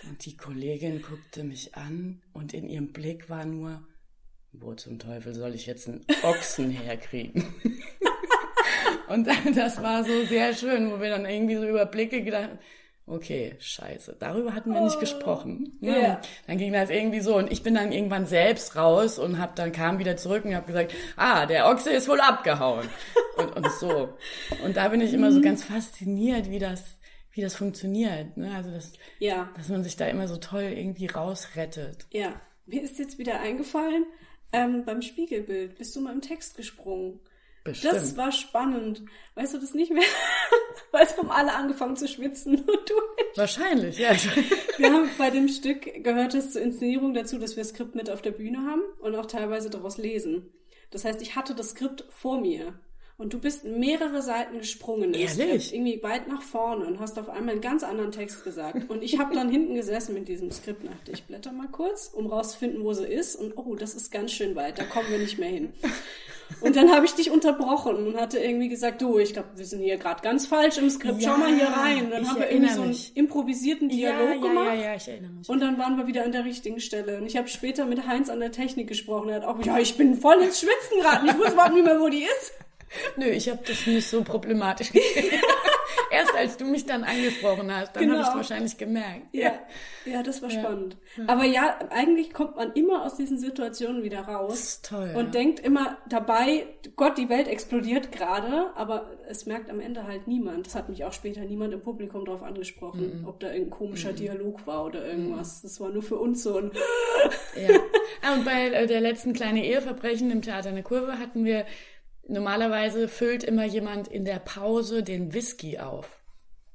Und 0.06 0.26
die 0.26 0.36
Kollegin 0.36 1.02
guckte 1.02 1.46
mich 1.46 1.76
an 1.76 2.22
und 2.34 2.54
in 2.54 2.68
ihrem 2.68 2.92
Blick 2.92 3.30
war 3.30 3.46
nur, 3.46 3.88
wo 4.52 4.74
zum 4.74 5.00
Teufel 5.00 5.34
soll 5.34 5.56
ich 5.56 5.66
jetzt 5.66 5.88
einen 5.88 6.06
Ochsen 6.24 6.72
herkriegen? 6.72 7.56
und 9.08 9.26
das 9.56 9.82
war 9.82 10.04
so 10.04 10.26
sehr 10.26 10.54
schön, 10.54 10.92
wo 10.92 11.00
wir 11.00 11.10
dann 11.10 11.26
irgendwie 11.26 11.56
so 11.56 11.66
über 11.66 11.86
Blicke 11.86 12.22
gedacht 12.22 12.50
haben, 12.50 12.60
okay, 13.06 13.56
scheiße, 13.60 14.16
darüber 14.20 14.54
hatten 14.54 14.74
wir 14.74 14.82
nicht 14.82 14.98
oh, 14.98 15.00
gesprochen. 15.00 15.78
Ja. 15.82 15.94
Yeah. 15.94 16.22
Dann 16.48 16.58
ging 16.58 16.74
das 16.74 16.90
irgendwie 16.90 17.20
so 17.20 17.36
und 17.36 17.52
ich 17.52 17.64
bin 17.64 17.76
dann 17.76 17.92
irgendwann 17.92 18.26
selbst 18.26 18.76
raus 18.76 19.20
und 19.20 19.40
hab 19.40 19.56
dann 19.56 19.72
kam 19.72 20.00
wieder 20.00 20.18
zurück 20.18 20.46
und 20.46 20.56
habe 20.56 20.68
gesagt, 20.68 20.94
ah, 21.18 21.46
der 21.46 21.68
Ochse 21.68 21.92
ist 21.92 22.08
wohl 22.08 22.22
abgehauen 22.22 22.88
und, 23.38 23.56
und 23.56 23.72
so. 23.72 24.10
Und 24.64 24.78
da 24.78 24.88
bin 24.90 25.02
ich 25.02 25.14
immer 25.14 25.32
so 25.32 25.40
mhm. 25.40 25.44
ganz 25.44 25.64
fasziniert, 25.64 26.50
wie 26.50 26.60
das 26.60 26.84
wie 27.36 27.42
das 27.42 27.56
funktioniert, 27.56 28.38
ne? 28.38 28.54
Also 28.56 28.70
das, 28.70 28.94
ja. 29.18 29.50
dass 29.56 29.68
man 29.68 29.84
sich 29.84 29.96
da 29.96 30.06
immer 30.06 30.28
so 30.28 30.38
toll 30.38 30.64
irgendwie 30.64 31.08
rausrettet. 31.08 32.06
Ja, 32.12 32.40
mir 32.68 32.84
ist 32.84 33.00
jetzt 33.00 33.18
wieder 33.18 33.40
eingefallen, 33.40 34.06
ähm, 34.52 34.86
beim 34.86 35.02
Spiegelbild 35.02 35.80
bist 35.80 35.96
du 35.96 36.02
mal 36.02 36.14
im 36.14 36.22
Text 36.22 36.56
gesprungen. 36.56 37.20
Bestimmt. 37.64 37.96
Das 37.96 38.18
war 38.18 38.32
spannend. 38.32 39.04
Weißt 39.36 39.54
du 39.54 39.58
das 39.58 39.74
nicht 39.74 39.92
mehr? 39.92 40.04
Weil 40.92 41.06
es 41.06 41.18
haben 41.18 41.32
alle 41.32 41.54
angefangen 41.54 41.96
zu 41.96 42.08
schwitzen 42.08 42.56
und 42.60 42.66
du 42.66 42.94
nicht. 43.18 43.38
Wahrscheinlich, 43.38 43.98
ja. 43.98 44.12
wir 44.78 44.94
haben 44.94 45.10
bei 45.18 45.30
dem 45.30 45.48
Stück 45.48 46.04
gehört 46.04 46.34
es 46.34 46.52
zur 46.52 46.62
Inszenierung 46.62 47.14
dazu, 47.14 47.38
dass 47.38 47.56
wir 47.56 47.64
das 47.64 47.70
Skript 47.70 47.96
mit 47.96 48.10
auf 48.10 48.22
der 48.22 48.32
Bühne 48.32 48.60
haben 48.66 48.82
und 49.00 49.16
auch 49.16 49.26
teilweise 49.26 49.70
daraus 49.70 49.98
lesen. 49.98 50.52
Das 50.92 51.06
heißt, 51.06 51.22
ich 51.22 51.36
hatte 51.36 51.56
das 51.56 51.70
Skript 51.70 52.06
vor 52.10 52.40
mir. 52.40 52.74
Und 53.16 53.32
du 53.32 53.40
bist 53.40 53.64
mehrere 53.64 54.24
Seiten 54.24 54.58
gesprungen. 54.58 55.14
Ehrlich? 55.14 55.74
Irgendwie 55.74 56.02
weit 56.02 56.28
nach 56.28 56.42
vorne 56.42 56.86
und 56.86 57.00
hast 57.00 57.20
auf 57.20 57.30
einmal 57.30 57.54
einen 57.54 57.62
ganz 57.62 57.84
anderen 57.84 58.12
Text 58.12 58.44
gesagt. 58.44 58.90
Und 58.90 59.04
ich 59.04 59.20
habe 59.20 59.36
dann 59.36 59.50
hinten 59.50 59.76
gesessen 59.76 60.16
mit 60.16 60.28
diesem 60.28 60.52
Skript 60.52 60.84
und 60.84 60.92
dachte, 60.92 61.12
ich 61.12 61.24
blätter 61.24 61.52
mal 61.52 61.68
kurz, 61.68 62.08
um 62.08 62.26
rauszufinden, 62.26 62.84
wo 62.84 62.94
sie 62.94 63.06
ist. 63.06 63.36
Und 63.36 63.56
oh, 63.56 63.76
das 63.76 63.94
ist 63.94 64.12
ganz 64.12 64.32
schön 64.32 64.56
weit, 64.56 64.80
da 64.80 64.84
kommen 64.84 65.10
wir 65.10 65.20
nicht 65.20 65.38
mehr 65.38 65.50
hin. 65.50 65.74
Und 66.62 66.76
dann 66.76 66.92
habe 66.92 67.06
ich 67.06 67.14
dich 67.14 67.32
unterbrochen 67.32 68.08
und 68.08 68.18
hatte 68.18 68.40
irgendwie 68.40 68.70
gesagt, 68.70 69.02
du, 69.02 69.20
ich 69.20 69.34
glaube, 69.34 69.50
wir 69.56 69.66
sind 69.66 69.82
hier 69.82 69.98
gerade 69.98 70.22
ganz 70.22 70.46
falsch 70.46 70.78
im 70.78 70.90
Skript, 70.90 71.22
ja, 71.22 71.32
schau 71.32 71.38
mal 71.38 71.54
hier 71.54 71.68
rein. 71.68 72.06
Und 72.06 72.12
dann 72.12 72.30
haben 72.30 72.40
wir 72.40 72.50
irgendwie 72.50 72.74
so 72.74 72.82
einen 72.82 72.96
improvisierten 73.16 73.90
Dialog 73.90 74.30
ja, 74.30 74.36
gemacht. 74.36 74.66
Ja, 74.68 74.74
ja, 74.74 74.96
ich 74.96 75.08
erinnere 75.08 75.32
mich. 75.32 75.50
Und 75.50 75.60
dann 75.60 75.78
waren 75.78 75.98
wir 75.98 76.08
wieder 76.08 76.24
an 76.24 76.32
der 76.32 76.46
richtigen 76.46 76.80
Stelle. 76.80 77.18
Und 77.18 77.26
ich 77.26 77.38
habe 77.38 77.48
später 77.48 77.86
mit 77.86 78.08
Heinz 78.08 78.30
an 78.30 78.40
der 78.40 78.52
Technik 78.52 78.88
gesprochen. 78.88 79.30
Er 79.30 79.38
hat 79.38 79.46
auch, 79.46 79.64
ja, 79.64 79.78
ich 79.80 79.98
bin 79.98 80.16
voll 80.16 80.42
ins 80.42 80.60
Schwitzen 80.60 81.00
gerade. 81.02 81.28
Ich 81.28 81.38
wusste 81.38 81.54
überhaupt 81.54 81.74
nicht 81.74 81.86
mehr, 81.86 82.00
wo 82.00 82.10
die 82.10 82.24
ist. 82.24 82.54
Nö, 83.18 83.26
ich 83.26 83.50
habe 83.50 83.60
das 83.66 83.86
nicht 83.88 84.08
so 84.08 84.24
problematisch 84.24 84.92
gesehen. 84.92 85.42
Erst 86.14 86.36
als 86.36 86.58
du 86.58 86.66
mich 86.66 86.86
dann 86.86 87.04
angesprochen 87.04 87.76
hast, 87.76 87.96
dann 87.96 88.04
genau. 88.04 88.16
habe 88.16 88.24
ich 88.24 88.30
es 88.30 88.36
wahrscheinlich 88.36 88.78
gemerkt. 88.78 89.28
Ja, 89.32 89.54
ja, 90.06 90.22
das 90.22 90.42
war 90.42 90.50
ja. 90.50 90.60
spannend. 90.60 90.98
Aber 91.28 91.44
ja, 91.44 91.80
eigentlich 91.90 92.34
kommt 92.34 92.56
man 92.56 92.74
immer 92.74 93.04
aus 93.04 93.16
diesen 93.16 93.38
Situationen 93.38 94.04
wieder 94.04 94.22
raus. 94.22 94.52
Das 94.52 94.60
ist 94.60 94.86
toll. 94.86 95.12
Und 95.16 95.26
ja. 95.26 95.32
denkt 95.32 95.60
immer 95.60 95.98
dabei, 96.08 96.68
Gott, 96.96 97.18
die 97.18 97.30
Welt 97.30 97.48
explodiert 97.48 98.12
gerade, 98.12 98.72
aber 98.76 99.12
es 99.28 99.46
merkt 99.46 99.70
am 99.70 99.80
Ende 99.80 100.06
halt 100.06 100.28
niemand. 100.28 100.68
Das 100.68 100.76
hat 100.76 100.90
mich 100.90 101.04
auch 101.04 101.14
später 101.14 101.42
niemand 101.42 101.74
im 101.74 101.82
Publikum 101.82 102.26
darauf 102.26 102.44
angesprochen, 102.44 103.22
mhm. 103.22 103.28
ob 103.28 103.40
da 103.40 103.48
irgendein 103.48 103.72
komischer 103.72 104.12
mhm. 104.12 104.18
Dialog 104.18 104.68
war 104.68 104.86
oder 104.86 105.06
irgendwas. 105.06 105.64
Mhm. 105.64 105.68
Das 105.68 105.80
war 105.80 105.90
nur 105.90 106.04
für 106.04 106.18
uns 106.18 106.44
so 106.44 106.58
ein. 106.58 106.72
ja. 107.56 107.80
Ah, 108.22 108.36
und 108.36 108.46
bei 108.46 108.68
äh, 108.68 108.88
der 108.88 109.02
letzten 109.02 109.34
kleine 109.34 109.66
Eheverbrechen 109.66 110.32
im 110.32 110.42
Theater 110.42 110.70
eine 110.70 110.84
Kurve 110.84 111.20
hatten 111.20 111.44
wir 111.46 111.66
Normalerweise 112.28 113.08
füllt 113.08 113.44
immer 113.44 113.66
jemand 113.66 114.08
in 114.08 114.26
der 114.26 114.40
Pause 114.40 115.04
den 115.04 115.34
Whisky 115.34 115.80
auf. 115.80 116.24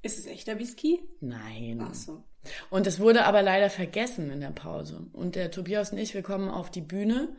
Ist 0.02 0.18
es 0.18 0.26
echter 0.26 0.58
Whisky? 0.58 1.00
Nein. 1.20 1.80
Ach 1.82 1.94
so. 1.94 2.22
Und 2.70 2.86
es 2.86 3.00
wurde 3.00 3.24
aber 3.24 3.42
leider 3.42 3.70
vergessen 3.70 4.30
in 4.30 4.40
der 4.40 4.50
Pause. 4.50 5.06
Und 5.12 5.34
der 5.34 5.50
Tobias 5.50 5.92
und 5.92 5.98
ich, 5.98 6.14
wir 6.14 6.22
kommen 6.22 6.48
auf 6.48 6.70
die 6.70 6.80
Bühne 6.80 7.36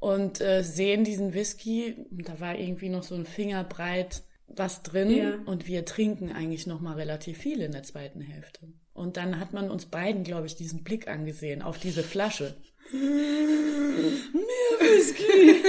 und 0.00 0.40
äh, 0.40 0.62
sehen 0.62 1.04
diesen 1.04 1.34
Whisky. 1.34 2.06
Und 2.10 2.28
da 2.28 2.40
war 2.40 2.58
irgendwie 2.58 2.88
noch 2.88 3.02
so 3.02 3.14
ein 3.14 3.26
Fingerbreit 3.26 4.22
was 4.46 4.82
drin. 4.82 5.10
Ja. 5.10 5.38
Und 5.46 5.66
wir 5.66 5.84
trinken 5.84 6.32
eigentlich 6.32 6.66
noch 6.66 6.80
mal 6.80 6.94
relativ 6.94 7.38
viel 7.38 7.60
in 7.62 7.72
der 7.72 7.82
zweiten 7.82 8.20
Hälfte. 8.20 8.68
Und 8.92 9.16
dann 9.16 9.40
hat 9.40 9.52
man 9.52 9.70
uns 9.70 9.86
beiden, 9.86 10.22
glaube 10.22 10.46
ich, 10.46 10.54
diesen 10.54 10.84
Blick 10.84 11.08
angesehen 11.08 11.62
auf 11.62 11.78
diese 11.78 12.02
Flasche. 12.02 12.56
Mehr 12.92 14.80
Whisky. 14.80 15.62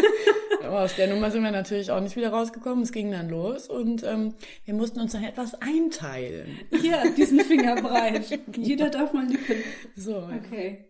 Aber 0.64 0.82
aus 0.82 0.96
der 0.96 1.08
Nummer 1.08 1.32
sind 1.32 1.44
wir 1.44 1.52
natürlich 1.52 1.92
auch 1.92 2.02
nicht 2.02 2.16
wieder 2.16 2.30
rausgekommen. 2.30 2.84
Es 2.84 2.92
ging 2.92 3.12
dann 3.12 3.30
los 3.30 3.68
und 3.68 4.04
ähm, 4.04 4.34
wir 4.66 4.74
mussten 4.74 5.00
uns 5.00 5.14
dann 5.14 5.24
etwas 5.24 5.56
einteilen. 5.56 6.60
Ja, 6.82 7.04
diesen 7.16 7.40
Fingerbreit. 7.42 8.40
Jeder 8.56 8.90
darf 8.90 9.14
mal 9.14 9.26
nippen. 9.26 9.58
So. 9.96 10.18
Okay. 10.18 10.86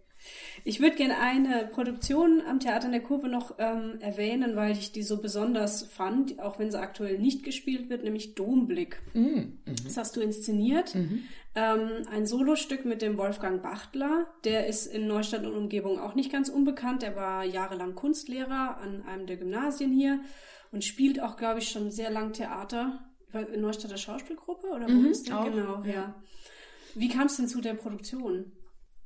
Ich 0.65 0.80
würde 0.80 0.95
gerne 0.95 1.19
eine 1.19 1.67
Produktion 1.67 2.41
am 2.47 2.60
Theater 2.60 2.86
in 2.86 2.93
der 2.93 3.04
Kurve 3.04 3.28
noch 3.28 3.56
ähm, 3.58 3.99
erwähnen, 3.99 4.56
weil 4.56 4.71
ich 4.71 4.93
die 4.93 5.04
so 5.04 5.17
besonders 5.17 5.84
fand, 5.84 6.39
auch 6.39 6.58
wenn 6.58 6.71
sie 6.71 6.80
aktuell 6.80 7.19
nicht 7.19 7.43
gespielt 7.43 7.89
wird, 7.89 8.04
nämlich 8.04 8.36
Domblick. 8.36 9.02
Mm, 9.13 9.19
mhm. 9.19 9.56
Das 9.84 9.97
hast 9.97 10.15
du 10.15 10.21
inszeniert. 10.21 10.95
Mhm. 10.95 11.23
Ähm, 11.56 11.89
ein 12.10 12.26
Solostück 12.26 12.86
mit 12.86 13.02
dem 13.02 13.17
Wolfgang 13.17 13.62
Bachtler. 13.62 14.28
Der 14.45 14.67
ist 14.67 14.88
in 14.88 15.06
Neustadt 15.06 15.45
und 15.45 15.54
Umgebung 15.54 15.99
auch 15.99 16.15
nicht 16.15 16.32
ganz 16.32 16.47
unbekannt. 16.47 17.04
Er 17.04 17.15
war 17.17 17.43
jahrelang 17.43 17.93
Kunstlehrer 17.93 18.78
an 18.78 19.04
einem 19.04 19.28
der 19.28 19.38
Gymnasien 19.38 19.91
hier 19.91 20.21
und 20.71 20.86
spielt 20.86 21.21
auch, 21.21 21.36
glaube 21.36 21.60
ich, 21.60 21.69
schon 21.69 21.91
sehr 21.91 22.10
lang 22.10 22.34
Theater. 22.34 22.99
In 23.52 23.62
Neustadter 23.62 23.97
Schauspielgruppe 23.97 24.67
oder 24.67 24.88
wo 24.88 24.91
mhm, 24.91 25.08
ist 25.08 25.28
der? 25.28 25.43
Genau, 25.43 25.84
ja. 25.84 25.91
ja. 25.91 26.15
Wie 26.93 27.10
kam 27.10 27.26
es 27.26 27.38
denn 27.38 27.47
zu 27.47 27.62
der 27.62 27.73
Produktion? 27.73 28.52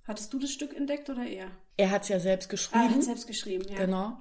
Hattest 0.08 0.32
du 0.34 0.40
das 0.40 0.52
Stück 0.52 0.76
entdeckt 0.76 1.10
oder 1.10 1.26
er? 1.26 1.52
Er 1.76 1.92
hat 1.92 2.04
es 2.04 2.08
ja 2.08 2.20
selbst 2.20 2.50
geschrieben. 2.50 2.82
Ah, 2.82 2.88
er 2.88 2.96
hat 2.96 3.04
selbst 3.04 3.28
geschrieben, 3.28 3.66
ja. 3.70 3.78
Genau. 3.78 4.20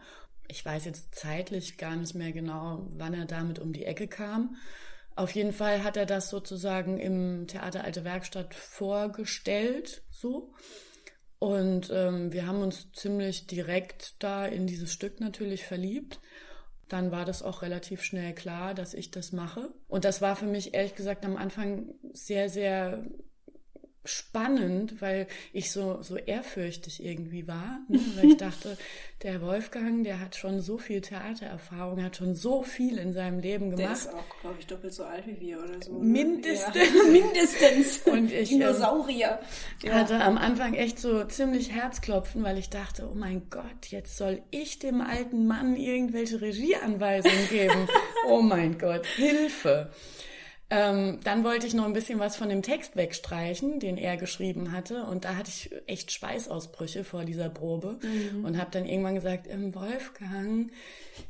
Ich 0.48 0.64
weiß 0.64 0.84
jetzt 0.84 1.14
zeitlich 1.14 1.78
gar 1.78 1.94
nicht 1.94 2.14
mehr 2.14 2.32
genau, 2.32 2.86
wann 2.90 3.14
er 3.14 3.24
damit 3.24 3.60
um 3.60 3.72
die 3.72 3.84
Ecke 3.84 4.08
kam. 4.08 4.56
Auf 5.14 5.30
jeden 5.30 5.52
Fall 5.52 5.82
hat 5.82 5.96
er 5.96 6.04
das 6.04 6.28
sozusagen 6.28 6.98
im 6.98 7.46
Theater 7.46 7.84
Alte 7.84 8.04
Werkstatt 8.04 8.54
vorgestellt, 8.54 10.02
so. 10.10 10.52
Und 11.38 11.90
ähm, 11.92 12.32
wir 12.32 12.46
haben 12.46 12.62
uns 12.62 12.90
ziemlich 12.92 13.46
direkt 13.46 14.22
da 14.22 14.44
in 14.44 14.66
dieses 14.66 14.92
Stück 14.92 15.20
natürlich 15.20 15.64
verliebt. 15.64 16.20
Dann 16.88 17.12
war 17.12 17.24
das 17.24 17.42
auch 17.42 17.62
relativ 17.62 18.02
schnell 18.02 18.34
klar, 18.34 18.74
dass 18.74 18.94
ich 18.94 19.10
das 19.10 19.32
mache. 19.32 19.72
Und 19.88 20.04
das 20.04 20.20
war 20.20 20.36
für 20.36 20.46
mich 20.46 20.74
ehrlich 20.74 20.94
gesagt 20.94 21.24
am 21.24 21.36
Anfang 21.36 21.94
sehr, 22.12 22.48
sehr 22.48 23.04
spannend, 24.06 25.00
weil 25.00 25.26
ich 25.52 25.70
so, 25.70 25.98
so 26.02 26.16
ehrfürchtig 26.16 27.04
irgendwie 27.04 27.46
war. 27.46 27.80
Ne? 27.88 28.00
Weil 28.16 28.30
ich 28.30 28.36
dachte, 28.38 28.76
der 29.22 29.40
Wolfgang, 29.42 30.04
der 30.04 30.20
hat 30.20 30.36
schon 30.36 30.60
so 30.60 30.78
viel 30.78 31.00
Theatererfahrung, 31.00 32.02
hat 32.02 32.16
schon 32.16 32.34
so 32.34 32.62
viel 32.62 32.98
in 32.98 33.12
seinem 33.12 33.40
Leben 33.40 33.70
gemacht. 33.70 33.80
Der 33.80 33.92
ist 33.92 34.14
auch, 34.14 34.40
glaube 34.40 34.56
ich, 34.58 34.66
doppelt 34.66 34.94
so 34.94 35.04
alt 35.04 35.26
wie 35.26 35.40
wir 35.40 35.58
oder 35.58 35.82
so. 35.82 35.92
Ne? 35.92 36.04
Mindestens. 36.04 36.76
Ja. 36.76 37.04
Mindestens. 37.10 37.98
Und 38.06 38.32
ich 38.32 38.50
Dinosaurier. 38.50 39.40
Ähm, 39.82 39.94
hatte 39.94 40.20
am 40.20 40.38
Anfang 40.38 40.74
echt 40.74 40.98
so 40.98 41.24
ziemlich 41.24 41.72
Herzklopfen, 41.72 42.42
weil 42.42 42.58
ich 42.58 42.70
dachte, 42.70 43.08
oh 43.10 43.14
mein 43.14 43.48
Gott, 43.50 43.86
jetzt 43.88 44.16
soll 44.16 44.42
ich 44.50 44.78
dem 44.78 45.00
alten 45.00 45.46
Mann 45.46 45.76
irgendwelche 45.76 46.40
Regieanweisungen 46.40 47.48
geben. 47.48 47.88
oh 48.28 48.42
mein 48.42 48.78
Gott, 48.78 49.06
Hilfe. 49.06 49.90
Ähm, 50.68 51.20
dann 51.22 51.44
wollte 51.44 51.66
ich 51.66 51.74
noch 51.74 51.84
ein 51.84 51.92
bisschen 51.92 52.18
was 52.18 52.36
von 52.36 52.48
dem 52.48 52.62
Text 52.62 52.96
wegstreichen, 52.96 53.78
den 53.78 53.96
er 53.96 54.16
geschrieben 54.16 54.72
hatte. 54.72 55.04
Und 55.04 55.24
da 55.24 55.36
hatte 55.36 55.48
ich 55.48 55.70
echt 55.86 56.10
Schweißausbrüche 56.10 57.04
vor 57.04 57.24
dieser 57.24 57.48
Probe 57.48 57.98
mhm. 58.02 58.44
und 58.44 58.58
habe 58.58 58.72
dann 58.72 58.84
irgendwann 58.84 59.14
gesagt, 59.14 59.46
ähm, 59.48 59.74
Wolfgang, 59.74 60.72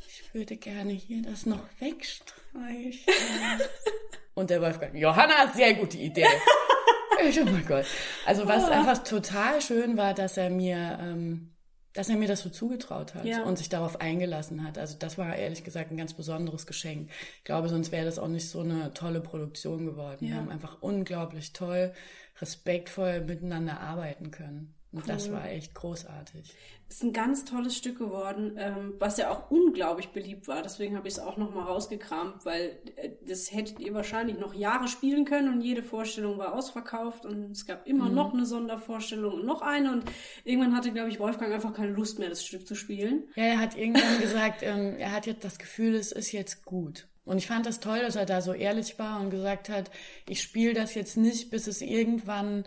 ich 0.08 0.32
würde 0.32 0.56
gerne 0.56 0.92
hier 0.92 1.22
das 1.22 1.44
noch 1.44 1.62
wegstreichen. 1.80 3.12
und 4.34 4.48
der 4.48 4.62
Wolfgang, 4.62 4.94
Johanna, 4.94 5.52
sehr 5.54 5.74
gute 5.74 5.98
Idee. 5.98 6.26
oh 7.20 7.44
mein 7.44 7.66
Gott. 7.66 7.84
Also 8.24 8.48
was 8.48 8.64
oh. 8.64 8.70
einfach 8.70 9.04
total 9.04 9.60
schön 9.60 9.98
war, 9.98 10.14
dass 10.14 10.38
er 10.38 10.48
mir 10.48 10.98
ähm, 11.02 11.55
dass 11.96 12.08
er 12.08 12.16
mir 12.16 12.28
das 12.28 12.42
so 12.42 12.50
zugetraut 12.50 13.14
hat 13.14 13.24
ja. 13.24 13.42
und 13.42 13.58
sich 13.58 13.68
darauf 13.68 14.00
eingelassen 14.00 14.62
hat. 14.62 14.78
Also 14.78 14.96
das 14.98 15.16
war 15.18 15.34
ehrlich 15.34 15.64
gesagt 15.64 15.90
ein 15.90 15.96
ganz 15.96 16.12
besonderes 16.12 16.66
Geschenk. 16.66 17.10
Ich 17.38 17.44
glaube, 17.44 17.68
sonst 17.68 17.90
wäre 17.90 18.04
das 18.04 18.18
auch 18.18 18.28
nicht 18.28 18.48
so 18.48 18.60
eine 18.60 18.92
tolle 18.92 19.20
Produktion 19.20 19.86
geworden. 19.86 20.24
Ja. 20.26 20.28
Wir 20.28 20.36
haben 20.36 20.50
einfach 20.50 20.82
unglaublich 20.82 21.52
toll, 21.52 21.92
respektvoll 22.40 23.22
miteinander 23.22 23.80
arbeiten 23.80 24.30
können. 24.30 24.75
Und 24.92 25.00
cool. 25.00 25.04
das 25.08 25.30
war 25.30 25.48
echt 25.48 25.74
großartig. 25.74 26.54
Ist 26.88 27.02
ein 27.02 27.12
ganz 27.12 27.44
tolles 27.44 27.76
Stück 27.76 27.98
geworden, 27.98 28.56
ähm, 28.56 28.94
was 29.00 29.18
ja 29.18 29.30
auch 29.30 29.50
unglaublich 29.50 30.10
beliebt 30.10 30.46
war. 30.46 30.62
Deswegen 30.62 30.96
habe 30.96 31.08
ich 31.08 31.14
es 31.14 31.20
auch 31.20 31.36
noch 31.36 31.52
mal 31.52 31.64
rausgekramt, 31.64 32.44
weil 32.44 32.78
äh, 32.94 33.10
das 33.26 33.52
hättet 33.52 33.80
ihr 33.80 33.92
wahrscheinlich 33.92 34.38
noch 34.38 34.54
Jahre 34.54 34.86
spielen 34.86 35.24
können 35.24 35.52
und 35.52 35.60
jede 35.60 35.82
Vorstellung 35.82 36.38
war 36.38 36.54
ausverkauft 36.54 37.26
und 37.26 37.50
es 37.50 37.66
gab 37.66 37.86
immer 37.88 38.08
mhm. 38.08 38.14
noch 38.14 38.32
eine 38.32 38.46
Sondervorstellung 38.46 39.34
und 39.34 39.46
noch 39.46 39.62
eine 39.62 39.92
und 39.92 40.04
irgendwann 40.44 40.76
hatte, 40.76 40.92
glaube 40.92 41.10
ich, 41.10 41.18
Wolfgang 41.18 41.52
einfach 41.52 41.74
keine 41.74 41.90
Lust 41.90 42.20
mehr, 42.20 42.28
das 42.28 42.46
Stück 42.46 42.66
zu 42.66 42.76
spielen. 42.76 43.24
Ja, 43.34 43.44
er 43.44 43.58
hat 43.58 43.76
irgendwann 43.76 44.18
gesagt, 44.20 44.62
ähm, 44.62 44.94
er 44.98 45.10
hat 45.10 45.26
jetzt 45.26 45.44
das 45.44 45.58
Gefühl, 45.58 45.96
es 45.96 46.12
ist 46.12 46.30
jetzt 46.30 46.64
gut. 46.64 47.08
Und 47.24 47.38
ich 47.38 47.48
fand 47.48 47.66
das 47.66 47.80
toll, 47.80 47.98
dass 47.98 48.14
er 48.14 48.24
da 48.24 48.40
so 48.40 48.52
ehrlich 48.52 48.96
war 49.00 49.20
und 49.20 49.30
gesagt 49.30 49.68
hat, 49.68 49.90
ich 50.28 50.40
spiele 50.40 50.72
das 50.72 50.94
jetzt 50.94 51.16
nicht, 51.16 51.50
bis 51.50 51.66
es 51.66 51.82
irgendwann 51.82 52.64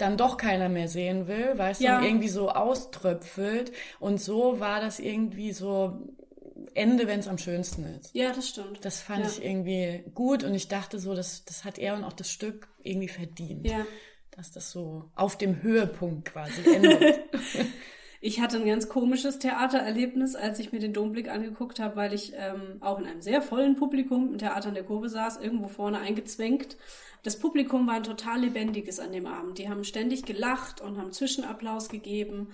dann 0.00 0.16
doch 0.16 0.36
keiner 0.36 0.68
mehr 0.68 0.88
sehen 0.88 1.26
will, 1.26 1.52
weil 1.56 1.72
es 1.72 1.80
ja. 1.80 1.96
dann 1.96 2.04
irgendwie 2.04 2.28
so 2.28 2.50
auströpfelt. 2.50 3.72
Und 3.98 4.20
so 4.20 4.60
war 4.60 4.80
das 4.80 4.98
irgendwie 4.98 5.52
so 5.52 5.98
Ende, 6.74 7.06
wenn 7.06 7.20
es 7.20 7.28
am 7.28 7.38
schönsten 7.38 7.84
ist. 7.84 8.14
Ja, 8.14 8.32
das 8.32 8.48
stimmt. 8.48 8.84
Das 8.84 9.00
fand 9.00 9.24
ja. 9.24 9.30
ich 9.30 9.44
irgendwie 9.44 10.04
gut 10.14 10.44
und 10.44 10.54
ich 10.54 10.68
dachte 10.68 10.98
so, 10.98 11.14
das, 11.14 11.44
das 11.44 11.64
hat 11.64 11.78
er 11.78 11.94
und 11.94 12.04
auch 12.04 12.12
das 12.12 12.30
Stück 12.30 12.68
irgendwie 12.82 13.08
verdient. 13.08 13.66
Ja. 13.66 13.86
Dass 14.30 14.52
das 14.52 14.70
so 14.70 15.10
auf 15.16 15.36
dem 15.36 15.62
Höhepunkt 15.62 16.32
quasi 16.32 16.62
endet. 16.74 17.20
Ich 18.22 18.40
hatte 18.40 18.58
ein 18.58 18.66
ganz 18.66 18.88
komisches 18.88 19.38
Theatererlebnis, 19.38 20.36
als 20.36 20.58
ich 20.58 20.72
mir 20.72 20.78
den 20.78 20.92
Domblick 20.92 21.30
angeguckt 21.30 21.80
habe, 21.80 21.96
weil 21.96 22.12
ich 22.12 22.34
ähm, 22.36 22.76
auch 22.80 22.98
in 22.98 23.06
einem 23.06 23.22
sehr 23.22 23.40
vollen 23.40 23.76
Publikum 23.76 24.32
im 24.32 24.38
Theater 24.38 24.68
in 24.68 24.74
der 24.74 24.84
Kurve 24.84 25.08
saß, 25.08 25.38
irgendwo 25.40 25.68
vorne 25.68 25.98
eingezwängt 25.98 26.76
das 27.22 27.38
Publikum 27.38 27.86
war 27.86 27.94
ein 27.94 28.02
total 28.02 28.40
lebendiges 28.40 28.98
an 28.98 29.12
dem 29.12 29.26
Abend. 29.26 29.58
Die 29.58 29.68
haben 29.68 29.84
ständig 29.84 30.24
gelacht 30.24 30.80
und 30.80 30.96
haben 30.96 31.12
Zwischenapplaus 31.12 31.88
gegeben. 31.88 32.48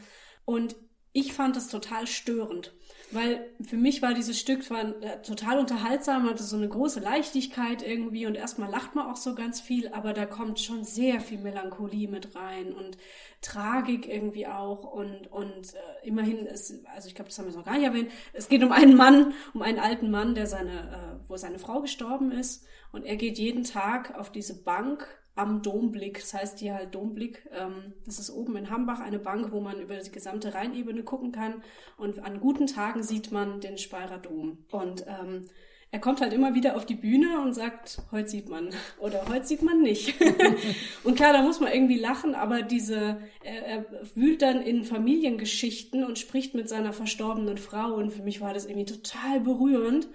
Und 0.45 0.77
ich 1.13 1.33
fand 1.33 1.57
das 1.57 1.69
total 1.69 2.07
störend, 2.07 2.75
weil 3.13 3.49
für 3.63 3.77
mich 3.77 4.03
war 4.03 4.15
dieses 4.15 4.39
Stück 4.39 4.65
zwar 4.65 5.01
äh, 5.03 5.23
total 5.23 5.59
unterhaltsam, 5.59 6.29
hatte 6.29 6.43
so 6.43 6.57
eine 6.57 6.69
große 6.69 7.01
Leichtigkeit 7.01 7.87
irgendwie 7.87 8.27
und 8.27 8.35
erstmal 8.35 8.71
lacht 8.71 8.95
man 8.95 9.07
auch 9.07 9.17
so 9.17 9.35
ganz 9.35 9.61
viel, 9.61 9.89
aber 9.89 10.13
da 10.13 10.27
kommt 10.27 10.61
schon 10.61 10.85
sehr 10.85 11.21
viel 11.21 11.39
Melancholie 11.39 12.09
mit 12.09 12.35
rein 12.35 12.73
und 12.73 12.99
Tragik 13.43 14.09
irgendwie 14.09 14.49
auch 14.49 14.85
und 14.85 15.29
und 15.31 15.75
äh, 15.75 16.07
immerhin 16.07 16.47
ist, 16.47 16.85
also 16.95 17.09
ich 17.09 17.15
glaube, 17.15 17.29
das 17.29 17.39
haben 17.39 17.49
wir 17.49 17.57
noch 17.57 17.65
gar 17.65 17.77
nicht 17.77 17.87
erwähnt, 17.87 18.11
es 18.33 18.49
geht 18.49 18.65
um 18.65 18.73
einen 18.73 18.97
Mann, 18.97 19.35
um 19.55 19.63
einen 19.63 19.79
alten 19.79 20.11
Mann, 20.11 20.35
der 20.35 20.47
seine, 20.47 20.73
äh, 20.73 21.29
wo 21.29 21.37
seine 21.37 21.59
Frau 21.59 21.81
gestorben 21.81 22.33
ist 22.33 22.67
und 22.93 23.05
er 23.05 23.17
geht 23.17 23.39
jeden 23.39 23.63
Tag 23.63 24.19
auf 24.19 24.33
diese 24.33 24.63
Bank 24.65 25.07
am 25.37 25.63
Domblick, 25.63 26.21
das 26.21 26.35
heißt 26.35 26.59
hier 26.59 26.75
halt 26.75 26.95
Domblick. 26.95 27.49
Ähm, 27.53 27.93
das 28.05 28.19
ist 28.19 28.31
oben 28.31 28.57
in 28.57 28.71
Hambach 28.71 29.01
eine 29.01 29.19
Bank, 29.19 29.53
wo 29.53 29.61
man 29.61 29.81
über 29.81 29.97
die 29.97 30.11
gesamte 30.11 30.55
Rheinebene 30.55 31.05
gucken 31.05 31.31
kann. 31.31 31.63
Und 31.97 32.25
an 32.25 32.41
guten 32.41 32.67
Tagen 32.67 33.03
sieht 33.03 33.31
man 33.31 33.61
den 33.61 33.79
Speyerer 33.79 34.19
Dom. 34.19 34.59
Und 34.71 35.05
ähm, 35.07 35.47
er 35.93 36.01
kommt 36.01 36.21
halt 36.23 36.33
immer 36.33 36.55
wieder 36.55 36.75
auf 36.75 36.87
die 36.87 36.95
Bühne 36.95 37.41
und 37.41 37.55
sagt, 37.55 38.03
heute 38.11 38.29
sieht 38.29 38.49
man 38.49 38.71
oder 38.99 39.29
heute 39.29 39.47
sieht 39.47 39.63
man 39.63 39.83
nicht. 39.83 40.15
und 41.05 41.17
klar, 41.17 41.35
da 41.35 41.43
muss 41.43 41.61
man 41.61 41.71
irgendwie 41.71 41.99
lachen, 41.99 42.35
aber 42.35 42.63
diese, 42.63 43.19
er, 43.45 43.67
er 43.67 43.85
wühlt 44.15 44.41
dann 44.41 44.63
in 44.63 44.85
Familiengeschichten 44.85 46.03
und 46.03 46.19
spricht 46.19 46.55
mit 46.55 46.69
seiner 46.69 46.95
verstorbenen 46.95 47.59
Frau 47.59 47.95
und 47.95 48.11
für 48.11 48.23
mich 48.23 48.41
war 48.41 48.55
das 48.55 48.65
irgendwie 48.65 48.87
total 48.87 49.41
berührend. 49.41 50.09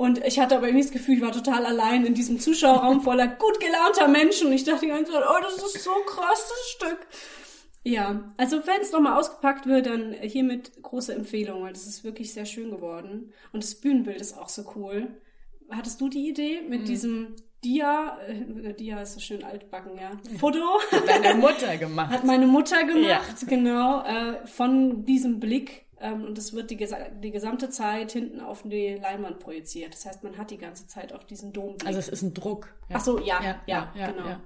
Und 0.00 0.24
ich 0.24 0.40
hatte 0.40 0.56
aber 0.56 0.66
irgendwie 0.66 0.84
das 0.84 0.92
Gefühl, 0.92 1.16
ich 1.16 1.20
war 1.20 1.30
total 1.30 1.66
allein 1.66 2.06
in 2.06 2.14
diesem 2.14 2.40
Zuschauerraum 2.40 3.02
voller 3.02 3.26
gut 3.26 3.60
gelaunter 3.60 4.08
Menschen. 4.08 4.46
Und 4.46 4.54
ich 4.54 4.64
dachte 4.64 4.86
die 4.86 4.92
ganze 4.92 5.12
Zeit, 5.12 5.22
oh, 5.28 5.42
das 5.42 5.56
ist 5.62 5.84
so 5.84 5.90
krass, 6.06 6.48
das 6.48 6.70
Stück. 6.70 7.06
Ja, 7.84 8.32
also 8.38 8.66
wenn 8.66 8.80
es 8.80 8.92
nochmal 8.92 9.18
ausgepackt 9.18 9.66
wird, 9.66 9.84
dann 9.84 10.14
hiermit 10.14 10.82
große 10.82 11.14
Empfehlung, 11.14 11.64
weil 11.64 11.74
das 11.74 11.86
ist 11.86 12.02
wirklich 12.02 12.32
sehr 12.32 12.46
schön 12.46 12.70
geworden. 12.70 13.34
Und 13.52 13.62
das 13.62 13.74
Bühnenbild 13.74 14.22
ist 14.22 14.38
auch 14.38 14.48
so 14.48 14.72
cool. 14.74 15.08
Hattest 15.68 16.00
du 16.00 16.08
die 16.08 16.30
Idee 16.30 16.62
mit 16.66 16.80
mhm. 16.80 16.86
diesem 16.86 17.36
Dia, 17.62 18.16
äh, 18.26 18.72
Dia 18.72 19.02
ist 19.02 19.12
so 19.12 19.20
schön 19.20 19.44
altbacken, 19.44 19.98
ja. 20.00 20.12
Foto. 20.38 20.60
Hat 20.92 21.06
deine 21.10 21.34
Mutter 21.34 21.76
gemacht. 21.76 22.10
Hat 22.10 22.24
meine 22.24 22.46
Mutter 22.46 22.84
gemacht, 22.84 23.42
ja. 23.42 23.46
genau, 23.46 24.02
äh, 24.02 24.46
von 24.46 25.04
diesem 25.04 25.40
Blick 25.40 25.89
ähm, 26.00 26.24
und 26.24 26.38
es 26.38 26.52
wird 26.54 26.70
die, 26.70 26.88
die 27.22 27.30
gesamte 27.30 27.68
Zeit 27.68 28.12
hinten 28.12 28.40
auf 28.40 28.62
die 28.62 28.94
Leinwand 28.94 29.38
projiziert. 29.38 29.94
Das 29.94 30.06
heißt, 30.06 30.24
man 30.24 30.38
hat 30.38 30.50
die 30.50 30.58
ganze 30.58 30.86
Zeit 30.86 31.12
auch 31.12 31.24
diesen 31.24 31.52
Dom. 31.52 31.76
Also 31.84 31.98
es 31.98 32.08
ist 32.08 32.22
ein 32.22 32.34
Druck. 32.34 32.74
Ja. 32.88 32.96
Ach 32.96 33.04
so, 33.04 33.18
ja, 33.18 33.42
ja, 33.42 33.62
ja, 33.66 33.92
ja 33.94 34.10
genau. 34.10 34.26
Ja. 34.26 34.40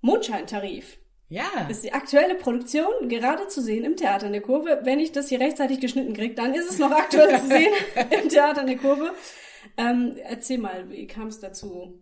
Mondscheintarif. 0.00 0.98
Ja. 1.28 1.66
Ist 1.68 1.84
die 1.84 1.92
aktuelle 1.92 2.34
Produktion, 2.34 3.08
gerade 3.08 3.48
zu 3.48 3.62
sehen 3.62 3.84
im 3.84 3.96
Theater 3.96 4.26
in 4.26 4.32
der 4.32 4.42
Kurve. 4.42 4.80
Wenn 4.84 5.00
ich 5.00 5.12
das 5.12 5.28
hier 5.28 5.40
rechtzeitig 5.40 5.80
geschnitten 5.80 6.14
kriege, 6.14 6.34
dann 6.34 6.54
ist 6.54 6.70
es 6.70 6.78
noch 6.78 6.90
aktuell 6.90 7.40
zu 7.40 7.48
sehen 7.48 7.72
im 8.22 8.28
Theater 8.28 8.60
in 8.62 8.66
der 8.68 8.76
Kurve. 8.76 9.12
Ähm, 9.76 10.16
erzähl 10.22 10.58
mal, 10.58 10.88
wie 10.90 11.06
kam 11.06 11.28
es 11.28 11.40
dazu? 11.40 12.00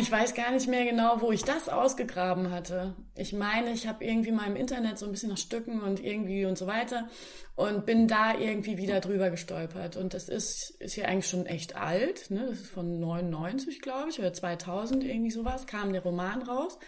Ich 0.00 0.10
weiß 0.10 0.34
gar 0.34 0.52
nicht 0.52 0.68
mehr 0.68 0.84
genau, 0.84 1.20
wo 1.20 1.32
ich 1.32 1.42
das 1.42 1.68
ausgegraben 1.68 2.52
hatte. 2.52 2.94
Ich 3.16 3.32
meine, 3.32 3.72
ich 3.72 3.88
habe 3.88 4.04
irgendwie 4.04 4.30
mal 4.30 4.46
im 4.46 4.54
Internet 4.54 4.98
so 4.98 5.06
ein 5.06 5.10
bisschen 5.10 5.30
nach 5.30 5.38
Stücken 5.38 5.80
und 5.80 5.98
irgendwie 5.98 6.46
und 6.46 6.56
so 6.56 6.68
weiter 6.68 7.08
und 7.56 7.84
bin 7.84 8.06
da 8.06 8.38
irgendwie 8.38 8.76
wieder 8.76 9.00
drüber 9.00 9.30
gestolpert. 9.30 9.96
Und 9.96 10.14
das 10.14 10.28
ist, 10.28 10.70
ist 10.78 10.94
ja 10.94 11.06
eigentlich 11.06 11.28
schon 11.28 11.46
echt 11.46 11.74
alt, 11.74 12.30
ne? 12.30 12.46
Das 12.48 12.60
ist 12.60 12.70
von 12.70 13.00
99, 13.00 13.80
glaube 13.80 14.10
ich, 14.10 14.20
oder 14.20 14.32
2000, 14.32 15.02
irgendwie 15.02 15.32
sowas, 15.32 15.66
kam 15.66 15.92
der 15.92 16.02
Roman 16.02 16.42
raus. 16.42 16.78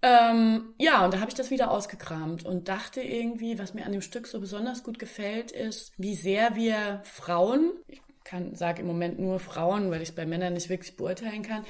Ähm, 0.00 0.74
ja, 0.78 1.04
und 1.04 1.14
da 1.14 1.20
habe 1.20 1.30
ich 1.30 1.34
das 1.34 1.50
wieder 1.50 1.70
ausgekramt 1.70 2.44
und 2.44 2.68
dachte 2.68 3.00
irgendwie, 3.00 3.58
was 3.58 3.72
mir 3.72 3.86
an 3.86 3.92
dem 3.92 4.02
Stück 4.02 4.26
so 4.26 4.40
besonders 4.40 4.84
gut 4.84 4.98
gefällt, 4.98 5.50
ist, 5.50 5.92
wie 5.96 6.14
sehr 6.14 6.56
wir 6.56 7.00
Frauen, 7.04 7.72
kann, 8.24 8.54
sage 8.54 8.80
im 8.80 8.86
Moment 8.86 9.18
nur 9.18 9.38
Frauen, 9.38 9.90
weil 9.90 10.02
ich 10.02 10.10
es 10.10 10.14
bei 10.14 10.26
Männern 10.26 10.54
nicht 10.54 10.68
wirklich 10.68 10.96
beurteilen 10.96 11.42
kann, 11.42 11.64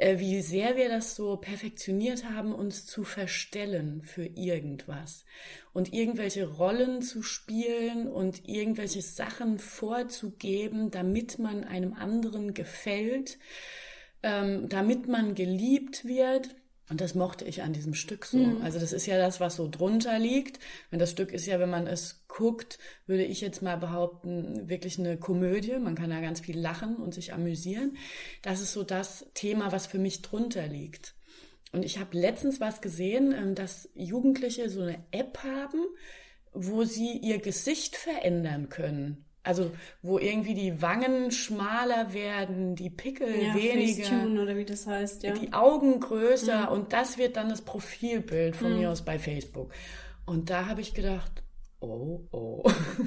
äh, 0.00 0.18
wie 0.18 0.40
sehr 0.40 0.76
wir 0.76 0.88
das 0.88 1.14
so 1.14 1.36
perfektioniert 1.36 2.24
haben, 2.24 2.54
uns 2.54 2.86
zu 2.86 3.04
verstellen 3.04 4.02
für 4.02 4.24
irgendwas 4.24 5.26
und 5.74 5.92
irgendwelche 5.92 6.48
Rollen 6.48 7.02
zu 7.02 7.22
spielen 7.22 8.08
und 8.08 8.48
irgendwelche 8.48 9.02
Sachen 9.02 9.58
vorzugeben, 9.58 10.90
damit 10.90 11.38
man 11.38 11.64
einem 11.64 11.92
anderen 11.92 12.54
gefällt, 12.54 13.38
ähm, 14.22 14.70
damit 14.70 15.06
man 15.06 15.34
geliebt 15.34 16.06
wird. 16.06 16.56
Und 16.90 17.00
das 17.00 17.14
mochte 17.14 17.44
ich 17.44 17.62
an 17.62 17.72
diesem 17.72 17.94
Stück 17.94 18.26
so. 18.26 18.38
Mhm. 18.38 18.62
Also 18.62 18.80
das 18.80 18.92
ist 18.92 19.06
ja 19.06 19.16
das, 19.16 19.38
was 19.38 19.54
so 19.54 19.68
drunter 19.70 20.18
liegt. 20.18 20.58
Und 20.90 20.98
das 20.98 21.12
Stück 21.12 21.32
ist 21.32 21.46
ja, 21.46 21.60
wenn 21.60 21.70
man 21.70 21.86
es 21.86 22.24
guckt, 22.26 22.78
würde 23.06 23.22
ich 23.22 23.40
jetzt 23.40 23.62
mal 23.62 23.76
behaupten, 23.76 24.68
wirklich 24.68 24.98
eine 24.98 25.16
Komödie. 25.16 25.78
Man 25.78 25.94
kann 25.94 26.10
da 26.10 26.20
ganz 26.20 26.40
viel 26.40 26.58
lachen 26.58 26.96
und 26.96 27.14
sich 27.14 27.32
amüsieren. 27.32 27.96
Das 28.42 28.60
ist 28.60 28.72
so 28.72 28.82
das 28.82 29.26
Thema, 29.34 29.70
was 29.70 29.86
für 29.86 30.00
mich 30.00 30.20
drunter 30.22 30.66
liegt. 30.66 31.14
Und 31.72 31.84
ich 31.84 31.98
habe 31.98 32.18
letztens 32.18 32.60
was 32.60 32.80
gesehen, 32.80 33.32
ähm, 33.32 33.54
dass 33.54 33.88
Jugendliche 33.94 34.68
so 34.68 34.82
eine 34.82 34.98
App 35.12 35.38
haben, 35.44 35.84
wo 36.52 36.82
sie 36.82 37.18
ihr 37.18 37.38
Gesicht 37.38 37.94
verändern 37.94 38.68
können. 38.68 39.24
Also 39.42 39.70
wo 40.02 40.18
irgendwie 40.18 40.54
die 40.54 40.82
Wangen 40.82 41.30
schmaler 41.30 42.12
werden, 42.12 42.74
die 42.76 42.90
Pickel 42.90 43.42
ja, 43.42 43.54
weniger, 43.54 44.04
Facetune 44.04 44.42
oder 44.42 44.56
wie 44.56 44.66
das 44.66 44.86
heißt, 44.86 45.22
ja. 45.22 45.32
die 45.32 45.54
Augen 45.54 45.98
größer 45.98 46.66
mhm. 46.66 46.68
und 46.68 46.92
das 46.92 47.16
wird 47.16 47.36
dann 47.36 47.48
das 47.48 47.62
Profilbild 47.62 48.54
von 48.54 48.72
mhm. 48.72 48.78
mir 48.78 48.90
aus 48.90 49.02
bei 49.02 49.18
Facebook. 49.18 49.72
Und 50.26 50.50
da 50.50 50.66
habe 50.66 50.82
ich 50.82 50.92
gedacht, 50.92 51.42
oh, 51.80 52.20
oh. 52.32 52.62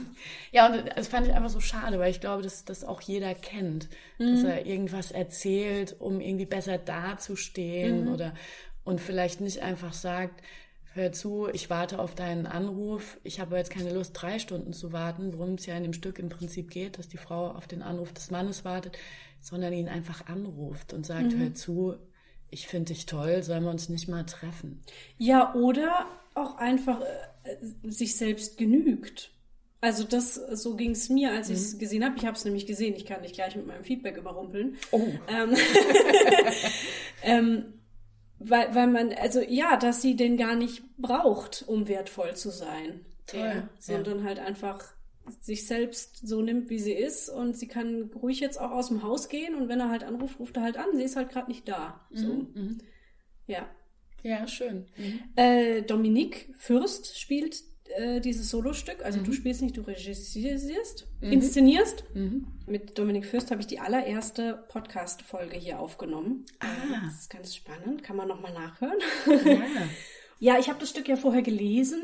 ja, 0.51 0.67
und 0.67 0.89
das 0.95 1.07
fand 1.07 1.27
ich 1.27 1.33
einfach 1.33 1.51
so 1.51 1.59
schade, 1.59 1.99
weil 1.99 2.09
ich 2.09 2.19
glaube, 2.19 2.41
dass 2.41 2.65
das 2.65 2.83
auch 2.83 3.01
jeder 3.01 3.35
kennt, 3.35 3.87
mhm. 4.17 4.33
dass 4.33 4.43
er 4.43 4.65
irgendwas 4.65 5.11
erzählt, 5.11 5.95
um 5.99 6.19
irgendwie 6.19 6.47
besser 6.47 6.79
dazustehen 6.79 8.05
mhm. 8.05 8.13
oder 8.13 8.33
und 8.83 8.99
vielleicht 8.99 9.39
nicht 9.39 9.59
einfach 9.59 9.93
sagt, 9.93 10.41
hör 10.93 11.11
zu, 11.11 11.47
ich 11.51 11.69
warte 11.69 11.99
auf 11.99 12.15
deinen 12.15 12.45
Anruf. 12.45 13.19
Ich 13.23 13.39
habe 13.39 13.57
jetzt 13.57 13.71
keine 13.71 13.93
Lust, 13.93 14.11
drei 14.13 14.39
Stunden 14.39 14.73
zu 14.73 14.93
warten, 14.93 15.33
worum 15.33 15.55
es 15.55 15.65
ja 15.65 15.75
in 15.75 15.83
dem 15.83 15.93
Stück 15.93 16.19
im 16.19 16.29
Prinzip 16.29 16.69
geht, 16.69 16.97
dass 16.97 17.07
die 17.07 17.17
Frau 17.17 17.51
auf 17.51 17.67
den 17.67 17.81
Anruf 17.81 18.13
des 18.13 18.31
Mannes 18.31 18.63
wartet, 18.63 18.97
sondern 19.41 19.73
ihn 19.73 19.89
einfach 19.89 20.27
anruft 20.27 20.93
und 20.93 21.05
sagt, 21.05 21.33
mhm. 21.33 21.39
hör 21.39 21.53
zu, 21.53 21.95
ich 22.49 22.67
finde 22.67 22.93
dich 22.93 23.05
toll, 23.05 23.43
sollen 23.43 23.63
wir 23.63 23.71
uns 23.71 23.89
nicht 23.89 24.07
mal 24.07 24.25
treffen? 24.25 24.81
Ja, 25.17 25.53
oder 25.55 26.05
auch 26.35 26.57
einfach 26.57 27.01
äh, 27.01 27.89
sich 27.89 28.15
selbst 28.15 28.57
genügt. 28.57 29.31
Also 29.81 30.05
das, 30.05 30.35
so 30.35 30.77
ging 30.77 30.91
es 30.91 31.09
mir, 31.09 31.31
als 31.31 31.49
ich 31.49 31.57
es 31.57 31.73
mhm. 31.73 31.79
gesehen 31.79 32.05
habe. 32.05 32.15
Ich 32.17 32.25
habe 32.25 32.37
es 32.37 32.45
nämlich 32.45 32.65
gesehen. 32.65 32.95
Ich 32.95 33.05
kann 33.05 33.21
dich 33.21 33.33
gleich 33.33 33.55
mit 33.55 33.67
meinem 33.67 33.83
Feedback 33.83 34.15
überrumpeln. 34.15 34.77
Oh. 34.91 35.07
Ähm, 35.27 35.57
ähm, 37.23 37.65
weil, 38.49 38.73
weil 38.75 38.87
man, 38.87 39.13
also 39.13 39.41
ja, 39.41 39.77
dass 39.77 40.01
sie 40.01 40.15
den 40.15 40.37
gar 40.37 40.55
nicht 40.55 40.83
braucht, 40.97 41.63
um 41.67 41.87
wertvoll 41.87 42.35
zu 42.35 42.49
sein. 42.49 43.05
Toll. 43.27 43.39
Der, 43.39 43.69
sondern 43.79 44.19
ja. 44.19 44.25
halt 44.25 44.39
einfach 44.39 44.93
sich 45.41 45.67
selbst 45.67 46.27
so 46.27 46.41
nimmt, 46.41 46.69
wie 46.69 46.79
sie 46.79 46.91
ist 46.93 47.29
und 47.29 47.57
sie 47.57 47.67
kann 47.67 48.11
ruhig 48.13 48.39
jetzt 48.39 48.59
auch 48.59 48.71
aus 48.71 48.89
dem 48.89 49.03
Haus 49.03 49.29
gehen 49.29 49.55
und 49.55 49.69
wenn 49.69 49.79
er 49.79 49.89
halt 49.89 50.03
anruft, 50.03 50.39
ruft 50.39 50.57
er 50.57 50.63
halt 50.63 50.77
an. 50.77 50.87
Sie 50.93 51.03
ist 51.03 51.15
halt 51.15 51.29
gerade 51.29 51.49
nicht 51.49 51.67
da. 51.67 52.05
So. 52.11 52.27
Mhm, 52.27 52.47
mhm. 52.53 52.77
Ja. 53.47 53.69
Ja, 54.21 54.47
schön. 54.47 54.85
Mhm. 54.97 55.19
Äh, 55.35 55.81
Dominique 55.81 56.49
Fürst 56.57 57.19
spielt 57.19 57.63
äh, 57.89 58.19
dieses 58.21 58.49
Solostück. 58.49 59.03
Also 59.03 59.19
mhm. 59.19 59.25
du 59.25 59.33
spielst 59.33 59.61
nicht, 59.61 59.77
du 59.77 59.81
regissierst, 59.81 61.07
mhm. 61.21 61.31
inszenierst. 61.31 62.03
Mhm. 62.13 62.47
Mit 62.65 62.97
Dominik 62.97 63.25
Fürst 63.25 63.51
habe 63.51 63.61
ich 63.61 63.67
die 63.67 63.79
allererste 63.79 64.63
Podcast-Folge 64.69 65.57
hier 65.57 65.79
aufgenommen. 65.79 66.45
Ah. 66.59 66.65
Das 67.05 67.21
ist 67.21 67.29
ganz 67.29 67.55
spannend, 67.55 68.03
kann 68.03 68.15
man 68.15 68.27
nochmal 68.27 68.53
nachhören. 68.53 68.99
Ja, 69.45 69.61
ja 70.39 70.59
ich 70.59 70.69
habe 70.69 70.79
das 70.79 70.89
Stück 70.89 71.07
ja 71.07 71.15
vorher 71.15 71.41
gelesen 71.41 72.01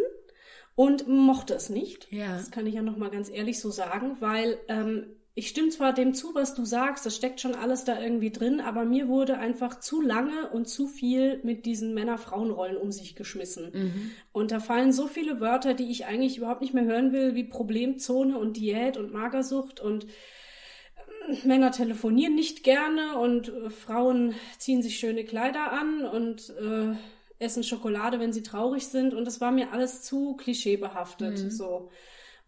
und 0.76 1.08
mochte 1.08 1.54
es 1.54 1.70
nicht. 1.70 2.12
Ja. 2.12 2.38
Das 2.38 2.52
kann 2.52 2.68
ich 2.68 2.76
ja 2.76 2.82
nochmal 2.82 3.10
ganz 3.10 3.30
ehrlich 3.30 3.60
so 3.60 3.72
sagen, 3.72 4.18
weil 4.20 4.58
ähm, 4.68 5.08
ich 5.36 5.48
stimme 5.48 5.70
zwar 5.70 5.94
dem 5.94 6.14
zu, 6.14 6.36
was 6.36 6.54
du 6.54 6.66
sagst, 6.66 7.06
das 7.06 7.16
steckt 7.16 7.40
schon 7.40 7.56
alles 7.56 7.86
da 7.86 8.02
irgendwie 8.02 8.32
drin, 8.32 8.60
aber 8.60 8.84
mir 8.84 9.08
wurde 9.08 9.38
einfach 9.38 9.80
zu 9.80 10.02
lange 10.02 10.50
und 10.50 10.68
zu 10.68 10.88
viel 10.88 11.40
mit 11.44 11.66
diesen 11.66 11.94
Männer-Frauen-Rollen 11.94 12.76
um 12.76 12.92
sich 12.92 13.16
geschmissen. 13.16 13.72
Mhm. 13.74 14.12
Und 14.32 14.52
da 14.52 14.60
fallen 14.60 14.92
so 14.92 15.08
viele 15.08 15.40
Wörter, 15.40 15.76
die 15.76 15.92
ich 15.92 16.06
eigentlich 16.06 16.38
überhaupt 16.38 16.62
nicht 16.62 16.74
mehr 16.74 16.84
hören 16.84 17.14
will, 17.14 17.36
wie 17.36 17.44
Problemzone 17.44 18.38
und 18.38 18.58
Diät 18.58 18.98
und 18.98 19.14
Magersucht 19.14 19.80
und 19.80 20.06
äh, 20.06 21.48
Männer 21.48 21.72
telefonieren 21.72 22.36
nicht 22.36 22.64
gerne 22.64 23.18
und 23.18 23.50
äh, 23.50 23.70
Frauen 23.70 24.34
ziehen 24.58 24.82
sich 24.82 24.98
schöne 24.98 25.24
Kleider 25.24 25.72
an 25.72 26.04
und 26.06 26.50
äh, 26.60 26.96
essen 27.38 27.64
Schokolade, 27.64 28.20
wenn 28.20 28.34
sie 28.34 28.44
traurig 28.44 28.88
sind. 28.88 29.14
Und 29.14 29.26
das 29.26 29.40
war 29.40 29.52
mir 29.52 29.72
alles 29.72 30.02
zu 30.02 30.36
klischeebehaftet. 30.36 31.44
Mhm. 31.44 31.52
So. 31.52 31.90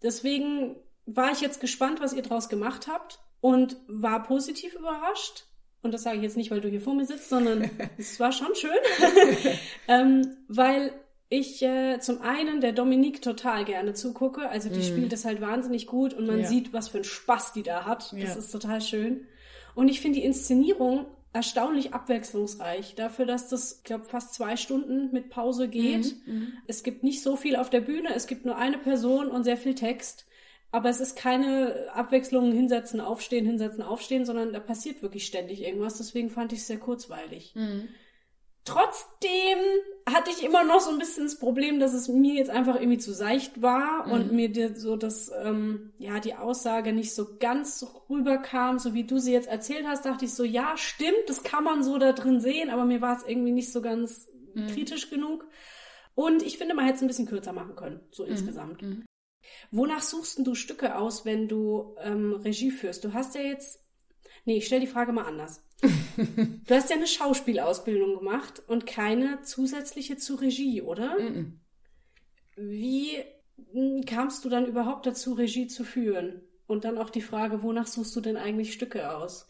Deswegen 0.04 0.76
war 1.06 1.32
ich 1.32 1.42
jetzt 1.42 1.60
gespannt, 1.60 2.02
was 2.02 2.14
ihr 2.14 2.22
draus 2.22 2.50
gemacht 2.50 2.88
habt 2.88 3.20
und 3.40 3.78
war 3.88 4.24
positiv 4.24 4.76
überrascht. 4.76 5.46
Und 5.82 5.94
das 5.94 6.04
sage 6.04 6.18
ich 6.18 6.24
jetzt 6.24 6.38
nicht, 6.38 6.52
weil 6.52 6.62
du 6.62 6.70
hier 6.70 6.82
vor 6.82 6.94
mir 6.94 7.06
sitzt, 7.06 7.30
sondern 7.30 7.70
es 7.98 8.20
war 8.20 8.32
schon 8.32 8.54
schön, 8.56 8.72
ähm, 9.88 10.38
weil 10.48 10.94
ich 11.30 11.62
äh, 11.64 12.00
zum 12.00 12.22
einen 12.22 12.60
der 12.60 12.74
Dominique 12.74 13.22
total 13.22 13.66
gerne 13.66 13.94
zugucke. 13.94 14.50
Also 14.50 14.70
die 14.70 14.80
mm. 14.80 14.84
spielt 14.84 15.14
das 15.14 15.24
halt 15.24 15.40
wahnsinnig 15.40 15.88
gut 15.88 16.14
und 16.14 16.28
man 16.28 16.42
ja. 16.42 16.48
sieht, 16.48 16.74
was 16.74 16.90
für 16.90 16.98
einen 16.98 17.06
Spaß 17.06 17.54
die 17.54 17.64
da 17.64 17.86
hat. 17.86 18.12
Das 18.12 18.20
ja. 18.20 18.36
ist 18.36 18.52
total 18.52 18.82
schön. 18.82 19.26
Und 19.74 19.88
ich 19.88 20.02
finde 20.02 20.20
die 20.20 20.26
Inszenierung 20.26 21.06
erstaunlich 21.34 21.94
abwechslungsreich. 21.94 22.96
Dafür, 22.96 23.26
dass 23.26 23.48
das, 23.48 23.78
ich 23.78 23.84
glaube, 23.84 24.04
fast 24.04 24.34
zwei 24.34 24.58
Stunden 24.58 25.12
mit 25.14 25.30
Pause 25.30 25.70
geht. 25.70 26.16
Mm, 26.26 26.48
Es 26.68 26.84
gibt 26.84 27.04
nicht 27.04 27.22
so 27.24 27.38
viel 27.38 27.56
auf 27.56 27.70
der 27.70 27.80
Bühne, 27.80 28.14
es 28.14 28.28
gibt 28.28 28.46
nur 28.46 28.58
eine 28.58 28.78
Person 28.78 29.30
und 29.30 29.46
sehr 29.46 29.58
viel 29.58 29.76
Text. 29.76 30.26
Aber 30.72 30.90
es 30.90 31.02
ist 31.02 31.18
keine 31.18 31.90
Abwechslung, 31.94 32.52
hinsetzen, 32.54 33.02
aufstehen, 33.02 33.46
hinsetzen, 33.46 33.84
aufstehen, 33.84 34.26
sondern 34.26 34.54
da 34.54 34.60
passiert 34.60 35.02
wirklich 35.02 35.26
ständig 35.26 35.62
irgendwas. 35.64 35.98
Deswegen 35.98 36.30
fand 36.30 36.54
ich 36.54 36.60
es 36.60 36.68
sehr 36.68 36.80
kurzweilig. 36.80 37.54
Mhm. 37.56 37.90
Trotzdem 38.64 39.58
hatte 40.08 40.30
ich 40.30 40.46
immer 40.46 40.64
noch 40.64 40.80
so 40.82 40.92
ein 40.92 41.00
bisschen 41.00 41.24
das 41.24 41.40
Problem, 41.40 41.80
dass 41.80 41.94
es 41.94 42.08
mir 42.08 42.36
jetzt 42.36 42.52
einfach 42.52 42.76
irgendwie 42.76 43.00
zu 43.00 43.12
seicht 43.12 43.62
war 43.64 44.06
mhm. 44.06 44.12
und 44.14 44.32
mir 44.34 44.76
so 44.76 44.96
das, 44.96 45.32
ähm, 45.44 45.94
ja, 45.98 46.20
die 46.20 46.36
Aussage 46.36 46.94
nicht 46.94 47.14
so 47.16 47.38
ganz 47.40 47.86
rüberkam, 48.08 48.78
so 48.78 48.94
wie 48.94 49.04
du 49.04 49.18
sie 49.18 49.34
jetzt 49.34 49.50
erzählt 49.50 49.88
hast, 49.88 50.06
dachte 50.06 50.26
ich 50.26 50.34
so, 50.34 50.44
ja, 50.44 50.78
stimmt, 50.78 51.28
das 51.28 51.42
kann 51.44 51.64
man 51.64 51.84
so 51.84 51.98
da 51.98 52.14
drin 52.14 52.40
sehen, 52.40 52.70
aber 52.70 52.86
mir 52.86 53.02
war 53.02 53.18
es 53.18 53.28
irgendwie 53.28 53.52
nicht 53.52 53.72
so 53.72 53.82
ganz 53.82 54.30
mhm. 54.54 54.68
kritisch 54.68 55.10
genug. 55.10 55.48
Und 56.14 56.44
ich 56.44 56.60
finde, 56.60 56.76
man 56.76 56.86
hätte 56.86 56.98
es 56.98 57.02
ein 57.02 57.08
bisschen 57.08 57.26
kürzer 57.26 57.54
machen 57.54 57.76
können, 57.76 58.02
so 58.12 58.24
mhm. 58.24 58.32
insgesamt. 58.32 58.82
Mhm. 58.84 59.06
Wonach 59.72 60.02
suchst 60.02 60.40
du 60.46 60.56
Stücke 60.56 60.98
aus, 60.98 61.26
wenn 61.26 61.48
du 61.48 61.96
ähm, 62.00 62.34
Regie 62.34 62.72
führst? 62.72 63.04
Du 63.04 63.14
hast 63.14 63.36
ja 63.36 63.42
jetzt. 63.42 63.80
Nee, 64.46 64.58
ich 64.58 64.66
stelle 64.66 64.82
die 64.82 64.88
Frage 64.88 65.12
mal 65.12 65.26
anders. 65.26 65.64
du 65.82 66.76
hast 66.76 66.90
ja 66.90 66.96
eine 66.96 67.08
Schauspielausbildung 67.08 68.18
gemacht 68.18 68.62
und 68.68 68.86
keine 68.86 69.42
zusätzliche 69.42 70.18
zur 70.18 70.42
Regie, 70.42 70.82
oder? 70.82 71.20
Mm 71.20 71.28
-mm. 71.28 71.52
Wie 72.56 73.18
hm, 73.72 74.06
kamst 74.06 74.46
du 74.46 74.50
dann 74.50 74.66
überhaupt 74.66 75.06
dazu, 75.06 75.34
Regie 75.34 75.68
zu 75.68 75.84
führen? 75.84 76.42
Und 76.68 76.86
dann 76.86 76.98
auch 76.98 77.10
die 77.10 77.22
Frage, 77.22 77.64
wonach 77.64 77.88
suchst 77.88 78.16
du 78.16 78.22
denn 78.22 78.38
eigentlich 78.38 78.74
Stücke 78.74 79.16
aus? 79.16 79.48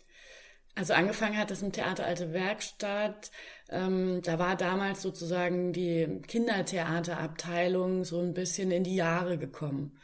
Also 0.75 0.93
angefangen 0.93 1.37
hat 1.37 1.51
das 1.51 1.61
im 1.61 1.71
Theater 1.71 2.05
Alte 2.05 2.33
Werkstatt. 2.33 3.31
Ähm, 3.69 4.21
da 4.23 4.39
war 4.39 4.55
damals 4.55 5.01
sozusagen 5.01 5.73
die 5.73 6.21
Kindertheaterabteilung 6.27 8.05
so 8.05 8.21
ein 8.21 8.33
bisschen 8.33 8.71
in 8.71 8.83
die 8.83 8.95
Jahre 8.95 9.37
gekommen. 9.37 9.97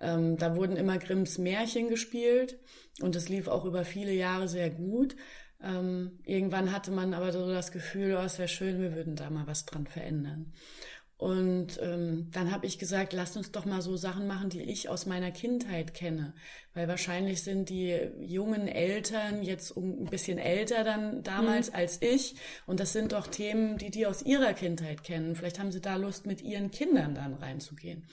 Ähm, 0.00 0.36
da 0.36 0.56
wurden 0.56 0.76
immer 0.76 0.98
Grimms 0.98 1.38
Märchen 1.38 1.88
gespielt 1.88 2.58
und 3.00 3.16
es 3.16 3.28
lief 3.28 3.48
auch 3.48 3.64
über 3.64 3.84
viele 3.84 4.12
Jahre 4.12 4.48
sehr 4.48 4.70
gut. 4.70 5.16
Ähm, 5.60 6.20
irgendwann 6.24 6.72
hatte 6.72 6.92
man 6.92 7.14
aber 7.14 7.32
so 7.32 7.48
das 7.48 7.72
Gefühl, 7.72 8.16
oh, 8.16 8.24
es 8.24 8.38
wäre 8.38 8.48
schön, 8.48 8.80
wir 8.80 8.94
würden 8.94 9.16
da 9.16 9.28
mal 9.30 9.46
was 9.46 9.66
dran 9.66 9.86
verändern. 9.86 10.52
Und 11.18 11.80
ähm, 11.82 12.28
dann 12.30 12.52
habe 12.52 12.64
ich 12.64 12.78
gesagt, 12.78 13.12
lasst 13.12 13.36
uns 13.36 13.50
doch 13.50 13.64
mal 13.64 13.82
so 13.82 13.96
Sachen 13.96 14.28
machen, 14.28 14.50
die 14.50 14.62
ich 14.62 14.88
aus 14.88 15.04
meiner 15.04 15.32
Kindheit 15.32 15.92
kenne. 15.92 16.32
Weil 16.74 16.86
wahrscheinlich 16.86 17.42
sind 17.42 17.70
die 17.70 17.98
jungen 18.20 18.68
Eltern 18.68 19.42
jetzt 19.42 19.76
ein 19.76 20.04
bisschen 20.04 20.38
älter 20.38 20.84
dann 20.84 21.24
damals 21.24 21.70
mhm. 21.70 21.76
als 21.76 22.00
ich. 22.02 22.36
Und 22.66 22.78
das 22.78 22.92
sind 22.92 23.12
doch 23.12 23.26
Themen, 23.26 23.78
die 23.78 23.90
die 23.90 24.06
aus 24.06 24.22
ihrer 24.22 24.54
Kindheit 24.54 25.02
kennen. 25.02 25.34
Vielleicht 25.34 25.58
haben 25.58 25.72
sie 25.72 25.80
da 25.80 25.96
Lust, 25.96 26.24
mit 26.24 26.40
ihren 26.40 26.70
Kindern 26.70 27.16
dann 27.16 27.34
reinzugehen. 27.34 28.06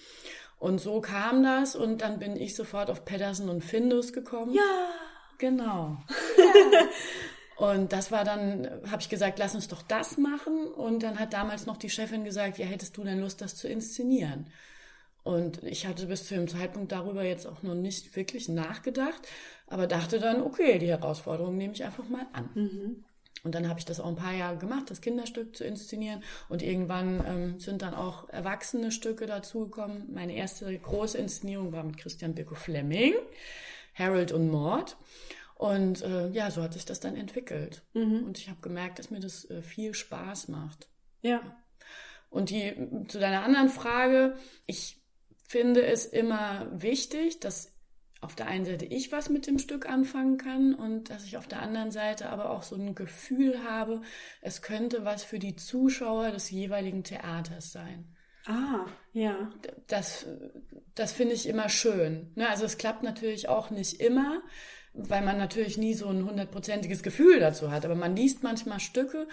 Und 0.57 0.81
so 0.81 0.99
kam 0.99 1.43
das 1.43 1.75
und 1.75 2.01
dann 2.01 2.17
bin 2.17 2.35
ich 2.35 2.55
sofort 2.55 2.89
auf 2.89 3.05
Pedersen 3.05 3.49
und 3.49 3.63
Findus 3.63 4.13
gekommen. 4.13 4.55
Ja. 4.55 4.89
Genau. 5.37 5.97
Ja. 6.37 6.87
Und 7.57 7.93
das 7.93 8.11
war 8.11 8.25
dann, 8.25 8.69
habe 8.89 9.01
ich 9.01 9.09
gesagt, 9.09 9.39
lass 9.39 9.55
uns 9.55 9.67
doch 9.67 9.81
das 9.81 10.17
machen. 10.17 10.67
Und 10.67 11.03
dann 11.03 11.19
hat 11.19 11.33
damals 11.33 11.65
noch 11.65 11.77
die 11.77 11.89
Chefin 11.89 12.23
gesagt, 12.23 12.57
ja, 12.57 12.65
hättest 12.65 12.97
du 12.97 13.03
denn 13.03 13.21
Lust, 13.21 13.41
das 13.41 13.55
zu 13.55 13.67
inszenieren? 13.67 14.47
Und 15.23 15.63
ich 15.63 15.87
hatte 15.87 16.05
bis 16.05 16.27
zu 16.27 16.35
dem 16.35 16.47
Zeitpunkt 16.47 16.91
darüber 16.91 17.23
jetzt 17.23 17.47
auch 17.47 17.63
noch 17.63 17.73
nicht 17.73 18.15
wirklich 18.15 18.47
nachgedacht, 18.47 19.27
aber 19.65 19.87
dachte 19.87 20.19
dann, 20.19 20.41
okay, 20.41 20.77
die 20.77 20.89
Herausforderung 20.89 21.57
nehme 21.57 21.73
ich 21.73 21.83
einfach 21.83 22.07
mal 22.07 22.27
an. 22.31 22.49
Mhm. 22.53 23.05
Und 23.43 23.55
dann 23.55 23.67
habe 23.67 23.79
ich 23.79 23.85
das 23.85 23.99
auch 23.99 24.07
ein 24.07 24.15
paar 24.15 24.33
Jahre 24.33 24.57
gemacht, 24.57 24.89
das 24.89 25.01
Kinderstück 25.01 25.55
zu 25.55 25.63
inszenieren. 25.63 26.23
Und 26.49 26.61
irgendwann 26.61 27.23
ähm, 27.27 27.59
sind 27.59 27.81
dann 27.81 27.93
auch 27.93 28.29
erwachsene 28.29 28.91
Stücke 28.91 29.25
dazugekommen. 29.27 30.11
Meine 30.13 30.35
erste 30.35 30.77
große 30.77 31.17
Inszenierung 31.17 31.71
war 31.71 31.83
mit 31.83 31.97
Christian 31.97 32.33
Birko 32.33 32.55
Fleming, 32.55 33.13
Harold 33.93 34.31
und 34.31 34.49
Maud. 34.49 34.95
Und 35.55 36.01
äh, 36.01 36.29
ja, 36.29 36.51
so 36.51 36.61
hat 36.61 36.73
sich 36.73 36.85
das 36.85 36.99
dann 36.99 37.15
entwickelt. 37.15 37.81
Mhm. 37.93 38.25
Und 38.25 38.37
ich 38.37 38.49
habe 38.49 38.59
gemerkt, 38.61 38.99
dass 38.99 39.09
mir 39.09 39.21
das 39.21 39.49
äh, 39.49 39.61
viel 39.61 39.93
Spaß 39.93 40.49
macht. 40.49 40.89
Ja. 41.21 41.41
Und 42.29 42.49
die 42.49 43.05
zu 43.07 43.19
deiner 43.19 43.43
anderen 43.43 43.69
Frage, 43.69 44.37
ich 44.65 45.01
finde 45.47 45.85
es 45.85 46.05
immer 46.05 46.67
wichtig, 46.71 47.39
dass 47.39 47.73
auf 48.19 48.35
der 48.35 48.47
einen 48.47 48.65
Seite 48.65 48.85
ich 48.85 49.11
was 49.11 49.29
mit 49.29 49.47
dem 49.47 49.59
Stück 49.59 49.87
anfangen 49.87 50.37
kann 50.37 50.73
und 50.73 51.09
dass 51.09 51.23
ich 51.23 51.37
auf 51.37 51.47
der 51.47 51.61
anderen 51.61 51.91
Seite 51.91 52.29
aber 52.29 52.49
auch 52.49 52.63
so 52.63 52.75
ein 52.75 52.95
Gefühl 52.95 53.63
habe, 53.63 54.01
es 54.41 54.61
könnte 54.61 55.05
was 55.05 55.23
für 55.23 55.39
die 55.39 55.55
Zuschauer 55.55 56.31
des 56.31 56.49
jeweiligen 56.49 57.03
Theaters 57.03 57.71
sein. 57.71 58.15
Ah, 58.45 58.85
ja. 59.13 59.51
Das, 59.87 60.25
das 60.95 61.11
finde 61.11 61.33
ich 61.33 61.47
immer 61.47 61.69
schön. 61.69 62.31
Ne, 62.35 62.49
also 62.49 62.65
es 62.65 62.77
klappt 62.77 63.03
natürlich 63.03 63.47
auch 63.47 63.69
nicht 63.69 63.99
immer 63.99 64.41
weil 64.97 65.23
man 65.23 65.37
natürlich 65.37 65.77
nie 65.77 65.93
so 65.93 66.07
ein 66.07 66.25
hundertprozentiges 66.25 67.03
Gefühl 67.03 67.39
dazu 67.39 67.71
hat. 67.71 67.85
Aber 67.85 67.95
man 67.95 68.15
liest 68.15 68.43
manchmal 68.43 68.79
Stücke, 68.79 69.27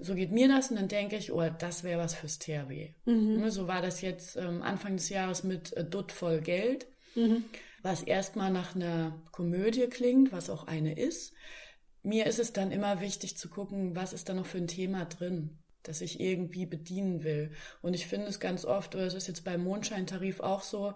so 0.00 0.14
geht 0.14 0.30
mir 0.30 0.48
das, 0.48 0.70
und 0.70 0.76
dann 0.76 0.88
denke 0.88 1.16
ich, 1.16 1.32
oh, 1.32 1.42
das 1.58 1.84
wäre 1.84 2.00
was 2.00 2.14
fürs 2.14 2.38
THW. 2.38 2.90
Mhm. 3.06 3.40
Ne, 3.40 3.50
so 3.50 3.66
war 3.66 3.82
das 3.82 4.02
jetzt 4.02 4.36
ähm, 4.36 4.62
Anfang 4.62 4.96
des 4.96 5.08
Jahres 5.08 5.42
mit 5.42 5.72
äh, 5.72 5.84
Dutt 5.84 6.12
voll 6.12 6.40
Geld, 6.40 6.86
mhm. 7.14 7.44
was 7.82 8.02
erstmal 8.02 8.50
nach 8.50 8.74
einer 8.76 9.22
Komödie 9.32 9.86
klingt, 9.86 10.32
was 10.32 10.50
auch 10.50 10.66
eine 10.66 10.94
ist. 10.98 11.32
Mir 12.02 12.26
ist 12.26 12.38
es 12.38 12.52
dann 12.52 12.70
immer 12.70 13.00
wichtig 13.00 13.36
zu 13.36 13.48
gucken, 13.48 13.96
was 13.96 14.12
ist 14.12 14.28
da 14.28 14.34
noch 14.34 14.46
für 14.46 14.58
ein 14.58 14.68
Thema 14.68 15.06
drin 15.06 15.58
das 15.88 16.00
ich 16.00 16.20
irgendwie 16.20 16.66
bedienen 16.66 17.24
will. 17.24 17.50
Und 17.82 17.94
ich 17.94 18.06
finde 18.06 18.26
es 18.26 18.40
ganz 18.40 18.64
oft, 18.64 18.94
oder 18.94 19.04
es 19.04 19.14
ist 19.14 19.28
jetzt 19.28 19.44
beim 19.44 19.62
Mondscheintarif 19.62 20.40
auch 20.40 20.62
so, 20.62 20.94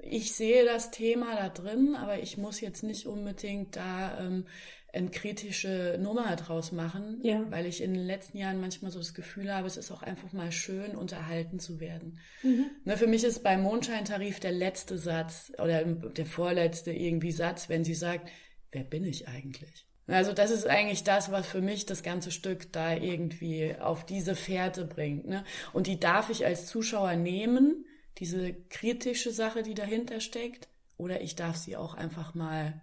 ich 0.00 0.32
sehe 0.32 0.64
das 0.64 0.90
Thema 0.90 1.36
da 1.36 1.48
drin, 1.48 1.96
aber 1.96 2.20
ich 2.20 2.38
muss 2.38 2.60
jetzt 2.60 2.82
nicht 2.82 3.06
unbedingt 3.06 3.76
da 3.76 4.18
ähm, 4.20 4.46
eine 4.92 5.10
kritische 5.10 5.98
Nummer 6.00 6.34
draus 6.36 6.72
machen, 6.72 7.20
ja. 7.22 7.44
weil 7.50 7.66
ich 7.66 7.80
in 7.80 7.94
den 7.94 8.04
letzten 8.04 8.38
Jahren 8.38 8.60
manchmal 8.60 8.90
so 8.90 8.98
das 8.98 9.14
Gefühl 9.14 9.52
habe, 9.54 9.66
es 9.66 9.76
ist 9.76 9.90
auch 9.90 10.02
einfach 10.02 10.32
mal 10.32 10.50
schön, 10.52 10.96
unterhalten 10.96 11.60
zu 11.60 11.80
werden. 11.80 12.18
Mhm. 12.42 12.66
Ne, 12.84 12.96
für 12.96 13.06
mich 13.06 13.24
ist 13.24 13.42
beim 13.42 13.62
Mondscheintarif 13.62 14.40
der 14.40 14.52
letzte 14.52 14.98
Satz 14.98 15.52
oder 15.58 15.84
der 15.84 16.26
vorletzte 16.26 16.92
irgendwie 16.92 17.32
Satz, 17.32 17.68
wenn 17.68 17.84
sie 17.84 17.94
sagt, 17.94 18.30
wer 18.72 18.84
bin 18.84 19.04
ich 19.04 19.28
eigentlich? 19.28 19.86
Also 20.10 20.32
das 20.32 20.50
ist 20.50 20.66
eigentlich 20.66 21.04
das, 21.04 21.30
was 21.30 21.46
für 21.46 21.60
mich 21.60 21.86
das 21.86 22.02
ganze 22.02 22.30
Stück 22.30 22.72
da 22.72 22.94
irgendwie 22.94 23.76
auf 23.78 24.04
diese 24.04 24.34
Fährte 24.34 24.84
bringt. 24.84 25.26
Ne? 25.26 25.44
Und 25.72 25.86
die 25.86 26.00
darf 26.00 26.30
ich 26.30 26.44
als 26.44 26.66
Zuschauer 26.66 27.14
nehmen, 27.14 27.84
diese 28.18 28.52
kritische 28.52 29.32
Sache, 29.32 29.62
die 29.62 29.74
dahinter 29.74 30.20
steckt, 30.20 30.68
oder 30.96 31.22
ich 31.22 31.34
darf 31.34 31.56
sie 31.56 31.76
auch 31.76 31.94
einfach 31.94 32.34
mal 32.34 32.82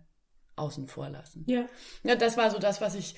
außen 0.55 0.87
vor 0.87 1.09
lassen. 1.09 1.43
Ja. 1.47 1.65
ja. 2.03 2.15
Das 2.15 2.37
war 2.37 2.49
so 2.49 2.57
das, 2.57 2.81
was 2.81 2.95
ich, 2.95 3.15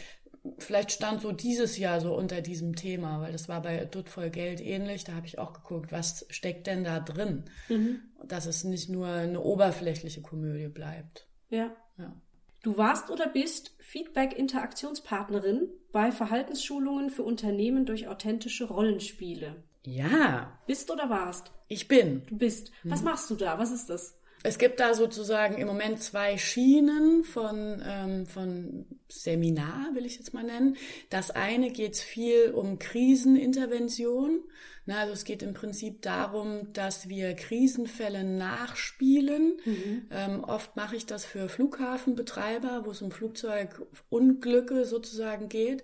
vielleicht 0.57 0.91
stand 0.91 1.21
so 1.21 1.31
dieses 1.31 1.77
Jahr 1.77 2.01
so 2.01 2.13
unter 2.15 2.41
diesem 2.41 2.75
Thema, 2.75 3.21
weil 3.21 3.31
das 3.31 3.47
war 3.47 3.61
bei 3.61 3.85
Dutt 3.85 4.09
voll 4.09 4.29
Geld 4.29 4.59
ähnlich. 4.59 5.05
Da 5.05 5.13
habe 5.13 5.27
ich 5.27 5.39
auch 5.39 5.53
geguckt, 5.53 5.91
was 5.91 6.25
steckt 6.29 6.67
denn 6.67 6.83
da 6.83 6.99
drin? 6.99 7.45
Mhm. 7.69 8.01
Dass 8.25 8.45
es 8.45 8.65
nicht 8.65 8.89
nur 8.89 9.07
eine 9.07 9.39
oberflächliche 9.41 10.21
Komödie 10.21 10.67
bleibt. 10.67 11.27
Ja. 11.49 11.71
Ja. 11.97 12.21
Du 12.61 12.77
warst 12.77 13.09
oder 13.09 13.27
bist 13.27 13.73
Feedback-Interaktionspartnerin 13.79 15.69
bei 15.91 16.11
Verhaltensschulungen 16.11 17.09
für 17.09 17.23
Unternehmen 17.23 17.85
durch 17.85 18.07
authentische 18.07 18.65
Rollenspiele. 18.65 19.63
Ja. 19.85 20.59
Bist 20.67 20.91
oder 20.91 21.09
warst? 21.09 21.51
Ich 21.67 21.87
bin. 21.87 22.25
Du 22.27 22.37
bist. 22.37 22.71
Was 22.83 22.99
hm. 22.99 23.05
machst 23.05 23.29
du 23.29 23.35
da? 23.35 23.57
Was 23.57 23.71
ist 23.71 23.89
das? 23.89 24.18
Es 24.43 24.57
gibt 24.57 24.79
da 24.79 24.93
sozusagen 24.93 25.57
im 25.57 25.67
Moment 25.67 26.01
zwei 26.01 26.37
Schienen 26.37 27.23
von, 27.23 27.83
ähm, 27.85 28.25
von 28.25 28.85
Seminar, 29.09 29.93
will 29.93 30.05
ich 30.05 30.17
jetzt 30.17 30.33
mal 30.33 30.43
nennen. 30.43 30.77
Das 31.09 31.31
eine 31.31 31.71
geht 31.71 31.97
viel 31.97 32.51
um 32.51 32.79
Krisenintervention. 32.79 34.43
Na, 34.85 35.01
also 35.01 35.13
es 35.13 35.25
geht 35.25 35.43
im 35.43 35.53
Prinzip 35.53 36.01
darum, 36.01 36.71
dass 36.73 37.09
wir 37.09 37.35
Krisenfälle 37.35 38.23
nachspielen. 38.23 39.59
Mhm. 39.65 40.07
Ähm, 40.09 40.43
oft 40.43 40.75
mache 40.77 40.95
ich 40.95 41.05
das 41.05 41.25
für 41.25 41.49
Flughafenbetreiber, 41.49 42.85
wo 42.85 42.91
es 42.91 43.01
um 43.01 43.11
Flugzeugunglücke 43.11 44.85
sozusagen 44.85 45.49
geht, 45.49 45.83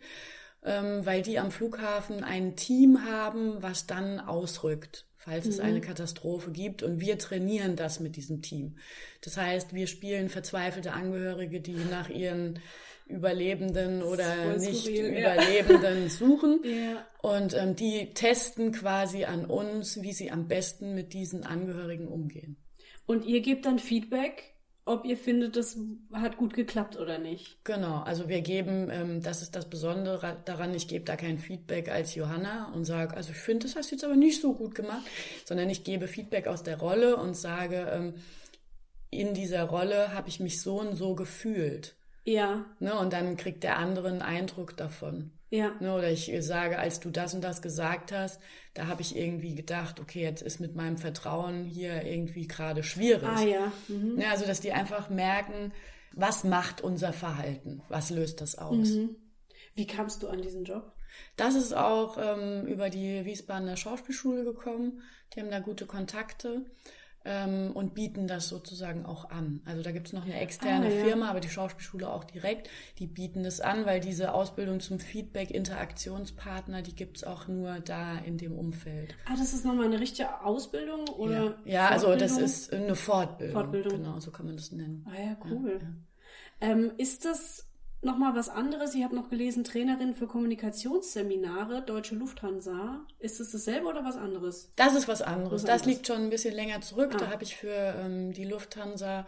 ähm, 0.64 1.06
weil 1.06 1.22
die 1.22 1.40
am 1.40 1.52
Flughafen 1.52 2.24
ein 2.24 2.56
Team 2.56 3.04
haben, 3.04 3.62
was 3.62 3.86
dann 3.86 4.22
ausrückt 4.22 5.06
falls 5.26 5.46
mhm. 5.46 5.52
es 5.52 5.60
eine 5.60 5.82
Katastrophe 5.82 6.52
gibt. 6.52 6.84
Und 6.84 7.02
wir 7.02 7.18
trainieren 7.18 7.76
das 7.76 8.00
mit 8.00 8.16
diesem 8.16 8.42
Team. 8.42 8.78
Das 9.22 9.38
heißt, 9.38 9.74
wir 9.74 9.88
spielen 9.88 10.30
verzweifelte 10.30 10.94
Angehörige, 10.94 11.60
die 11.60 11.76
nach 11.76 12.10
ihren 12.10 12.60
Überlebenden 13.08 14.02
oder 14.02 14.58
nicht 14.58 14.86
skurril, 14.86 15.20
Überlebenden 15.20 16.04
ja. 16.04 16.10
suchen. 16.10 16.60
Ja. 16.64 17.06
Und 17.22 17.54
ähm, 17.54 17.76
die 17.76 18.14
testen 18.14 18.72
quasi 18.72 19.26
an 19.26 19.46
uns, 19.46 20.02
wie 20.02 20.14
sie 20.14 20.32
am 20.32 20.48
besten 20.48 20.96
mit 20.96 21.14
diesen 21.14 21.44
Angehörigen 21.44 22.08
umgehen. 22.08 22.58
Und 23.06 23.26
ihr 23.26 23.42
gebt 23.42 23.66
dann 23.66 23.78
Feedback 23.78 24.55
ob 24.86 25.04
ihr 25.04 25.18
findet, 25.18 25.56
das 25.56 25.78
hat 26.14 26.38
gut 26.38 26.54
geklappt 26.54 26.98
oder 26.98 27.18
nicht. 27.18 27.58
Genau, 27.64 28.02
also 28.04 28.30
wir 28.30 28.42
geben, 28.42 28.90
ähm, 28.92 29.22
das 29.22 29.42
ist 29.42 29.56
das 29.56 29.68
Besondere 29.68 30.38
daran, 30.46 30.76
ich 30.76 30.88
gebe 30.88 31.06
da 31.06 31.16
kein 31.16 31.40
Feedback 31.40 31.90
als 31.90 32.14
Johanna 32.14 32.72
und 32.74 32.86
sage, 32.86 33.18
also 33.18 33.32
ich 33.32 33.38
finde, 33.38 33.66
das 33.66 33.76
hast 33.76 33.90
du 33.90 33.96
jetzt 33.96 34.06
aber 34.06 34.16
nicht 34.16 34.42
so 34.42 34.54
gut 34.54 34.76
gemacht, 34.76 35.04
sondern 35.44 35.70
ich 35.72 35.84
gebe 35.84 36.08
Feedback 36.08 36.48
aus 36.48 36.62
der 36.62 36.78
Rolle 36.78 37.18
und 37.18 37.36
sage, 37.36 37.88
ähm, 37.92 38.14
in 39.10 39.34
dieser 39.34 39.64
Rolle 39.64 40.14
habe 40.14 40.30
ich 40.30 40.40
mich 40.40 40.62
so 40.62 40.80
und 40.80 40.96
so 40.96 41.16
gefühlt. 41.16 41.96
Ja. 42.24 42.66
Ne, 42.80 42.98
und 42.98 43.14
dann 43.14 43.38
kriegt 43.38 43.64
der 43.64 43.78
andere 43.78 44.10
einen 44.10 44.22
Eindruck 44.22 44.78
davon. 44.78 45.32
Ja. 45.56 45.72
Ne, 45.80 45.94
oder 45.94 46.12
ich 46.12 46.32
sage, 46.40 46.78
als 46.78 47.00
du 47.00 47.10
das 47.10 47.34
und 47.34 47.42
das 47.42 47.62
gesagt 47.62 48.12
hast, 48.12 48.40
da 48.74 48.88
habe 48.88 49.02
ich 49.02 49.16
irgendwie 49.16 49.56
gedacht, 49.56 50.00
okay, 50.00 50.22
jetzt 50.22 50.42
ist 50.42 50.60
mit 50.60 50.76
meinem 50.76 50.98
Vertrauen 50.98 51.66
hier 51.66 52.04
irgendwie 52.04 52.48
gerade 52.48 52.84
schwierig. 52.84 53.28
Ah 53.28 53.42
ja. 53.42 53.72
Mhm. 53.88 54.16
Ne, 54.16 54.30
also, 54.30 54.46
dass 54.46 54.62
die 54.62 54.74
einfach 54.74 55.10
merken, 55.10 55.72
was 56.14 56.44
macht 56.44 56.82
unser 56.82 57.14
Verhalten? 57.14 57.82
Was 57.90 58.10
löst 58.10 58.42
das 58.42 58.58
aus? 58.58 58.90
Mhm. 58.90 59.16
Wie 59.76 59.88
kamst 59.88 60.24
du 60.24 60.28
an 60.30 60.42
diesen 60.42 60.64
Job? 60.64 60.94
Das 61.38 61.56
ist 61.56 61.74
auch 61.74 62.18
ähm, 62.18 62.66
über 62.66 62.90
die 62.90 63.26
Wiesbadener 63.26 63.78
Schauspielschule 63.78 64.44
gekommen. 64.44 65.02
Die 65.34 65.42
haben 65.42 65.52
da 65.52 65.60
gute 65.60 65.86
Kontakte 65.86 66.66
ähm, 67.26 67.72
und 67.74 67.94
bieten 67.96 68.28
das 68.28 68.48
sozusagen 68.48 69.06
auch 69.06 69.30
an. 69.30 69.62
Also 69.66 69.82
da 69.82 69.92
gibt 69.92 70.08
es 70.08 70.14
noch 70.14 70.24
eine 70.24 70.40
externe 70.40 70.88
ah, 70.88 70.90
ja. 70.90 71.04
Firma, 71.04 71.30
aber 71.30 71.40
die 71.40 71.50
Schauspielschule 71.50 72.10
auch 72.10 72.24
direkt, 72.24 72.70
die 73.00 73.08
bieten 73.08 73.44
das 73.44 73.60
an, 73.62 73.86
weil 73.86 74.00
diese 74.00 74.34
Ausbildung 74.34 74.80
zum 74.80 75.00
Feedback-Interaktionspartner, 75.00 76.84
die 76.84 76.96
gibt 76.96 77.18
es 77.18 77.24
auch 77.24 77.48
nur 77.48 77.80
da 77.80 78.18
in 78.20 78.38
dem 78.38 78.58
Umfeld. 78.58 79.16
Ah, 79.26 79.36
das 79.38 79.54
ist 79.54 79.66
nochmal 79.66 79.86
eine 79.86 80.00
richtige 80.00 80.42
Ausbildung 80.42 81.08
oder? 81.10 81.58
Ja, 81.66 81.88
ja 81.88 81.90
also 81.90 82.16
das 82.16 82.38
ist 82.38 82.72
eine 82.72 82.96
Fortbildung. 82.96 83.54
Fortbildung. 83.54 84.04
Genau, 84.04 84.20
so 84.20 84.32
kann 84.32 84.46
man 84.46 84.56
das 84.56 84.72
nennen. 84.72 85.06
Ah 85.10 85.20
ja, 85.20 85.38
cool. 85.50 85.80
Ja, 85.82 86.70
ähm, 86.70 86.92
ist 86.98 87.26
das 87.26 87.68
Nochmal 88.06 88.36
was 88.36 88.50
anderes. 88.50 88.94
Ich 88.94 89.04
habe 89.04 89.16
noch 89.16 89.32
gelesen, 89.32 89.64
Trainerin 89.64 90.14
für 90.14 90.28
Kommunikationsseminare, 90.28 91.82
Deutsche 91.82 92.14
Lufthansa. 92.14 93.04
Ist 93.18 93.40
es 93.40 93.52
dasselbe 93.52 93.88
oder 93.88 94.06
was 94.06 94.16
anderes? 94.16 94.72
Das 94.76 94.94
ist 94.94 95.08
was 95.08 95.24
anderes. 95.24 95.54
Was 95.54 95.62
das 95.64 95.82
anderes. 95.82 95.88
liegt 95.88 96.06
schon 96.06 96.18
ein 96.18 96.30
bisschen 96.30 96.54
länger 96.54 96.82
zurück. 96.82 97.14
Ah. 97.16 97.18
Da 97.18 97.32
habe 97.32 97.44
ich 97.44 97.56
für 97.56 97.96
ähm, 98.00 98.32
die 98.32 98.46
Lufthansa 98.46 99.26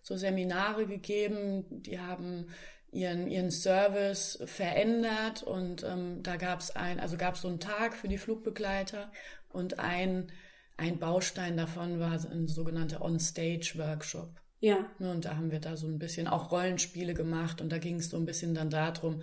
so 0.00 0.16
Seminare 0.16 0.86
gegeben. 0.86 1.64
Die 1.82 1.98
haben 1.98 2.46
ihren, 2.92 3.26
ihren 3.26 3.50
Service 3.50 4.38
verändert 4.46 5.42
und 5.42 5.82
ähm, 5.82 6.22
da 6.22 6.36
gab 6.36 6.60
es 6.60 6.76
ein, 6.76 7.00
also 7.00 7.16
gab 7.16 7.34
es 7.34 7.40
so 7.40 7.48
einen 7.48 7.58
Tag 7.58 7.96
für 7.96 8.06
die 8.06 8.18
Flugbegleiter 8.18 9.10
und 9.48 9.80
ein, 9.80 10.30
ein 10.76 11.00
Baustein 11.00 11.56
davon 11.56 11.98
war 11.98 12.12
ein 12.12 12.46
sogenannter 12.46 13.02
On-Stage-Workshop. 13.02 14.40
Ja. 14.60 14.86
Ne, 14.98 15.10
und 15.10 15.24
da 15.24 15.36
haben 15.36 15.50
wir 15.50 15.60
da 15.60 15.76
so 15.76 15.86
ein 15.86 15.98
bisschen 15.98 16.28
auch 16.28 16.52
Rollenspiele 16.52 17.14
gemacht 17.14 17.60
und 17.60 17.70
da 17.70 17.78
ging 17.78 17.96
es 17.96 18.10
so 18.10 18.16
ein 18.16 18.26
bisschen 18.26 18.54
dann 18.54 18.70
darum, 18.70 19.22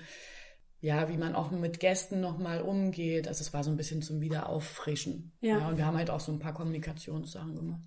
ja, 0.79 1.09
wie 1.09 1.17
man 1.17 1.35
auch 1.35 1.51
mit 1.51 1.79
Gästen 1.79 2.19
nochmal 2.19 2.61
umgeht. 2.61 3.27
Also 3.27 3.41
es 3.41 3.53
war 3.53 3.63
so 3.63 3.71
ein 3.71 3.77
bisschen 3.77 4.01
zum 4.01 4.21
Wiederauffrischen. 4.21 5.31
Ja. 5.41 5.59
ja. 5.59 5.67
Und 5.67 5.77
wir 5.77 5.85
haben 5.85 5.97
halt 5.97 6.09
auch 6.09 6.19
so 6.19 6.31
ein 6.31 6.39
paar 6.39 6.53
Kommunikationssachen 6.53 7.55
gemacht. 7.55 7.81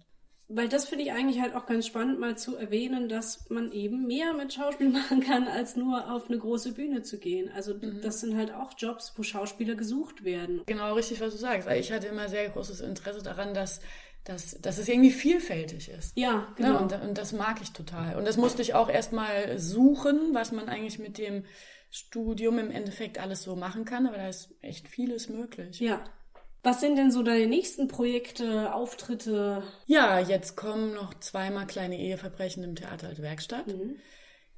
Weil 0.52 0.68
das 0.68 0.88
finde 0.88 1.04
ich 1.04 1.12
eigentlich 1.12 1.40
halt 1.40 1.54
auch 1.54 1.66
ganz 1.66 1.86
spannend, 1.86 2.18
mal 2.18 2.36
zu 2.36 2.56
erwähnen, 2.56 3.08
dass 3.08 3.48
man 3.50 3.70
eben 3.70 4.08
mehr 4.08 4.32
mit 4.32 4.52
Schauspiel 4.52 4.88
machen 4.90 5.20
kann, 5.20 5.46
als 5.46 5.76
nur 5.76 6.10
auf 6.12 6.28
eine 6.28 6.38
große 6.38 6.72
Bühne 6.72 7.02
zu 7.02 7.18
gehen. 7.18 7.48
Also 7.54 7.74
mhm. 7.74 8.00
das 8.02 8.18
sind 8.18 8.36
halt 8.36 8.52
auch 8.52 8.72
Jobs, 8.76 9.12
wo 9.16 9.22
Schauspieler 9.22 9.76
gesucht 9.76 10.24
werden. 10.24 10.62
Genau, 10.66 10.94
richtig, 10.94 11.20
was 11.20 11.32
du 11.32 11.38
sagst. 11.38 11.68
Weil 11.68 11.80
ich 11.80 11.92
hatte 11.92 12.08
immer 12.08 12.28
sehr 12.28 12.48
großes 12.48 12.80
Interesse 12.80 13.22
daran, 13.22 13.54
dass 13.54 13.80
dass, 14.24 14.60
dass 14.60 14.78
es 14.78 14.88
irgendwie 14.88 15.10
vielfältig 15.10 15.88
ist. 15.88 16.16
Ja, 16.16 16.32
ne, 16.32 16.46
genau. 16.56 16.72
Ja, 16.72 16.78
und, 16.78 16.92
und 16.92 17.18
das 17.18 17.32
mag 17.32 17.60
ich 17.62 17.72
total. 17.72 18.16
Und 18.16 18.26
das 18.26 18.36
musste 18.36 18.62
ich 18.62 18.74
auch 18.74 18.88
erstmal 18.88 19.58
suchen, 19.58 20.34
was 20.34 20.52
man 20.52 20.68
eigentlich 20.68 20.98
mit 20.98 21.18
dem 21.18 21.44
Studium 21.90 22.58
im 22.58 22.70
Endeffekt 22.70 23.18
alles 23.18 23.42
so 23.42 23.56
machen 23.56 23.84
kann, 23.84 24.06
aber 24.06 24.16
da 24.16 24.28
ist 24.28 24.54
echt 24.60 24.88
vieles 24.88 25.28
möglich. 25.28 25.80
Ja, 25.80 26.04
was 26.62 26.80
sind 26.80 26.96
denn 26.96 27.10
so 27.10 27.22
deine 27.22 27.46
nächsten 27.46 27.88
Projekte, 27.88 28.74
Auftritte? 28.74 29.62
Ja, 29.86 30.18
jetzt 30.18 30.56
kommen 30.56 30.92
noch 30.92 31.14
zweimal 31.18 31.66
kleine 31.66 31.98
Eheverbrechen 31.98 32.62
im 32.62 32.76
Theater 32.76 33.08
Alte 33.08 33.22
Werkstatt. 33.22 33.66
Mhm. 33.66 33.96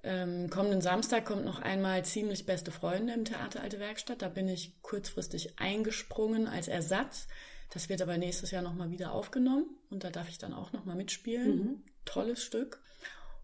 Ähm, 0.03 0.51
kommenden 0.51 0.81
Samstag 0.81 1.25
kommt 1.25 1.45
noch 1.45 1.61
einmal 1.61 2.05
ziemlich 2.05 2.45
beste 2.45 2.73
Freunde 2.73 3.13
im 3.13 3.25
Theater 3.25 3.63
Alte 3.63 3.79
Werkstatt. 3.79 4.21
Da 4.21 4.29
bin 4.29 4.49
ich 4.49 4.83
kurzfristig 4.83 5.61
eingesprungen 5.61 6.49
als 6.49 6.67
Ersatz. 6.67 7.29
Das 7.73 7.89
wird 7.89 8.03
aber 8.03 8.19
nächstes 8.19 8.51
Jahr 8.51 8.63
nochmal 8.63 8.91
wieder 8.91 9.13
aufgenommen 9.13 9.65
und 9.91 10.05
da 10.05 10.11
darf 10.11 10.29
ich 10.29 10.37
dann 10.37 10.53
auch 10.53 10.73
nochmal 10.73 10.95
mitspielen. 10.95 11.57
Mhm. 11.57 11.83
Tolles 12.05 12.45
Stück. 12.45 12.81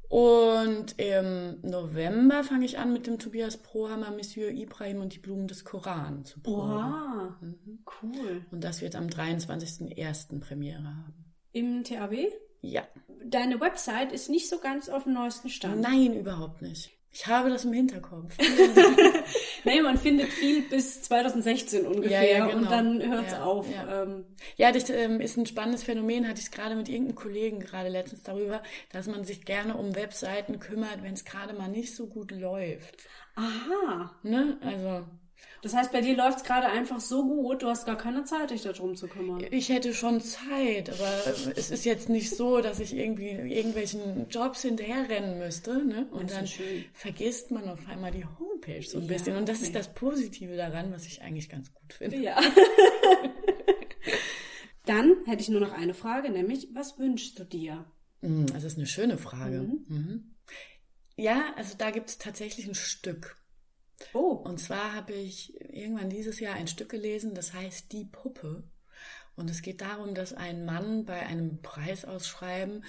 Und 0.08 0.98
im 0.98 1.60
November 1.62 2.44
fange 2.44 2.64
ich 2.64 2.78
an 2.78 2.92
mit 2.92 3.06
dem 3.06 3.18
Tobias 3.18 3.56
Prohammer 3.58 4.10
Monsieur 4.10 4.50
Ibrahim 4.50 5.00
und 5.00 5.14
die 5.14 5.18
Blumen 5.18 5.48
des 5.48 5.64
Koran 5.64 6.24
zu 6.24 6.40
proben. 6.40 6.70
Wow, 6.70 7.32
mhm. 7.40 7.78
cool. 8.02 8.46
Und 8.50 8.64
das 8.64 8.82
wird 8.82 8.96
am 8.96 9.06
23.01. 9.06 10.40
Premiere 10.40 10.84
haben. 10.84 11.34
Im 11.52 11.84
TAW? 11.84 12.30
Ja. 12.60 12.86
Deine 13.24 13.60
Website 13.60 14.12
ist 14.12 14.28
nicht 14.28 14.48
so 14.48 14.58
ganz 14.58 14.88
auf 14.88 15.04
dem 15.04 15.14
neuesten 15.14 15.48
Stand. 15.48 15.80
Nein, 15.80 16.14
überhaupt 16.14 16.60
nicht. 16.62 16.90
Ich 17.10 17.26
habe 17.26 17.48
das 17.48 17.64
im 17.64 17.72
Hinterkopf. 17.72 18.36
nee, 19.64 19.80
man 19.82 19.98
findet 19.98 20.28
viel 20.28 20.62
bis 20.62 21.02
2016 21.02 21.86
ungefähr 21.86 22.22
ja, 22.22 22.38
ja, 22.38 22.46
genau. 22.46 22.58
und 22.58 22.70
dann 22.70 23.02
hört 23.02 23.26
es 23.26 23.32
ja, 23.32 23.44
auf. 23.44 23.66
Ja, 23.70 24.02
ähm, 24.02 24.24
ja 24.56 24.72
das 24.72 24.90
ähm, 24.90 25.20
ist 25.20 25.36
ein 25.36 25.46
spannendes 25.46 25.82
Phänomen, 25.82 26.28
hatte 26.28 26.40
ich 26.40 26.50
gerade 26.50 26.74
mit 26.74 26.88
irgendeinem 26.88 27.16
Kollegen 27.16 27.60
gerade 27.60 27.88
letztens 27.88 28.22
darüber, 28.22 28.62
dass 28.92 29.06
man 29.06 29.24
sich 29.24 29.44
gerne 29.44 29.76
um 29.76 29.94
Webseiten 29.94 30.58
kümmert, 30.58 31.02
wenn 31.02 31.14
es 31.14 31.24
gerade 31.24 31.54
mal 31.54 31.68
nicht 31.68 31.94
so 31.94 32.06
gut 32.06 32.30
läuft. 32.30 33.08
Aha. 33.34 34.16
Ne? 34.22 34.58
Also 34.62 35.06
das 35.62 35.74
heißt, 35.74 35.92
bei 35.92 36.00
dir 36.00 36.16
läuft 36.16 36.38
es 36.38 36.44
gerade 36.44 36.66
einfach 36.66 37.00
so 37.00 37.26
gut, 37.26 37.62
du 37.62 37.68
hast 37.68 37.86
gar 37.86 37.96
keine 37.96 38.24
Zeit, 38.24 38.50
dich 38.50 38.62
darum 38.62 38.94
zu 38.94 39.08
kümmern. 39.08 39.44
Ich 39.50 39.68
hätte 39.68 39.92
schon 39.92 40.20
Zeit, 40.20 40.90
aber 40.90 41.36
es 41.56 41.70
ist 41.70 41.84
jetzt 41.84 42.08
nicht 42.08 42.30
so, 42.30 42.60
dass 42.60 42.78
ich 42.78 42.94
irgendwie 42.94 43.30
irgendwelchen 43.30 44.28
Jobs 44.28 44.62
hinterherrennen 44.62 45.38
müsste. 45.38 45.84
Ne? 45.84 46.06
Und 46.12 46.30
dann 46.30 46.46
schön. 46.46 46.84
vergisst 46.92 47.50
man 47.50 47.68
auf 47.68 47.88
einmal 47.88 48.12
die 48.12 48.24
Homepage 48.24 48.82
so 48.82 48.98
ein 48.98 49.04
ja, 49.04 49.08
bisschen. 49.08 49.36
Und 49.36 49.48
das 49.48 49.58
okay. 49.58 49.66
ist 49.66 49.74
das 49.74 49.94
Positive 49.94 50.56
daran, 50.56 50.92
was 50.92 51.06
ich 51.06 51.22
eigentlich 51.22 51.48
ganz 51.48 51.72
gut 51.72 51.92
finde. 51.92 52.18
Ja. 52.18 52.40
dann 54.86 55.16
hätte 55.26 55.42
ich 55.42 55.48
nur 55.48 55.60
noch 55.60 55.72
eine 55.72 55.94
Frage, 55.94 56.30
nämlich, 56.30 56.68
was 56.72 56.98
wünschst 56.98 57.38
du 57.38 57.44
dir? 57.44 57.84
Hm, 58.20 58.46
das 58.46 58.64
ist 58.64 58.76
eine 58.76 58.86
schöne 58.86 59.18
Frage. 59.18 59.60
Mhm. 59.60 59.84
Mhm. 59.88 60.34
Ja, 61.16 61.52
also 61.56 61.74
da 61.76 61.90
gibt 61.90 62.10
es 62.10 62.18
tatsächlich 62.18 62.68
ein 62.68 62.76
Stück. 62.76 63.37
Oh. 64.12 64.32
Und 64.32 64.58
zwar 64.58 64.94
habe 64.94 65.12
ich 65.12 65.60
irgendwann 65.60 66.10
dieses 66.10 66.40
Jahr 66.40 66.54
ein 66.54 66.68
Stück 66.68 66.88
gelesen, 66.88 67.34
das 67.34 67.52
heißt 67.52 67.92
Die 67.92 68.04
Puppe. 68.04 68.64
Und 69.36 69.50
es 69.50 69.62
geht 69.62 69.80
darum, 69.80 70.14
dass 70.14 70.32
ein 70.32 70.64
Mann 70.64 71.04
bei 71.04 71.24
einem 71.26 71.62
Preisausschreiben 71.62 72.84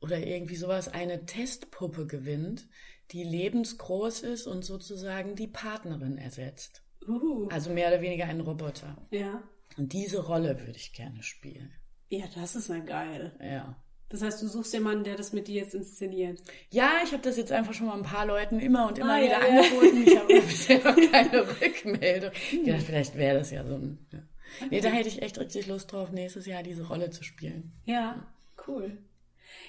oder 0.00 0.18
irgendwie 0.18 0.56
sowas 0.56 0.88
eine 0.88 1.26
Testpuppe 1.26 2.06
gewinnt, 2.06 2.68
die 3.12 3.22
lebensgroß 3.22 4.20
ist 4.22 4.46
und 4.46 4.64
sozusagen 4.64 5.36
die 5.36 5.46
Partnerin 5.46 6.18
ersetzt. 6.18 6.82
Uh. 7.06 7.48
Also 7.50 7.70
mehr 7.70 7.88
oder 7.88 8.00
weniger 8.00 8.24
ein 8.24 8.40
Roboter. 8.40 9.06
Ja. 9.10 9.42
Und 9.76 9.92
diese 9.92 10.24
Rolle 10.24 10.58
würde 10.58 10.76
ich 10.76 10.92
gerne 10.92 11.22
spielen. 11.22 11.72
Ja, 12.08 12.26
das 12.34 12.56
ist 12.56 12.68
ja 12.68 12.78
geil. 12.78 13.36
Ja. 13.40 13.76
Das 14.08 14.22
heißt, 14.22 14.40
du 14.40 14.46
suchst 14.46 14.72
jemanden, 14.72 15.02
der 15.04 15.16
das 15.16 15.32
mit 15.32 15.48
dir 15.48 15.62
jetzt 15.62 15.74
inszeniert. 15.74 16.40
Ja, 16.70 16.92
ich 17.02 17.12
habe 17.12 17.22
das 17.22 17.36
jetzt 17.36 17.50
einfach 17.50 17.74
schon 17.74 17.88
mal 17.88 17.96
ein 17.96 18.04
paar 18.04 18.24
Leuten 18.24 18.60
immer 18.60 18.86
und 18.86 18.98
immer 18.98 19.14
ah, 19.14 19.22
wieder 19.22 19.40
ja, 19.40 19.60
angeboten. 19.60 20.04
Ja. 20.04 20.12
Ich 20.12 20.18
habe 20.18 20.40
bisher 20.46 20.78
noch 20.78 21.10
keine 21.10 21.60
Rückmeldung. 21.60 22.30
Ich 22.52 22.64
dachte, 22.64 22.84
vielleicht 22.84 23.16
wäre 23.16 23.38
das 23.38 23.50
ja 23.50 23.64
so 23.64 23.74
ein. 23.74 24.06
Ja. 24.12 24.20
Okay. 24.58 24.68
Nee, 24.70 24.80
da 24.80 24.88
hätte 24.90 25.08
ich 25.08 25.22
echt 25.22 25.38
richtig 25.38 25.66
Lust 25.66 25.92
drauf, 25.92 26.12
nächstes 26.12 26.46
Jahr 26.46 26.62
diese 26.62 26.86
Rolle 26.86 27.10
zu 27.10 27.24
spielen. 27.24 27.72
Ja, 27.84 28.26
cool. 28.68 28.96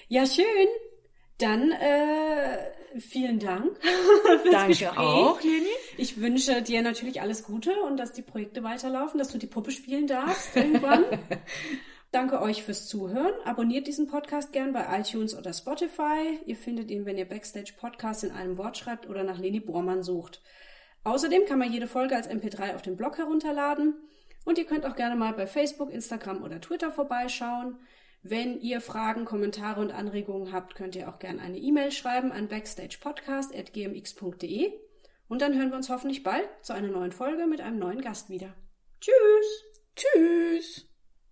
Ja, 0.07 0.25
schön. 0.25 0.45
Dann 1.39 1.71
äh, 1.71 2.99
vielen 2.99 3.39
Dank. 3.39 3.77
Fürs 3.81 4.51
Danke 4.51 4.67
Gespräch. 4.69 4.97
auch, 4.97 5.41
Leni. 5.41 5.67
Ich 5.97 6.19
wünsche 6.19 6.61
dir 6.61 6.81
natürlich 6.81 7.21
alles 7.21 7.43
Gute 7.43 7.71
und 7.81 7.97
dass 7.97 8.13
die 8.13 8.23
Projekte 8.23 8.63
weiterlaufen, 8.63 9.19
dass 9.19 9.29
du 9.29 9.37
die 9.37 9.47
Puppe 9.47 9.71
spielen 9.71 10.07
darfst 10.07 10.55
irgendwann. 10.55 11.05
Danke 12.17 12.41
euch 12.41 12.63
fürs 12.63 12.87
Zuhören. 12.87 13.35
Abonniert 13.45 13.85
diesen 13.85 14.07
Podcast 14.07 14.51
gern 14.51 14.73
bei 14.73 14.87
iTunes 14.99 15.37
oder 15.37 15.53
Spotify. 15.53 16.39
Ihr 16.47 16.55
findet 16.55 16.89
ihn, 16.89 17.05
wenn 17.05 17.19
ihr 17.19 17.29
Backstage 17.29 17.73
Podcast 17.79 18.23
in 18.23 18.31
einem 18.31 18.57
Wort 18.57 18.75
schreibt 18.75 19.07
oder 19.07 19.23
nach 19.23 19.37
Leni 19.37 19.59
Bormann 19.59 20.01
sucht. 20.01 20.41
Außerdem 21.03 21.45
kann 21.45 21.59
man 21.59 21.71
jede 21.71 21.85
Folge 21.85 22.15
als 22.15 22.27
MP3 22.27 22.73
auf 22.73 22.81
dem 22.81 22.97
Blog 22.97 23.19
herunterladen. 23.19 23.93
Und 24.45 24.57
ihr 24.57 24.65
könnt 24.65 24.87
auch 24.87 24.95
gerne 24.95 25.15
mal 25.15 25.33
bei 25.33 25.45
Facebook, 25.45 25.91
Instagram 25.91 26.41
oder 26.41 26.59
Twitter 26.59 26.91
vorbeischauen. 26.91 27.77
Wenn 28.23 28.59
ihr 28.61 28.81
Fragen, 28.81 29.25
Kommentare 29.25 29.79
und 29.79 29.91
Anregungen 29.91 30.51
habt, 30.51 30.73
könnt 30.73 30.95
ihr 30.95 31.09
auch 31.09 31.19
gerne 31.19 31.43
eine 31.43 31.59
E-Mail 31.59 31.91
schreiben 31.91 32.31
an 32.31 32.47
backstagepodcast.gmx.de. 32.47 34.73
Und 35.27 35.43
dann 35.43 35.55
hören 35.55 35.69
wir 35.69 35.77
uns 35.77 35.91
hoffentlich 35.91 36.23
bald 36.23 36.49
zu 36.63 36.73
einer 36.73 36.87
neuen 36.87 37.11
Folge 37.11 37.45
mit 37.45 37.61
einem 37.61 37.77
neuen 37.77 38.01
Gast 38.01 38.31
wieder. 38.31 38.55
Tschüss! 39.01 39.65
Tschüss! 39.95 40.96